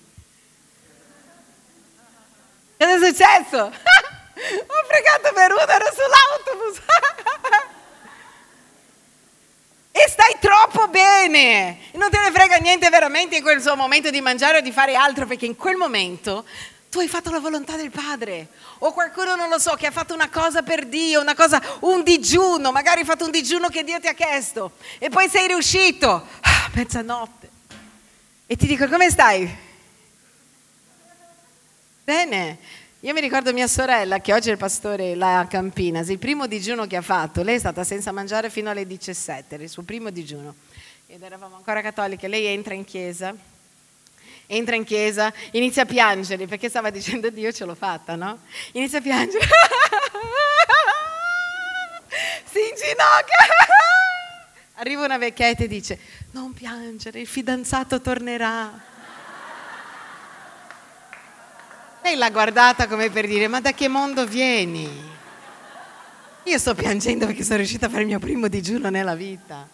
Cosa 2.78 2.93
è 2.93 2.97
successo? 2.97 3.71
Ho 4.36 4.88
pregato 4.88 5.34
per 5.34 5.51
uno, 5.51 5.67
ero 5.67 5.86
sull'autobus. 5.93 6.82
e 9.91 10.09
stai 10.09 10.36
troppo 10.41 10.89
bene. 10.89 11.89
Non 11.93 12.09
te 12.09 12.19
ne 12.19 12.32
frega 12.32 12.57
niente 12.57 12.89
veramente 12.89 13.38
in 13.38 13.43
quel 13.43 13.61
suo 13.61 13.78
momento 13.78 14.09
di 14.09 14.19
mangiare 14.19 14.57
o 14.57 14.61
di 14.61 14.73
fare 14.73 14.95
altro, 14.95 15.26
perché 15.26 15.45
in 15.45 15.55
quel 15.55 15.78
momento 15.78 16.45
tu 16.89 16.99
hai 16.99 17.07
fatto 17.07 17.32
la 17.32 17.39
volontà 17.39 17.78
del 17.78 17.91
Padre. 17.91 18.49
O 18.80 18.91
qualcuno, 18.91 19.36
non 19.36 19.47
lo 19.47 19.57
so, 19.57 19.76
che 19.76 19.88
ha 19.88 19.91
fatto 19.91 20.13
una 20.13 20.30
cosa 20.30 20.61
per 20.61 20.86
Dio, 20.86 21.21
una 21.21 21.34
cosa, 21.34 21.61
un 21.82 22.03
digiuno, 22.03 22.73
magari 22.73 22.99
hai 22.99 23.05
fatto 23.05 23.23
un 23.23 23.32
digiuno 23.32 23.69
che 23.69 23.86
Dio 23.86 24.01
ti 24.01 24.07
ha 24.07 24.13
chiesto. 24.13 24.73
E 24.97 25.09
poi 25.09 25.30
sei 25.30 25.47
riuscito, 25.47 26.28
ah, 26.41 26.69
mezzanotte. 26.73 27.49
E 28.47 28.55
ti 28.57 28.67
dico, 28.67 28.88
come 28.89 29.09
stai? 29.09 29.63
Bene, 32.06 32.60
io 32.99 33.14
mi 33.14 33.20
ricordo 33.20 33.51
mia 33.51 33.66
sorella 33.66 34.20
che 34.20 34.32
oggi 34.32 34.49
è 34.49 34.51
il 34.51 34.60
pastore 34.60 35.16
là 35.16 35.39
a 35.39 35.47
Campinas, 35.47 36.10
il 36.10 36.20
primo 36.20 36.45
digiuno 36.45 36.86
che 36.86 36.97
ha 36.97 37.01
fatto, 37.01 37.41
lei 37.41 37.56
è 37.56 37.58
stata 37.58 37.84
senza 37.84 38.12
mangiare 38.12 38.51
fino 38.51 38.70
alle 38.70 38.86
17, 38.86 39.56
era 39.56 39.64
il 39.64 39.70
suo 39.70 39.82
primo 39.82 40.12
digiuno. 40.12 40.53
Ed 41.08 41.24
eravamo 41.24 41.56
ancora 41.56 41.82
cattoliche, 41.82 42.28
lei 42.28 42.45
entra 42.45 42.76
in 42.76 42.84
chiesa, 42.84 43.36
entra 44.45 44.76
in 44.76 44.84
chiesa, 44.84 45.34
inizia 45.53 45.82
a 45.82 45.88
piangere 45.88 46.45
perché 46.45 46.70
stava 46.70 46.91
dicendo 46.91 47.32
Dio 47.32 47.51
ce 47.51 47.66
l'ho 47.66 47.74
fatta, 47.74 48.16
no? 48.16 48.38
Inizia 48.74 48.99
a 48.99 49.01
piangere, 49.01 49.47
si 52.45 52.60
inginocchia, 52.60 53.38
arriva 54.76 55.06
una 55.06 55.18
vecchietta 55.18 55.64
e 55.64 55.68
dice 55.68 55.97
non 56.34 56.53
piangere, 56.53 57.20
il 57.20 57.28
fidanzato 57.28 57.99
tornerà. 57.99 58.93
Lei 62.06 62.18
l'ha 62.18 62.30
guardata 62.30 62.86
come 62.88 63.10
per 63.10 63.26
dire, 63.26 63.47
ma 63.47 63.60
da 63.60 63.72
che 63.72 63.88
mondo 63.88 64.28
vieni? 64.28 64.88
Io 66.43 66.58
sto 66.60 66.76
piangendo 66.76 67.26
perché 67.26 67.43
sono 67.43 67.58
riuscita 67.58 67.88
a 67.88 67.89
fare 67.89 68.01
il 68.01 68.08
mio 68.08 68.20
primo 68.20 68.47
digiuno 68.47 68.91
nella 68.91 69.16
vita. 69.16 69.68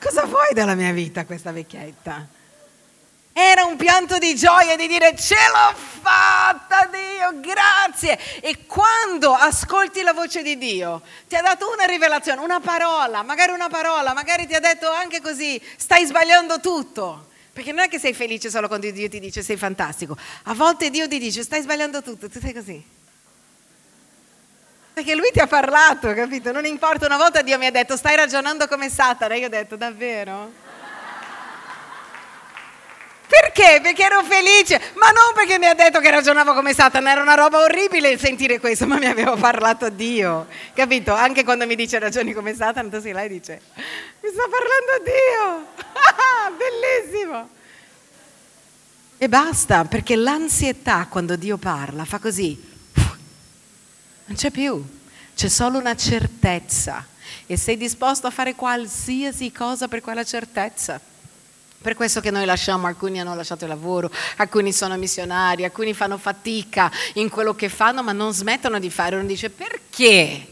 Cosa 0.00 0.24
vuoi 0.24 0.54
dalla 0.54 0.74
mia 0.74 0.92
vita 0.92 1.26
questa 1.26 1.52
vecchietta? 1.52 2.26
Era 3.34 3.64
un 3.66 3.76
pianto 3.76 4.16
di 4.16 4.34
gioia 4.34 4.76
di 4.76 4.86
dire 4.86 5.14
ce 5.14 5.34
l'ho 5.34 5.76
fatta 5.76 6.88
Dio, 6.90 7.38
grazie. 7.42 8.18
E 8.40 8.64
quando 8.64 9.34
ascolti 9.34 10.00
la 10.00 10.14
voce 10.14 10.40
di 10.42 10.56
Dio, 10.56 11.02
ti 11.28 11.36
ha 11.36 11.42
dato 11.42 11.70
una 11.70 11.84
rivelazione, 11.84 12.40
una 12.40 12.60
parola, 12.60 13.22
magari 13.22 13.52
una 13.52 13.68
parola, 13.68 14.14
magari 14.14 14.46
ti 14.46 14.54
ha 14.54 14.60
detto 14.60 14.90
anche 14.90 15.20
così, 15.20 15.60
stai 15.76 16.06
sbagliando 16.06 16.60
tutto. 16.60 17.26
Perché 17.52 17.72
non 17.72 17.84
è 17.84 17.88
che 17.88 17.98
sei 17.98 18.14
felice 18.14 18.48
solo 18.48 18.66
quando 18.66 18.90
Dio 18.90 19.08
ti 19.08 19.20
dice 19.20 19.42
sei 19.42 19.56
fantastico. 19.56 20.16
A 20.44 20.54
volte 20.54 20.88
Dio 20.88 21.06
ti 21.06 21.18
dice 21.18 21.42
stai 21.42 21.60
sbagliando 21.60 22.02
tutto, 22.02 22.28
tu 22.28 22.40
sei 22.40 22.52
così. 22.54 22.82
Perché 24.94 25.14
lui 25.14 25.30
ti 25.32 25.40
ha 25.40 25.46
parlato, 25.46 26.12
capito? 26.14 26.52
Non 26.52 26.64
importa, 26.66 27.06
una 27.06 27.16
volta 27.16 27.42
Dio 27.42 27.58
mi 27.58 27.66
ha 27.66 27.70
detto 27.70 27.96
stai 27.96 28.16
ragionando 28.16 28.66
come 28.68 28.88
Satana. 28.88 29.34
Io 29.34 29.46
ho 29.46 29.50
detto 29.50 29.76
davvero? 29.76 30.61
Perché? 33.32 33.80
Perché 33.80 34.02
ero 34.04 34.22
felice, 34.24 34.78
ma 34.96 35.06
non 35.06 35.32
perché 35.34 35.58
mi 35.58 35.64
ha 35.64 35.72
detto 35.72 36.00
che 36.00 36.10
ragionavo 36.10 36.52
come 36.52 36.74
Satana, 36.74 37.12
era 37.12 37.22
una 37.22 37.32
roba 37.32 37.62
orribile 37.62 38.18
sentire 38.18 38.60
questo, 38.60 38.86
ma 38.86 38.98
mi 38.98 39.06
aveva 39.06 39.34
parlato 39.36 39.88
Dio, 39.88 40.48
capito? 40.74 41.14
Anche 41.14 41.42
quando 41.42 41.66
mi 41.66 41.74
dice 41.74 41.98
ragioni 41.98 42.34
come 42.34 42.54
Satana, 42.54 42.90
tu 42.90 43.00
sei 43.00 43.12
là 43.12 43.22
e 43.22 43.28
dice, 43.28 43.62
mi 44.20 44.28
sta 44.28 44.42
parlando 44.50 45.02
Dio, 45.02 45.66
bellissimo. 47.08 47.48
E 49.16 49.28
basta, 49.30 49.86
perché 49.86 50.14
l'ansietà 50.14 51.06
quando 51.08 51.34
Dio 51.36 51.56
parla 51.56 52.04
fa 52.04 52.18
così, 52.18 52.62
non 54.26 54.36
c'è 54.36 54.50
più, 54.50 54.84
c'è 55.34 55.48
solo 55.48 55.78
una 55.78 55.96
certezza 55.96 57.06
e 57.46 57.56
sei 57.56 57.78
disposto 57.78 58.26
a 58.26 58.30
fare 58.30 58.54
qualsiasi 58.54 59.50
cosa 59.52 59.88
per 59.88 60.02
quella 60.02 60.22
certezza. 60.22 61.00
Per 61.82 61.96
questo 61.96 62.20
che 62.20 62.30
noi 62.30 62.44
lasciamo, 62.44 62.86
alcuni 62.86 63.20
hanno 63.20 63.34
lasciato 63.34 63.64
il 63.64 63.70
lavoro, 63.70 64.08
alcuni 64.36 64.72
sono 64.72 64.96
missionari, 64.96 65.64
alcuni 65.64 65.92
fanno 65.94 66.16
fatica 66.16 66.90
in 67.14 67.28
quello 67.28 67.56
che 67.56 67.68
fanno, 67.68 68.04
ma 68.04 68.12
non 68.12 68.32
smettono 68.32 68.78
di 68.78 68.88
fare. 68.88 69.16
Uno 69.16 69.26
dice 69.26 69.50
perché? 69.50 70.46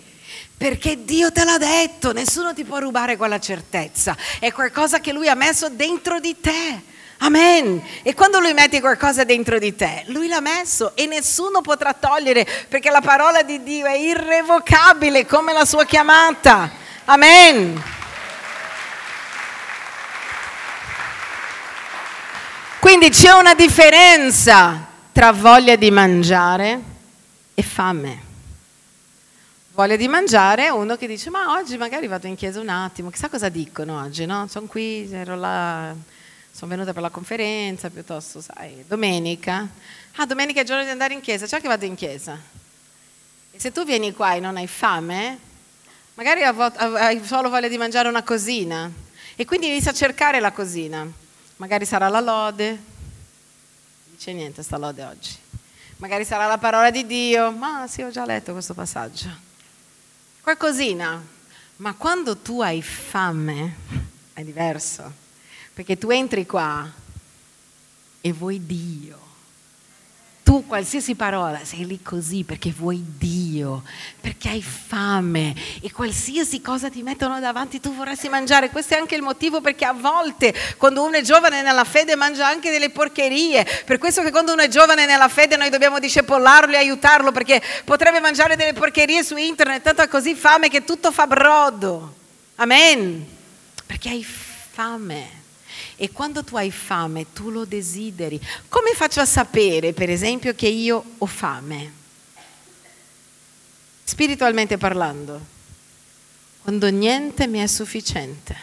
Perché 0.56 1.04
Dio 1.04 1.30
te 1.30 1.44
l'ha 1.44 1.56
detto, 1.56 2.12
nessuno 2.12 2.52
ti 2.52 2.64
può 2.64 2.78
rubare 2.78 3.16
quella 3.16 3.38
certezza, 3.38 4.16
è 4.40 4.52
qualcosa 4.52 4.98
che 4.98 5.12
Lui 5.12 5.28
ha 5.28 5.34
messo 5.34 5.68
dentro 5.68 6.18
di 6.18 6.36
te. 6.40 6.82
Amen. 7.18 7.80
E 8.02 8.12
quando 8.14 8.40
Lui 8.40 8.52
mette 8.52 8.80
qualcosa 8.80 9.24
dentro 9.24 9.58
di 9.58 9.76
te, 9.76 10.02
Lui 10.06 10.26
l'ha 10.26 10.40
messo 10.40 10.96
e 10.96 11.06
nessuno 11.06 11.60
potrà 11.60 11.94
togliere, 11.94 12.46
perché 12.68 12.90
la 12.90 13.00
parola 13.00 13.42
di 13.42 13.62
Dio 13.62 13.86
è 13.86 13.96
irrevocabile 13.96 15.26
come 15.26 15.52
la 15.52 15.64
sua 15.64 15.84
chiamata. 15.84 16.70
Amen. 17.04 17.99
Quindi 22.90 23.10
c'è 23.10 23.30
una 23.30 23.54
differenza 23.54 24.84
tra 25.12 25.30
voglia 25.30 25.76
di 25.76 25.92
mangiare 25.92 26.80
e 27.54 27.62
fame. 27.62 28.20
Voglia 29.74 29.94
di 29.94 30.08
mangiare 30.08 30.64
è 30.64 30.68
uno 30.70 30.96
che 30.96 31.06
dice 31.06 31.30
ma 31.30 31.52
oggi 31.52 31.76
magari 31.76 32.08
vado 32.08 32.26
in 32.26 32.34
chiesa 32.34 32.58
un 32.58 32.68
attimo, 32.68 33.10
chissà 33.10 33.28
cosa 33.28 33.48
dicono 33.48 34.02
oggi, 34.02 34.26
no? 34.26 34.48
Sono 34.48 34.66
qui, 34.66 35.08
ero 35.12 35.36
là, 35.36 35.94
sono 36.50 36.70
venuta 36.72 36.92
per 36.92 37.02
la 37.02 37.10
conferenza, 37.10 37.90
piuttosto, 37.90 38.40
sai, 38.40 38.84
domenica. 38.88 39.68
Ah, 40.16 40.26
domenica 40.26 40.58
è 40.58 40.62
il 40.62 40.68
giorno 40.68 40.82
di 40.82 40.90
andare 40.90 41.14
in 41.14 41.20
chiesa, 41.20 41.46
c'è 41.46 41.60
che 41.60 41.68
vado 41.68 41.84
in 41.84 41.94
chiesa. 41.94 42.36
E 43.52 43.60
se 43.60 43.70
tu 43.70 43.84
vieni 43.84 44.12
qua 44.12 44.34
e 44.34 44.40
non 44.40 44.56
hai 44.56 44.66
fame, 44.66 45.38
magari 46.14 46.42
hai 46.42 47.24
solo 47.24 47.50
voglia 47.50 47.68
di 47.68 47.78
mangiare 47.78 48.08
una 48.08 48.24
cosina 48.24 48.90
e 49.36 49.44
quindi 49.44 49.68
inizi 49.68 49.88
a 49.88 49.92
cercare 49.92 50.40
la 50.40 50.50
cosina. 50.50 51.19
Magari 51.60 51.84
sarà 51.84 52.08
la 52.08 52.20
lode, 52.20 52.68
non 52.70 54.14
dice 54.16 54.32
niente 54.32 54.62
sta 54.62 54.78
lode 54.78 55.04
oggi. 55.04 55.36
Magari 55.98 56.24
sarà 56.24 56.46
la 56.46 56.56
parola 56.56 56.90
di 56.90 57.04
Dio, 57.04 57.50
ma 57.50 57.84
sì, 57.86 58.00
ho 58.00 58.08
già 58.08 58.24
letto 58.24 58.52
questo 58.52 58.72
passaggio. 58.72 59.28
Qualcosina. 60.40 61.22
Ma 61.76 61.94
quando 61.96 62.38
tu 62.38 62.62
hai 62.62 62.80
fame 62.80 63.74
è 64.32 64.42
diverso, 64.42 65.12
perché 65.74 65.98
tu 65.98 66.08
entri 66.08 66.46
qua 66.46 66.90
e 68.22 68.32
vuoi 68.32 68.64
Dio 68.64 69.18
tu 70.50 70.66
qualsiasi 70.66 71.14
parola 71.14 71.60
sei 71.62 71.86
lì 71.86 72.02
così 72.02 72.42
perché 72.42 72.74
vuoi 72.76 73.00
Dio, 73.16 73.84
perché 74.20 74.48
hai 74.48 74.60
fame 74.60 75.54
e 75.80 75.92
qualsiasi 75.92 76.60
cosa 76.60 76.90
ti 76.90 77.04
mettono 77.04 77.38
davanti 77.38 77.78
tu 77.78 77.94
vorresti 77.94 78.28
mangiare. 78.28 78.68
Questo 78.70 78.94
è 78.94 78.96
anche 78.96 79.14
il 79.14 79.22
motivo 79.22 79.60
perché 79.60 79.84
a 79.84 79.92
volte 79.92 80.52
quando 80.76 81.04
uno 81.04 81.14
è 81.14 81.22
giovane 81.22 81.62
nella 81.62 81.84
fede 81.84 82.16
mangia 82.16 82.48
anche 82.48 82.72
delle 82.72 82.90
porcherie. 82.90 83.64
Per 83.84 83.98
questo 83.98 84.22
che 84.22 84.32
quando 84.32 84.52
uno 84.52 84.62
è 84.62 84.66
giovane 84.68 85.06
nella 85.06 85.28
fede 85.28 85.56
noi 85.56 85.70
dobbiamo 85.70 86.00
discepollarlo 86.00 86.74
e 86.74 86.78
aiutarlo 86.78 87.30
perché 87.30 87.62
potrebbe 87.84 88.18
mangiare 88.18 88.56
delle 88.56 88.72
porcherie 88.72 89.22
su 89.22 89.36
internet, 89.36 89.84
tanto 89.84 90.02
ha 90.02 90.08
così 90.08 90.34
fame 90.34 90.68
che 90.68 90.82
tutto 90.82 91.12
fa 91.12 91.28
brodo. 91.28 92.14
Amen. 92.56 93.24
Perché 93.86 94.08
hai 94.08 94.24
fame. 94.24 95.39
E 96.02 96.12
quando 96.12 96.42
tu 96.42 96.56
hai 96.56 96.70
fame, 96.70 97.30
tu 97.34 97.50
lo 97.50 97.66
desideri. 97.66 98.40
Come 98.70 98.94
faccio 98.94 99.20
a 99.20 99.26
sapere, 99.26 99.92
per 99.92 100.08
esempio, 100.08 100.54
che 100.54 100.66
io 100.66 101.04
ho 101.18 101.26
fame? 101.26 101.92
Spiritualmente 104.02 104.78
parlando, 104.78 105.38
quando 106.62 106.88
niente 106.88 107.46
mi 107.46 107.58
è 107.58 107.66
sufficiente. 107.66 108.56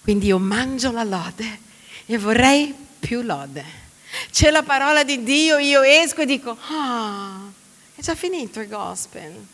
Quindi 0.00 0.26
io 0.26 0.40
mangio 0.40 0.90
la 0.90 1.04
lode 1.04 1.60
e 2.06 2.18
vorrei 2.18 2.74
più 2.98 3.22
lode. 3.22 3.64
C'è 4.32 4.50
la 4.50 4.64
parola 4.64 5.04
di 5.04 5.22
Dio, 5.22 5.58
io 5.58 5.82
esco 5.82 6.22
e 6.22 6.26
dico, 6.26 6.58
ah, 6.68 7.42
è 7.94 8.00
già 8.00 8.16
finito 8.16 8.58
il 8.58 8.66
gospel. 8.66 9.46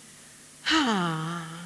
Ah. 0.63 1.58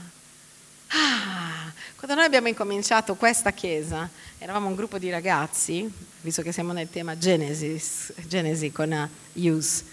Quando 2.03 2.19
noi 2.19 2.27
abbiamo 2.27 2.49
incominciato 2.49 3.15
questa 3.15 3.53
chiesa, 3.53 4.11
eravamo 4.39 4.67
un 4.67 4.75
gruppo 4.75 4.99
di 4.99 5.09
ragazzi, 5.09 5.89
visto 6.23 6.43
che 6.43 6.51
siamo 6.51 6.73
nel 6.73 6.91
tema 6.91 7.17
Genesis, 7.17 8.13
Genesi 8.27 8.73
con 8.73 9.09
Youth. 9.35 9.85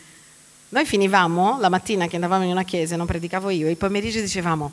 Noi 0.70 0.86
finivamo 0.86 1.60
la 1.60 1.70
mattina 1.70 2.08
che 2.08 2.16
andavamo 2.16 2.46
in 2.46 2.50
una 2.50 2.64
chiesa, 2.64 2.96
non 2.96 3.06
predicavo 3.06 3.52
io, 3.52 3.68
e 3.68 3.70
il 3.70 3.78
pomeriggio 3.78 4.22
dicevamo, 4.22 4.72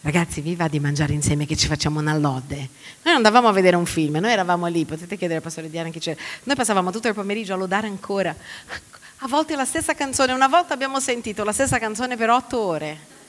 ragazzi 0.00 0.40
vi 0.40 0.56
va 0.56 0.68
di 0.68 0.80
mangiare 0.80 1.12
insieme 1.12 1.44
che 1.44 1.54
ci 1.54 1.66
facciamo 1.66 2.00
una 2.00 2.16
lode. 2.16 2.56
Noi 2.56 2.68
non 3.02 3.16
andavamo 3.16 3.48
a 3.48 3.52
vedere 3.52 3.76
un 3.76 3.84
film, 3.84 4.16
noi 4.16 4.32
eravamo 4.32 4.66
lì, 4.68 4.86
potete 4.86 5.18
chiedere 5.18 5.36
al 5.36 5.42
pastore 5.42 5.68
Diana 5.68 5.90
che 5.90 6.00
c'era. 6.00 6.18
Noi 6.44 6.56
passavamo 6.56 6.90
tutto 6.90 7.08
il 7.08 7.14
pomeriggio 7.14 7.52
a 7.52 7.56
lodare 7.56 7.88
ancora. 7.88 8.34
A 9.18 9.28
volte 9.28 9.54
la 9.54 9.66
stessa 9.66 9.92
canzone, 9.92 10.32
una 10.32 10.48
volta 10.48 10.72
abbiamo 10.72 10.98
sentito 10.98 11.44
la 11.44 11.52
stessa 11.52 11.78
canzone 11.78 12.16
per 12.16 12.30
otto 12.30 12.58
ore. 12.58 13.19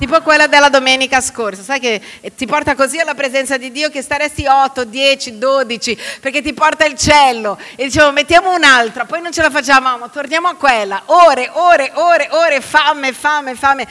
Tipo 0.00 0.22
quella 0.22 0.46
della 0.46 0.70
domenica 0.70 1.20
scorsa, 1.20 1.62
sai 1.62 1.78
che 1.78 2.00
ti 2.34 2.46
porta 2.46 2.74
così 2.74 2.98
alla 2.98 3.12
presenza 3.12 3.58
di 3.58 3.70
Dio 3.70 3.90
che 3.90 4.00
staresti 4.00 4.46
8, 4.46 4.84
10, 4.84 5.36
12, 5.36 5.98
perché 6.22 6.40
ti 6.40 6.54
porta 6.54 6.86
il 6.86 6.96
cielo. 6.96 7.58
E 7.76 7.84
dicevo, 7.84 8.10
mettiamo 8.10 8.54
un'altra, 8.54 9.04
poi 9.04 9.20
non 9.20 9.30
ce 9.30 9.42
la 9.42 9.50
facciamo, 9.50 10.08
torniamo 10.08 10.48
a 10.48 10.54
quella. 10.54 11.02
Ore, 11.04 11.50
ore, 11.52 11.90
ore, 11.92 12.28
ore, 12.30 12.62
fame, 12.62 13.12
fame, 13.12 13.54
fame. 13.54 13.86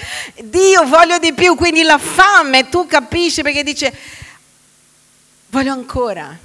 Dio, 0.46 0.84
voglio 0.86 1.20
di 1.20 1.32
più, 1.34 1.54
quindi 1.56 1.84
la 1.84 2.00
fame, 2.00 2.70
tu 2.70 2.88
capisci 2.88 3.44
perché 3.44 3.62
dice, 3.62 3.96
voglio 5.50 5.74
ancora. 5.74 6.36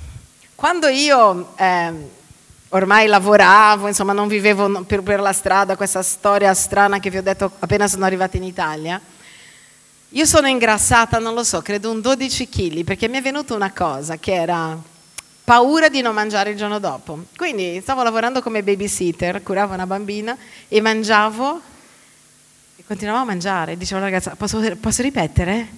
Quando 0.55 0.89
io... 0.89 1.55
Eh, 1.57 1.93
ormai 2.69 3.07
lavoravo, 3.07 3.87
insomma 3.87 4.12
non 4.12 4.27
vivevo 4.27 4.83
per, 4.83 5.21
la 5.21 5.33
strada, 5.33 5.77
questa 5.77 6.03
storia 6.03 6.53
strana 6.55 6.99
che 6.99 7.09
vi 7.09 7.19
ho 7.19 7.23
detto 7.23 7.53
appena 7.61 7.87
sono 7.87 8.05
arrivata 8.05 8.37
in 8.37 8.43
Italia, 8.43 9.01
io 10.15 10.27
sono 10.27 10.47
ingrassata, 10.47 11.19
non 11.19 11.35
lo 11.35 11.43
so, 11.43 11.61
credo 11.61 11.91
un 11.91 12.01
12 12.01 12.49
kg, 12.49 12.85
perché 12.85 13.09
mi 13.09 13.19
è 13.19 13.21
venuta 13.21 13.53
una 13.53 13.73
cosa 13.73 14.17
che 14.17 14.33
era 14.33 14.81
paura 15.43 15.89
di 15.89 16.03
non 16.03 16.15
mangiare 16.15 16.51
il 16.51 16.57
giorno 16.57 16.79
dopo. 16.79 17.25
Quindi 17.37 17.81
stavo 17.83 18.05
lavorando 18.05 18.41
come 18.41 18.62
babysitter, 18.62 19.43
curavo 19.43 19.75
una 19.75 19.89
bambina 19.89 20.37
e 20.69 20.81
mangiavo 20.81 21.61
e 22.77 22.85
continuavo 22.87 23.23
a 23.23 23.25
mangiare. 23.25 23.77
Dicevo 23.77 23.97
alla 23.97 24.09
ragazza, 24.09 24.37
posso, 24.37 24.61
posso 24.77 25.03
ripetere? 25.03 25.69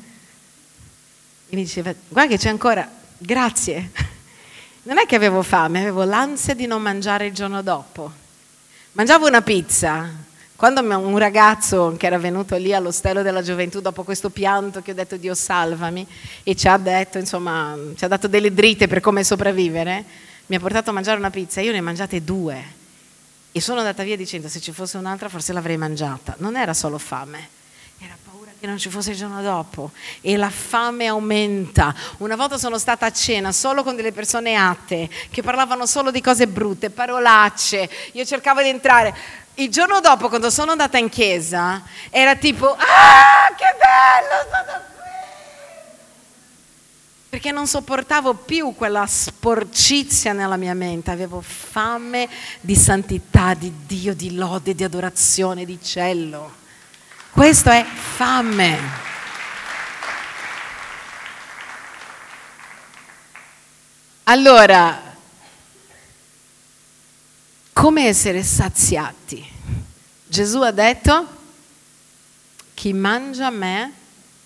E 1.49 1.57
mi 1.57 1.63
diceva, 1.63 1.95
guarda 2.07 2.33
che 2.33 2.39
c'è 2.39 2.51
ancora, 2.51 2.87
grazie. 3.17 3.91
Non 4.87 4.99
è 4.99 5.07
che 5.07 5.17
avevo 5.17 5.43
fame, 5.43 5.81
avevo 5.81 6.05
l'ansia 6.05 6.55
di 6.55 6.67
non 6.67 6.81
mangiare 6.81 7.27
il 7.27 7.33
giorno 7.33 7.61
dopo. 7.61 8.13
Mangiavo 8.93 9.27
una 9.27 9.43
pizza, 9.43 10.09
quando 10.57 10.81
un 10.81 11.19
ragazzo 11.19 11.95
che 11.99 12.07
era 12.07 12.17
venuto 12.17 12.57
lì 12.57 12.73
all'ostello 12.73 13.21
della 13.21 13.43
gioventù 13.43 13.81
dopo 13.81 14.05
questo 14.05 14.31
pianto 14.31 14.81
che 14.81 14.93
ho 14.93 14.95
detto 14.95 15.19
Dio 15.19 15.35
salvami 15.35 16.07
e 16.43 16.57
ci 16.57 16.67
ha 16.67 16.79
detto, 16.79 17.19
insomma, 17.19 17.77
ci 17.95 18.05
ha 18.07 18.09
dato 18.09 18.27
delle 18.27 18.53
dritte 18.55 18.89
per 18.89 19.01
come 19.01 19.23
sopravvivere, 19.23 20.03
mi 20.47 20.57
ha 20.57 20.59
portato 20.61 20.89
a 20.89 20.93
mangiare 20.95 21.19
una 21.19 21.29
pizza, 21.29 21.61
io 21.61 21.73
ne 21.73 21.81
ho 21.81 21.83
mangiate 21.83 22.25
due 22.25 22.75
e 23.53 23.61
sono 23.61 23.81
andata 23.81 24.03
via 24.03 24.17
dicendo 24.17 24.49
se 24.49 24.61
ci 24.61 24.73
fosse 24.73 24.97
un'altra 24.97 25.29
forse 25.29 25.53
l'avrei 25.53 25.77
mangiata. 25.77 26.35
Non 26.39 26.57
era 26.57 26.73
solo 26.73 26.97
fame, 26.97 27.49
era 27.99 28.17
paura 28.25 28.51
che 28.59 28.67
non 28.67 28.79
ci 28.79 28.89
fosse 28.89 29.11
il 29.11 29.17
giorno 29.19 29.43
dopo 29.43 29.91
e 30.23 30.39
la 30.39 30.51
fame 30.51 31.07
aumenta. 31.07 31.95
Una 32.19 32.35
volta 32.35 32.57
sono 32.57 32.79
stata 32.79 33.05
a 33.05 33.13
cena 33.13 33.53
solo 33.53 33.83
con 33.83 33.95
delle 33.95 34.13
persone 34.13 34.55
atte 34.55 35.11
che 35.31 35.43
parlavano 35.43 35.85
solo 35.85 36.11
di 36.11 36.23
cose 36.23 36.47
brutte, 36.47 36.89
parolacce, 36.89 37.91
io 38.13 38.25
cercavo 38.25 38.63
di 38.63 38.69
entrare 38.69 39.45
il 39.57 39.71
giorno 39.71 40.01
dopo, 40.01 40.29
quando 40.29 40.51
sono 40.51 40.73
andata 40.73 40.99
in 40.99 41.09
chiesa, 41.09 41.83
era 42.11 42.37
tipo, 42.37 42.71
ah, 42.71 43.55
che 43.57 43.75
bello, 43.79 44.51
sono 44.51 44.83
qui! 44.95 45.05
Perché 47.31 47.53
non 47.53 47.67
sopportavo 47.67 48.35
più 48.35 48.75
quella 48.75 49.07
sporcizia 49.07 50.33
nella 50.33 50.57
mia 50.57 50.75
mente, 50.75 51.11
avevo 51.11 51.41
fame 51.41 52.29
di 52.61 52.77
santità, 52.77 53.55
di 53.55 53.73
Dio, 53.87 54.15
di 54.15 54.35
lode, 54.35 54.75
di 54.75 54.85
adorazione, 54.85 55.65
di 55.65 55.79
cielo. 55.83 56.53
Questo 57.31 57.71
è 57.71 57.85
fame. 57.85 59.05
Allora, 64.25 65.06
come 67.77 68.07
essere 68.07 68.43
saziati? 68.43 69.47
Gesù 70.27 70.63
ha 70.63 70.71
detto, 70.71 71.27
chi 72.73 72.95
mangia 72.95 73.51
me 73.51 73.93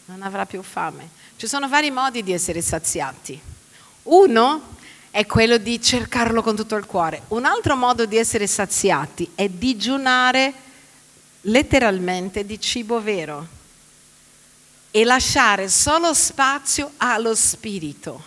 non 0.07 0.23
avrà 0.23 0.47
più 0.47 0.61
fame. 0.63 1.09
Ci 1.37 1.47
sono 1.47 1.69
vari 1.69 1.93
modi 1.93 2.25
di 2.25 2.33
essere 2.33 2.61
saziati. 2.61 3.41
Uno 4.03 4.77
è 5.13 5.27
quello 5.27 5.59
di 5.59 5.81
cercarlo 5.81 6.43
con 6.43 6.57
tutto 6.57 6.75
il 6.75 6.87
cuore. 6.87 7.23
Un 7.29 7.45
altro 7.45 7.77
modo 7.77 8.05
di 8.05 8.17
essere 8.17 8.49
saziati 8.49 9.31
è 9.37 9.49
digiunare 9.49 10.53
letteralmente 11.43 12.45
di 12.45 12.61
cibo 12.61 13.01
vero 13.01 13.47
e 14.91 15.05
lasciare 15.05 15.69
solo 15.69 16.13
spazio 16.15 16.95
allo 16.97 17.37
spirito, 17.37 18.21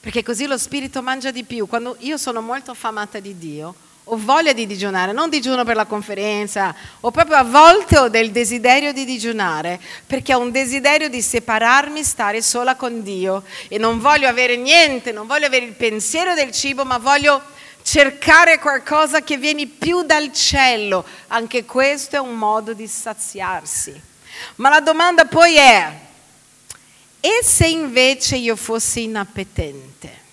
perché 0.00 0.22
così 0.22 0.46
lo 0.46 0.56
spirito 0.56 1.02
mangia 1.02 1.30
di 1.30 1.44
più. 1.44 1.66
Quando 1.66 1.96
io 2.00 2.16
sono 2.16 2.40
molto 2.40 2.70
affamata 2.70 3.20
di 3.20 3.36
Dio, 3.36 3.84
ho 4.08 4.16
voglia 4.16 4.52
di 4.52 4.66
digiunare, 4.66 5.10
non 5.10 5.28
digiuno 5.28 5.64
per 5.64 5.74
la 5.74 5.84
conferenza, 5.84 6.72
ho 7.00 7.10
proprio 7.10 7.38
a 7.38 7.42
volte 7.42 7.98
ho 7.98 8.08
del 8.08 8.30
desiderio 8.30 8.92
di 8.92 9.04
digiunare, 9.04 9.80
perché 10.06 10.32
ho 10.32 10.38
un 10.38 10.52
desiderio 10.52 11.08
di 11.08 11.20
separarmi, 11.20 12.04
stare 12.04 12.40
sola 12.40 12.76
con 12.76 13.02
Dio 13.02 13.42
e 13.66 13.78
non 13.78 13.98
voglio 13.98 14.28
avere 14.28 14.56
niente, 14.56 15.10
non 15.10 15.26
voglio 15.26 15.46
avere 15.46 15.64
il 15.64 15.72
pensiero 15.72 16.34
del 16.34 16.52
cibo, 16.52 16.84
ma 16.84 16.98
voglio 16.98 17.42
cercare 17.82 18.60
qualcosa 18.60 19.22
che 19.22 19.38
viene 19.38 19.66
più 19.66 20.02
dal 20.02 20.32
cielo. 20.32 21.04
Anche 21.28 21.64
questo 21.64 22.14
è 22.14 22.20
un 22.20 22.36
modo 22.36 22.74
di 22.74 22.86
saziarsi. 22.86 24.00
Ma 24.56 24.68
la 24.68 24.80
domanda 24.80 25.24
poi 25.24 25.56
è, 25.56 25.92
e 27.18 27.40
se 27.42 27.66
invece 27.66 28.36
io 28.36 28.54
fossi 28.54 29.02
inappetente? 29.02 30.25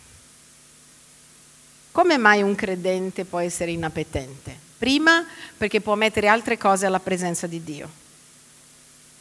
Come 1.94 2.18
mai 2.18 2.42
un 2.42 2.56
credente 2.56 3.24
può 3.24 3.38
essere 3.38 3.70
inappetente? 3.70 4.58
Prima 4.80 5.24
perché 5.56 5.80
può 5.80 5.94
mettere 5.94 6.28
altre 6.28 6.58
cose 6.58 6.88
alla 6.88 7.00
presenza 7.00 7.46
di 7.46 7.64
Dio. 7.64 7.88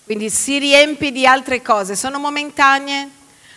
Quindi 0.06 0.30
si 0.30 0.58
riempie 0.58 1.12
di 1.12 1.26
altre 1.26 1.60
cose, 1.60 1.94
sono 1.96 2.18
momentanee, 2.18 3.10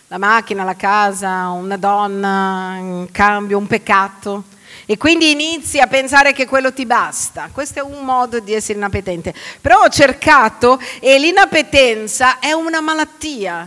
la 0.08 0.18
macchina, 0.18 0.66
la 0.66 0.76
casa, 0.76 1.48
una 1.48 1.78
donna, 1.78 2.76
un 2.78 3.08
cambio, 3.10 3.58
un 3.58 3.68
peccato. 3.68 4.44
E 4.86 4.98
quindi 4.98 5.32
inizi 5.32 5.80
a 5.80 5.88
pensare 5.88 6.34
che 6.34 6.46
quello 6.46 6.74
ti 6.74 6.86
basta. 6.86 7.48
Questo 7.54 7.80
è 7.80 7.84
un 7.84 8.04
modo 8.04 8.42
di 8.42 8.52
essere 8.52 8.78
inappetente. 8.78 9.34
Però 9.62 9.82
ho 9.82 9.88
cercato 9.88 10.78
e 11.00 11.18
l'inappetenza 11.20 12.40
è 12.40 12.52
una 12.52 12.82
malattia 12.82 13.66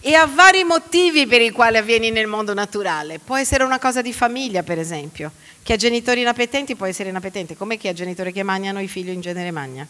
e 0.00 0.14
ha 0.14 0.26
vari 0.26 0.64
motivi 0.64 1.26
per 1.26 1.40
i 1.40 1.50
quali 1.50 1.76
avviene 1.76 2.10
nel 2.10 2.26
mondo 2.26 2.54
naturale. 2.54 3.18
Può 3.18 3.36
essere 3.36 3.64
una 3.64 3.78
cosa 3.78 4.02
di 4.02 4.12
famiglia, 4.12 4.62
per 4.62 4.78
esempio. 4.78 5.32
Chi 5.62 5.72
ha 5.72 5.76
genitori 5.76 6.20
inappetenti 6.20 6.76
può 6.76 6.86
essere 6.86 7.08
inappetente, 7.08 7.56
come 7.56 7.76
chi 7.76 7.88
ha 7.88 7.92
genitori 7.92 8.32
che 8.32 8.42
mangiano, 8.42 8.80
i 8.80 8.88
figli 8.88 9.10
in 9.10 9.20
genere 9.20 9.50
magna. 9.50 9.86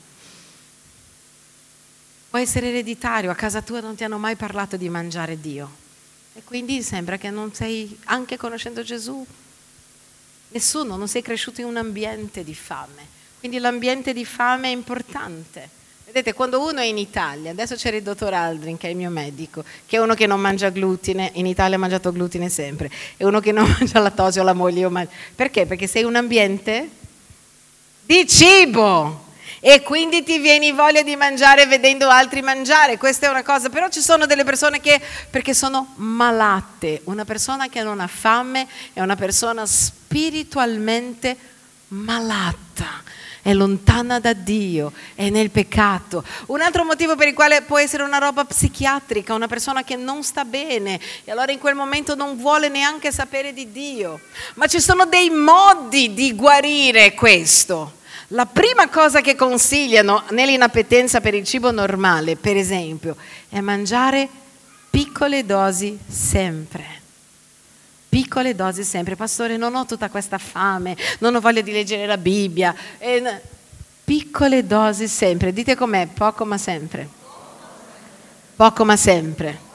Può 2.30 2.38
essere 2.38 2.68
ereditario, 2.68 3.30
a 3.30 3.34
casa 3.34 3.62
tua 3.62 3.80
non 3.80 3.94
ti 3.94 4.04
hanno 4.04 4.18
mai 4.18 4.36
parlato 4.36 4.76
di 4.76 4.88
mangiare 4.88 5.40
Dio. 5.40 5.86
E 6.34 6.42
quindi 6.44 6.82
sembra 6.82 7.16
che 7.16 7.30
non 7.30 7.54
sei, 7.54 7.98
anche 8.04 8.36
conoscendo 8.36 8.82
Gesù, 8.82 9.26
nessuno, 10.50 10.96
non 10.96 11.08
sei 11.08 11.22
cresciuto 11.22 11.60
in 11.60 11.66
un 11.66 11.76
ambiente 11.76 12.44
di 12.44 12.54
fame. 12.54 13.16
Quindi 13.38 13.58
l'ambiente 13.58 14.12
di 14.12 14.24
fame 14.24 14.68
è 14.68 14.72
importante. 14.72 15.76
Vedete, 16.08 16.32
quando 16.32 16.62
uno 16.62 16.80
è 16.80 16.84
in 16.84 16.96
Italia, 16.96 17.50
adesso 17.50 17.74
c'è 17.74 17.90
il 17.90 18.02
dottor 18.02 18.32
Aldrin, 18.32 18.78
che 18.78 18.86
è 18.86 18.90
il 18.90 18.96
mio 18.96 19.10
medico, 19.10 19.62
che 19.84 19.98
è 19.98 20.00
uno 20.00 20.14
che 20.14 20.26
non 20.26 20.40
mangia 20.40 20.70
glutine, 20.70 21.32
in 21.34 21.44
Italia 21.44 21.76
ha 21.76 21.78
mangiato 21.78 22.12
glutine 22.12 22.48
sempre, 22.48 22.90
è 23.18 23.24
uno 23.24 23.40
che 23.40 23.52
non 23.52 23.68
mangia 23.78 23.98
lattosio, 23.98 24.42
la 24.42 24.54
moglie, 24.54 24.80
io 24.80 24.88
mangio. 24.88 25.10
Perché? 25.34 25.66
Perché 25.66 25.86
sei 25.86 26.04
un 26.04 26.16
ambiente 26.16 26.88
di 28.06 28.26
cibo 28.26 29.26
e 29.60 29.82
quindi 29.82 30.22
ti 30.22 30.38
vieni 30.38 30.72
voglia 30.72 31.02
di 31.02 31.14
mangiare 31.14 31.66
vedendo 31.66 32.08
altri 32.08 32.40
mangiare, 32.40 32.96
questa 32.96 33.26
è 33.26 33.28
una 33.28 33.42
cosa, 33.42 33.68
però 33.68 33.90
ci 33.90 34.00
sono 34.00 34.24
delle 34.24 34.44
persone 34.44 34.80
che, 34.80 34.98
perché 35.28 35.52
sono 35.52 35.92
malate, 35.96 37.02
una 37.04 37.26
persona 37.26 37.68
che 37.68 37.82
non 37.82 38.00
ha 38.00 38.06
fame 38.06 38.66
è 38.94 39.02
una 39.02 39.16
persona 39.16 39.66
spiritualmente 39.66 41.36
malata 41.88 43.04
è 43.42 43.52
lontana 43.52 44.20
da 44.20 44.32
Dio, 44.32 44.92
è 45.14 45.30
nel 45.30 45.50
peccato. 45.50 46.24
Un 46.46 46.60
altro 46.60 46.84
motivo 46.84 47.16
per 47.16 47.28
il 47.28 47.34
quale 47.34 47.62
può 47.62 47.78
essere 47.78 48.02
una 48.02 48.18
roba 48.18 48.44
psichiatrica, 48.44 49.34
una 49.34 49.46
persona 49.46 49.84
che 49.84 49.96
non 49.96 50.22
sta 50.22 50.44
bene 50.44 51.00
e 51.24 51.30
allora 51.30 51.52
in 51.52 51.58
quel 51.58 51.74
momento 51.74 52.14
non 52.14 52.36
vuole 52.36 52.68
neanche 52.68 53.12
sapere 53.12 53.52
di 53.52 53.70
Dio. 53.72 54.20
Ma 54.54 54.66
ci 54.66 54.80
sono 54.80 55.06
dei 55.06 55.30
modi 55.30 56.14
di 56.14 56.34
guarire 56.34 57.14
questo. 57.14 57.96
La 58.32 58.46
prima 58.46 58.88
cosa 58.88 59.20
che 59.20 59.34
consigliano 59.34 60.24
nell'inappetenza 60.30 61.20
per 61.20 61.34
il 61.34 61.44
cibo 61.44 61.70
normale, 61.70 62.36
per 62.36 62.56
esempio, 62.56 63.16
è 63.48 63.60
mangiare 63.60 64.28
piccole 64.90 65.46
dosi 65.46 65.98
sempre 66.06 66.97
piccole 68.08 68.54
dosi 68.54 68.84
sempre. 68.84 69.16
Pastore, 69.16 69.56
non 69.56 69.74
ho 69.74 69.84
tutta 69.84 70.08
questa 70.08 70.38
fame, 70.38 70.96
non 71.18 71.34
ho 71.34 71.40
voglia 71.40 71.60
di 71.60 71.72
leggere 71.72 72.06
la 72.06 72.16
Bibbia. 72.16 72.74
E, 72.98 73.40
piccole 74.04 74.66
dosi 74.66 75.06
sempre. 75.06 75.52
Dite 75.52 75.76
com'è, 75.76 76.06
poco 76.06 76.44
ma 76.44 76.56
sempre. 76.56 77.08
Poco 78.56 78.84
ma 78.84 78.96
sempre. 78.96 79.66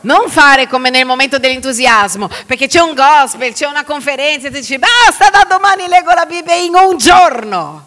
Non 0.00 0.28
fare 0.28 0.66
come 0.66 0.90
nel 0.90 1.06
momento 1.06 1.38
dell'entusiasmo, 1.38 2.28
perché 2.46 2.66
c'è 2.66 2.80
un 2.80 2.94
gospel, 2.94 3.52
c'è 3.52 3.66
una 3.66 3.84
conferenza 3.84 4.48
e 4.48 4.50
ti 4.50 4.58
dici 4.58 4.78
basta, 4.78 5.30
da 5.30 5.46
domani 5.48 5.86
leggo 5.88 6.12
la 6.12 6.26
Bibbia 6.26 6.54
in 6.54 6.74
un 6.74 6.96
giorno. 6.96 7.86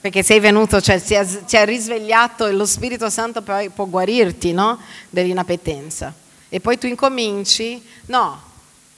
Perché 0.00 0.22
sei 0.22 0.38
venuto, 0.38 0.80
cioè 0.80 0.98
si 0.98 1.14
è 1.14 1.64
risvegliato 1.64 2.46
e 2.46 2.52
lo 2.52 2.64
Spirito 2.64 3.10
Santo 3.10 3.42
poi 3.42 3.68
può 3.70 3.86
guarirti 3.86 4.52
no? 4.52 4.78
dell'inappetenza. 5.10 6.14
E 6.48 6.60
poi 6.60 6.78
tu 6.78 6.86
incominci, 6.86 7.84
no, 8.06 8.40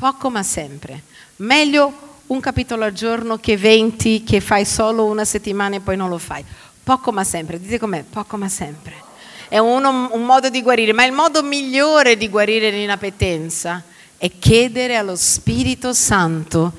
poco 0.01 0.30
ma 0.30 0.42
sempre. 0.42 1.03
Meglio 1.36 1.92
un 2.28 2.40
capitolo 2.40 2.84
al 2.84 2.94
giorno 2.94 3.36
che 3.36 3.59
20 3.59 4.24
che 4.24 4.40
fai 4.40 4.64
solo 4.64 5.05
una 5.05 5.26
settimana 5.26 5.76
e 5.76 5.80
poi 5.80 5.98
non 5.98 6.09
lo 6.09 6.16
fai. 6.16 6.42
Poco 6.82 7.12
ma 7.12 7.22
sempre, 7.22 7.61
dite 7.61 7.78
com'è, 7.78 8.03
poco 8.09 8.38
ma 8.38 8.48
sempre. 8.48 8.94
È 9.46 9.59
uno, 9.59 10.09
un 10.14 10.24
modo 10.24 10.48
di 10.48 10.62
guarire, 10.62 10.94
ma 10.94 11.05
il 11.05 11.12
modo 11.12 11.42
migliore 11.42 12.16
di 12.16 12.30
guarire 12.30 12.70
l'inappetenza 12.70 13.82
è 14.16 14.30
chiedere 14.38 14.96
allo 14.96 15.16
Spirito 15.16 15.92
Santo 15.92 16.72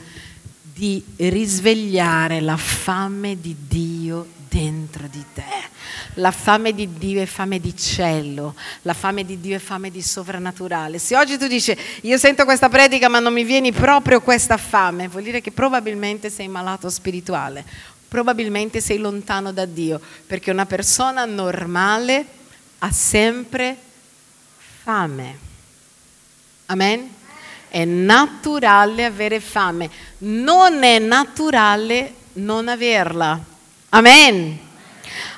di 0.73 1.03
risvegliare 1.17 2.41
la 2.41 2.57
fame 2.57 3.39
di 3.39 3.55
Dio 3.67 4.25
dentro 4.49 5.05
di 5.07 5.23
te. 5.31 5.43
La 6.15 6.31
fame 6.31 6.73
di 6.73 6.97
Dio 6.97 7.21
è 7.21 7.25
fame 7.25 7.59
di 7.59 7.75
cielo, 7.75 8.55
la 8.81 8.93
fame 8.93 9.23
di 9.23 9.39
Dio 9.39 9.55
è 9.55 9.59
fame 9.59 9.89
di 9.89 10.01
sovrannaturale. 10.01 10.99
Se 10.99 11.15
oggi 11.15 11.37
tu 11.37 11.47
dici 11.47 11.75
io 12.01 12.17
sento 12.17 12.43
questa 12.43 12.67
predica 12.67 13.07
ma 13.07 13.19
non 13.19 13.31
mi 13.33 13.43
viene 13.43 13.71
proprio 13.71 14.21
questa 14.21 14.57
fame, 14.57 15.07
vuol 15.07 15.23
dire 15.23 15.41
che 15.41 15.51
probabilmente 15.51 16.29
sei 16.29 16.47
malato 16.47 16.89
spirituale, 16.89 17.63
probabilmente 18.07 18.81
sei 18.81 18.97
lontano 18.97 19.53
da 19.53 19.65
Dio, 19.65 20.01
perché 20.27 20.51
una 20.51 20.65
persona 20.65 21.23
normale 21.25 22.25
ha 22.79 22.91
sempre 22.91 23.77
fame. 24.83 25.37
Amen? 26.65 27.09
È 27.69 27.85
naturale 27.85 29.05
avere 29.05 29.39
fame, 29.39 29.89
non 30.19 30.83
è 30.83 30.99
naturale 30.99 32.15
non 32.33 32.67
averla. 32.67 33.39
Amen. 33.89 34.69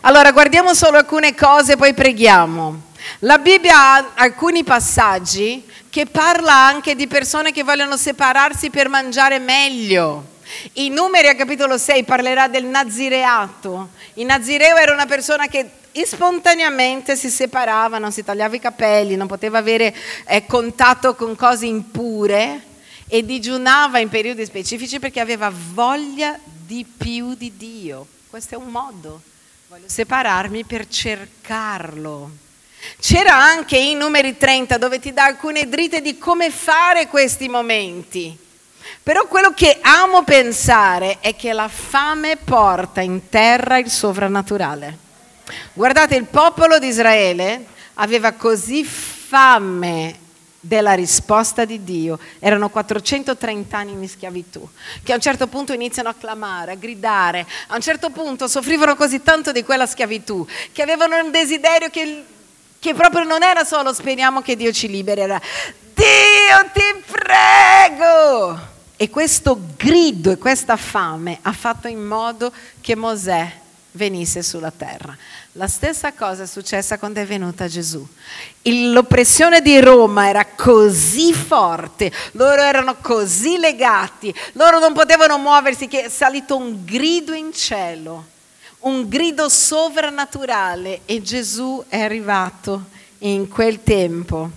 Allora 0.01 0.31
guardiamo 0.31 0.73
solo 0.73 0.97
alcune 0.97 1.33
cose, 1.33 1.77
poi 1.77 1.93
preghiamo. 1.93 2.91
La 3.19 3.37
Bibbia 3.37 3.95
ha 3.95 4.11
alcuni 4.15 4.63
passaggi 4.63 5.65
che 5.89 6.05
parla 6.05 6.53
anche 6.53 6.95
di 6.95 7.07
persone 7.07 7.51
che 7.51 7.63
vogliono 7.63 7.97
separarsi 7.97 8.69
per 8.69 8.89
mangiare 8.89 9.39
meglio. 9.39 10.31
In 10.73 10.93
Numeri 10.93 11.27
al 11.27 11.35
capitolo 11.35 11.77
6 11.77 12.03
parlerà 12.03 12.47
del 12.47 12.65
nazireato. 12.65 13.89
Il 14.15 14.25
nazireo 14.25 14.75
era 14.75 14.93
una 14.93 15.05
persona 15.05 15.47
che 15.47 15.69
spontaneamente 16.03 17.15
si 17.15 17.29
separava, 17.29 17.97
non 17.97 18.11
si 18.11 18.23
tagliava 18.23 18.55
i 18.55 18.59
capelli, 18.59 19.15
non 19.15 19.27
poteva 19.27 19.59
avere 19.59 19.95
eh, 20.25 20.45
contatto 20.45 21.15
con 21.15 21.35
cose 21.35 21.65
impure 21.65 22.61
e 23.07 23.23
digiunava 23.23 23.99
in 23.99 24.09
periodi 24.09 24.45
specifici 24.45 24.99
perché 24.99 25.19
aveva 25.19 25.51
voglia 25.73 26.37
di 26.43 26.85
più 26.85 27.35
di 27.35 27.55
Dio. 27.55 28.07
Questo 28.29 28.55
è 28.55 28.57
un 28.57 28.69
modo 28.69 29.21
Voglio 29.73 29.89
separarmi 29.89 30.65
per 30.65 30.87
cercarlo. 30.87 32.29
C'era 32.99 33.33
anche 33.33 33.75
in 33.75 33.97
numeri 33.97 34.37
30 34.37 34.77
dove 34.77 34.99
ti 34.99 35.11
dà 35.13 35.23
alcune 35.23 35.67
dritte 35.67 35.99
di 35.99 36.19
come 36.19 36.51
fare 36.51 37.07
questi 37.07 37.49
momenti. 37.49 38.37
Però 39.01 39.25
quello 39.25 39.51
che 39.55 39.79
amo 39.81 40.23
pensare 40.23 41.17
è 41.21 41.35
che 41.35 41.53
la 41.53 41.69
fame 41.69 42.37
porta 42.37 43.01
in 43.01 43.29
terra 43.29 43.79
il 43.79 43.89
sovrannaturale. 43.89 44.95
Guardate, 45.73 46.17
il 46.17 46.25
popolo 46.25 46.77
di 46.77 46.89
Israele 46.89 47.65
aveva 47.95 48.33
così 48.33 48.83
fame 48.83 50.19
della 50.65 50.93
risposta 50.93 51.65
di 51.65 51.83
Dio. 51.83 52.17
Erano 52.39 52.69
430 52.69 53.77
anni 53.77 53.91
in 53.91 54.07
schiavitù, 54.07 54.65
che 55.03 55.11
a 55.11 55.15
un 55.15 55.21
certo 55.21 55.47
punto 55.47 55.73
iniziano 55.73 56.07
a 56.07 56.13
clamare, 56.13 56.71
a 56.71 56.75
gridare, 56.75 57.45
a 57.67 57.75
un 57.75 57.81
certo 57.81 58.09
punto 58.11 58.47
soffrivano 58.47 58.95
così 58.95 59.21
tanto 59.21 59.51
di 59.51 59.63
quella 59.63 59.85
schiavitù, 59.85 60.47
che 60.71 60.81
avevano 60.81 61.21
un 61.21 61.31
desiderio 61.31 61.89
che, 61.89 62.23
che 62.79 62.93
proprio 62.93 63.23
non 63.23 63.43
era 63.43 63.65
solo 63.65 63.93
speriamo 63.93 64.41
che 64.41 64.55
Dio 64.55 64.71
ci 64.71 64.87
liberi, 64.87 65.21
era 65.21 65.41
Dio 65.93 66.71
ti 66.71 67.03
prego! 67.11 68.71
E 68.95 69.09
questo 69.09 69.59
grido 69.75 70.31
e 70.31 70.37
questa 70.37 70.77
fame 70.77 71.39
ha 71.41 71.51
fatto 71.51 71.89
in 71.89 72.01
modo 72.01 72.53
che 72.79 72.95
Mosè 72.95 73.61
venisse 73.93 74.43
sulla 74.43 74.71
terra. 74.71 75.15
La 75.53 75.67
stessa 75.67 76.13
cosa 76.13 76.43
è 76.43 76.47
successa 76.47 76.97
quando 76.97 77.19
è 77.19 77.25
venuta 77.25 77.67
Gesù. 77.67 78.05
L'oppressione 78.63 79.61
di 79.61 79.79
Roma 79.79 80.27
era 80.27 80.45
così 80.45 81.33
forte, 81.33 82.11
loro 82.31 82.61
erano 82.61 82.95
così 83.01 83.57
legati, 83.57 84.33
loro 84.53 84.79
non 84.79 84.93
potevano 84.93 85.37
muoversi 85.37 85.87
che 85.87 86.05
è 86.05 86.09
salito 86.09 86.55
un 86.55 86.83
grido 86.83 87.33
in 87.33 87.53
cielo, 87.53 88.25
un 88.79 89.07
grido 89.07 89.47
sovrannaturale 89.47 91.01
e 91.05 91.21
Gesù 91.21 91.83
è 91.87 91.99
arrivato 92.01 92.85
in 93.19 93.47
quel 93.47 93.83
tempo. 93.83 94.49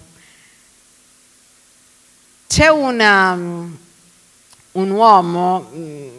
C'è 2.47 2.69
una, 2.69 3.33
un 3.33 4.91
uomo, 4.91 5.71
mm, 5.75 6.16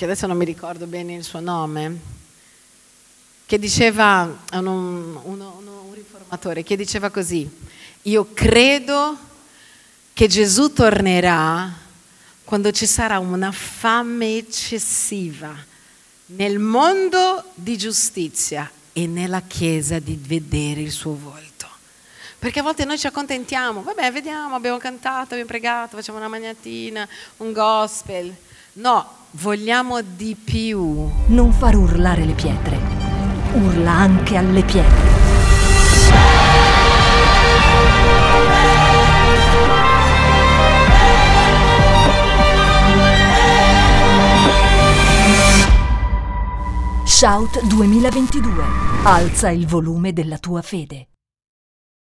che 0.00 0.06
adesso 0.06 0.26
non 0.26 0.38
mi 0.38 0.46
ricordo 0.46 0.86
bene 0.86 1.12
il 1.12 1.22
suo 1.22 1.40
nome, 1.40 1.98
che 3.44 3.58
diceva, 3.58 4.34
uno, 4.54 5.20
uno, 5.24 5.56
uno, 5.58 5.82
un 5.88 5.92
riformatore, 5.92 6.62
che 6.62 6.74
diceva 6.74 7.10
così, 7.10 7.46
io 8.04 8.32
credo 8.32 9.18
che 10.14 10.26
Gesù 10.26 10.72
tornerà 10.72 11.70
quando 12.44 12.70
ci 12.70 12.86
sarà 12.86 13.18
una 13.18 13.52
fame 13.52 14.38
eccessiva 14.38 15.54
nel 16.28 16.58
mondo 16.58 17.50
di 17.52 17.76
giustizia 17.76 18.70
e 18.94 19.06
nella 19.06 19.42
Chiesa 19.42 19.98
di 19.98 20.18
vedere 20.18 20.80
il 20.80 20.92
suo 20.92 21.14
volto. 21.14 21.68
Perché 22.38 22.60
a 22.60 22.62
volte 22.62 22.86
noi 22.86 22.98
ci 22.98 23.06
accontentiamo, 23.06 23.82
vabbè, 23.82 24.10
vediamo, 24.12 24.54
abbiamo 24.54 24.78
cantato, 24.78 25.34
abbiamo 25.34 25.44
pregato, 25.44 25.98
facciamo 25.98 26.16
una 26.16 26.28
magnatina, 26.28 27.06
un 27.36 27.52
gospel. 27.52 28.34
No, 28.72 29.18
vogliamo 29.32 30.00
di 30.02 30.36
più. 30.42 31.08
Non 31.26 31.52
far 31.52 31.76
urlare 31.76 32.24
le 32.24 32.34
pietre 32.34 33.00
urla 33.54 33.90
anche 33.92 34.36
alle 34.36 34.62
pietre. 34.62 35.18
Shout 47.04 47.66
2022. 47.66 48.50
Alza 49.02 49.50
il 49.50 49.66
volume 49.66 50.12
della 50.12 50.38
tua 50.38 50.62
fede. 50.62 51.09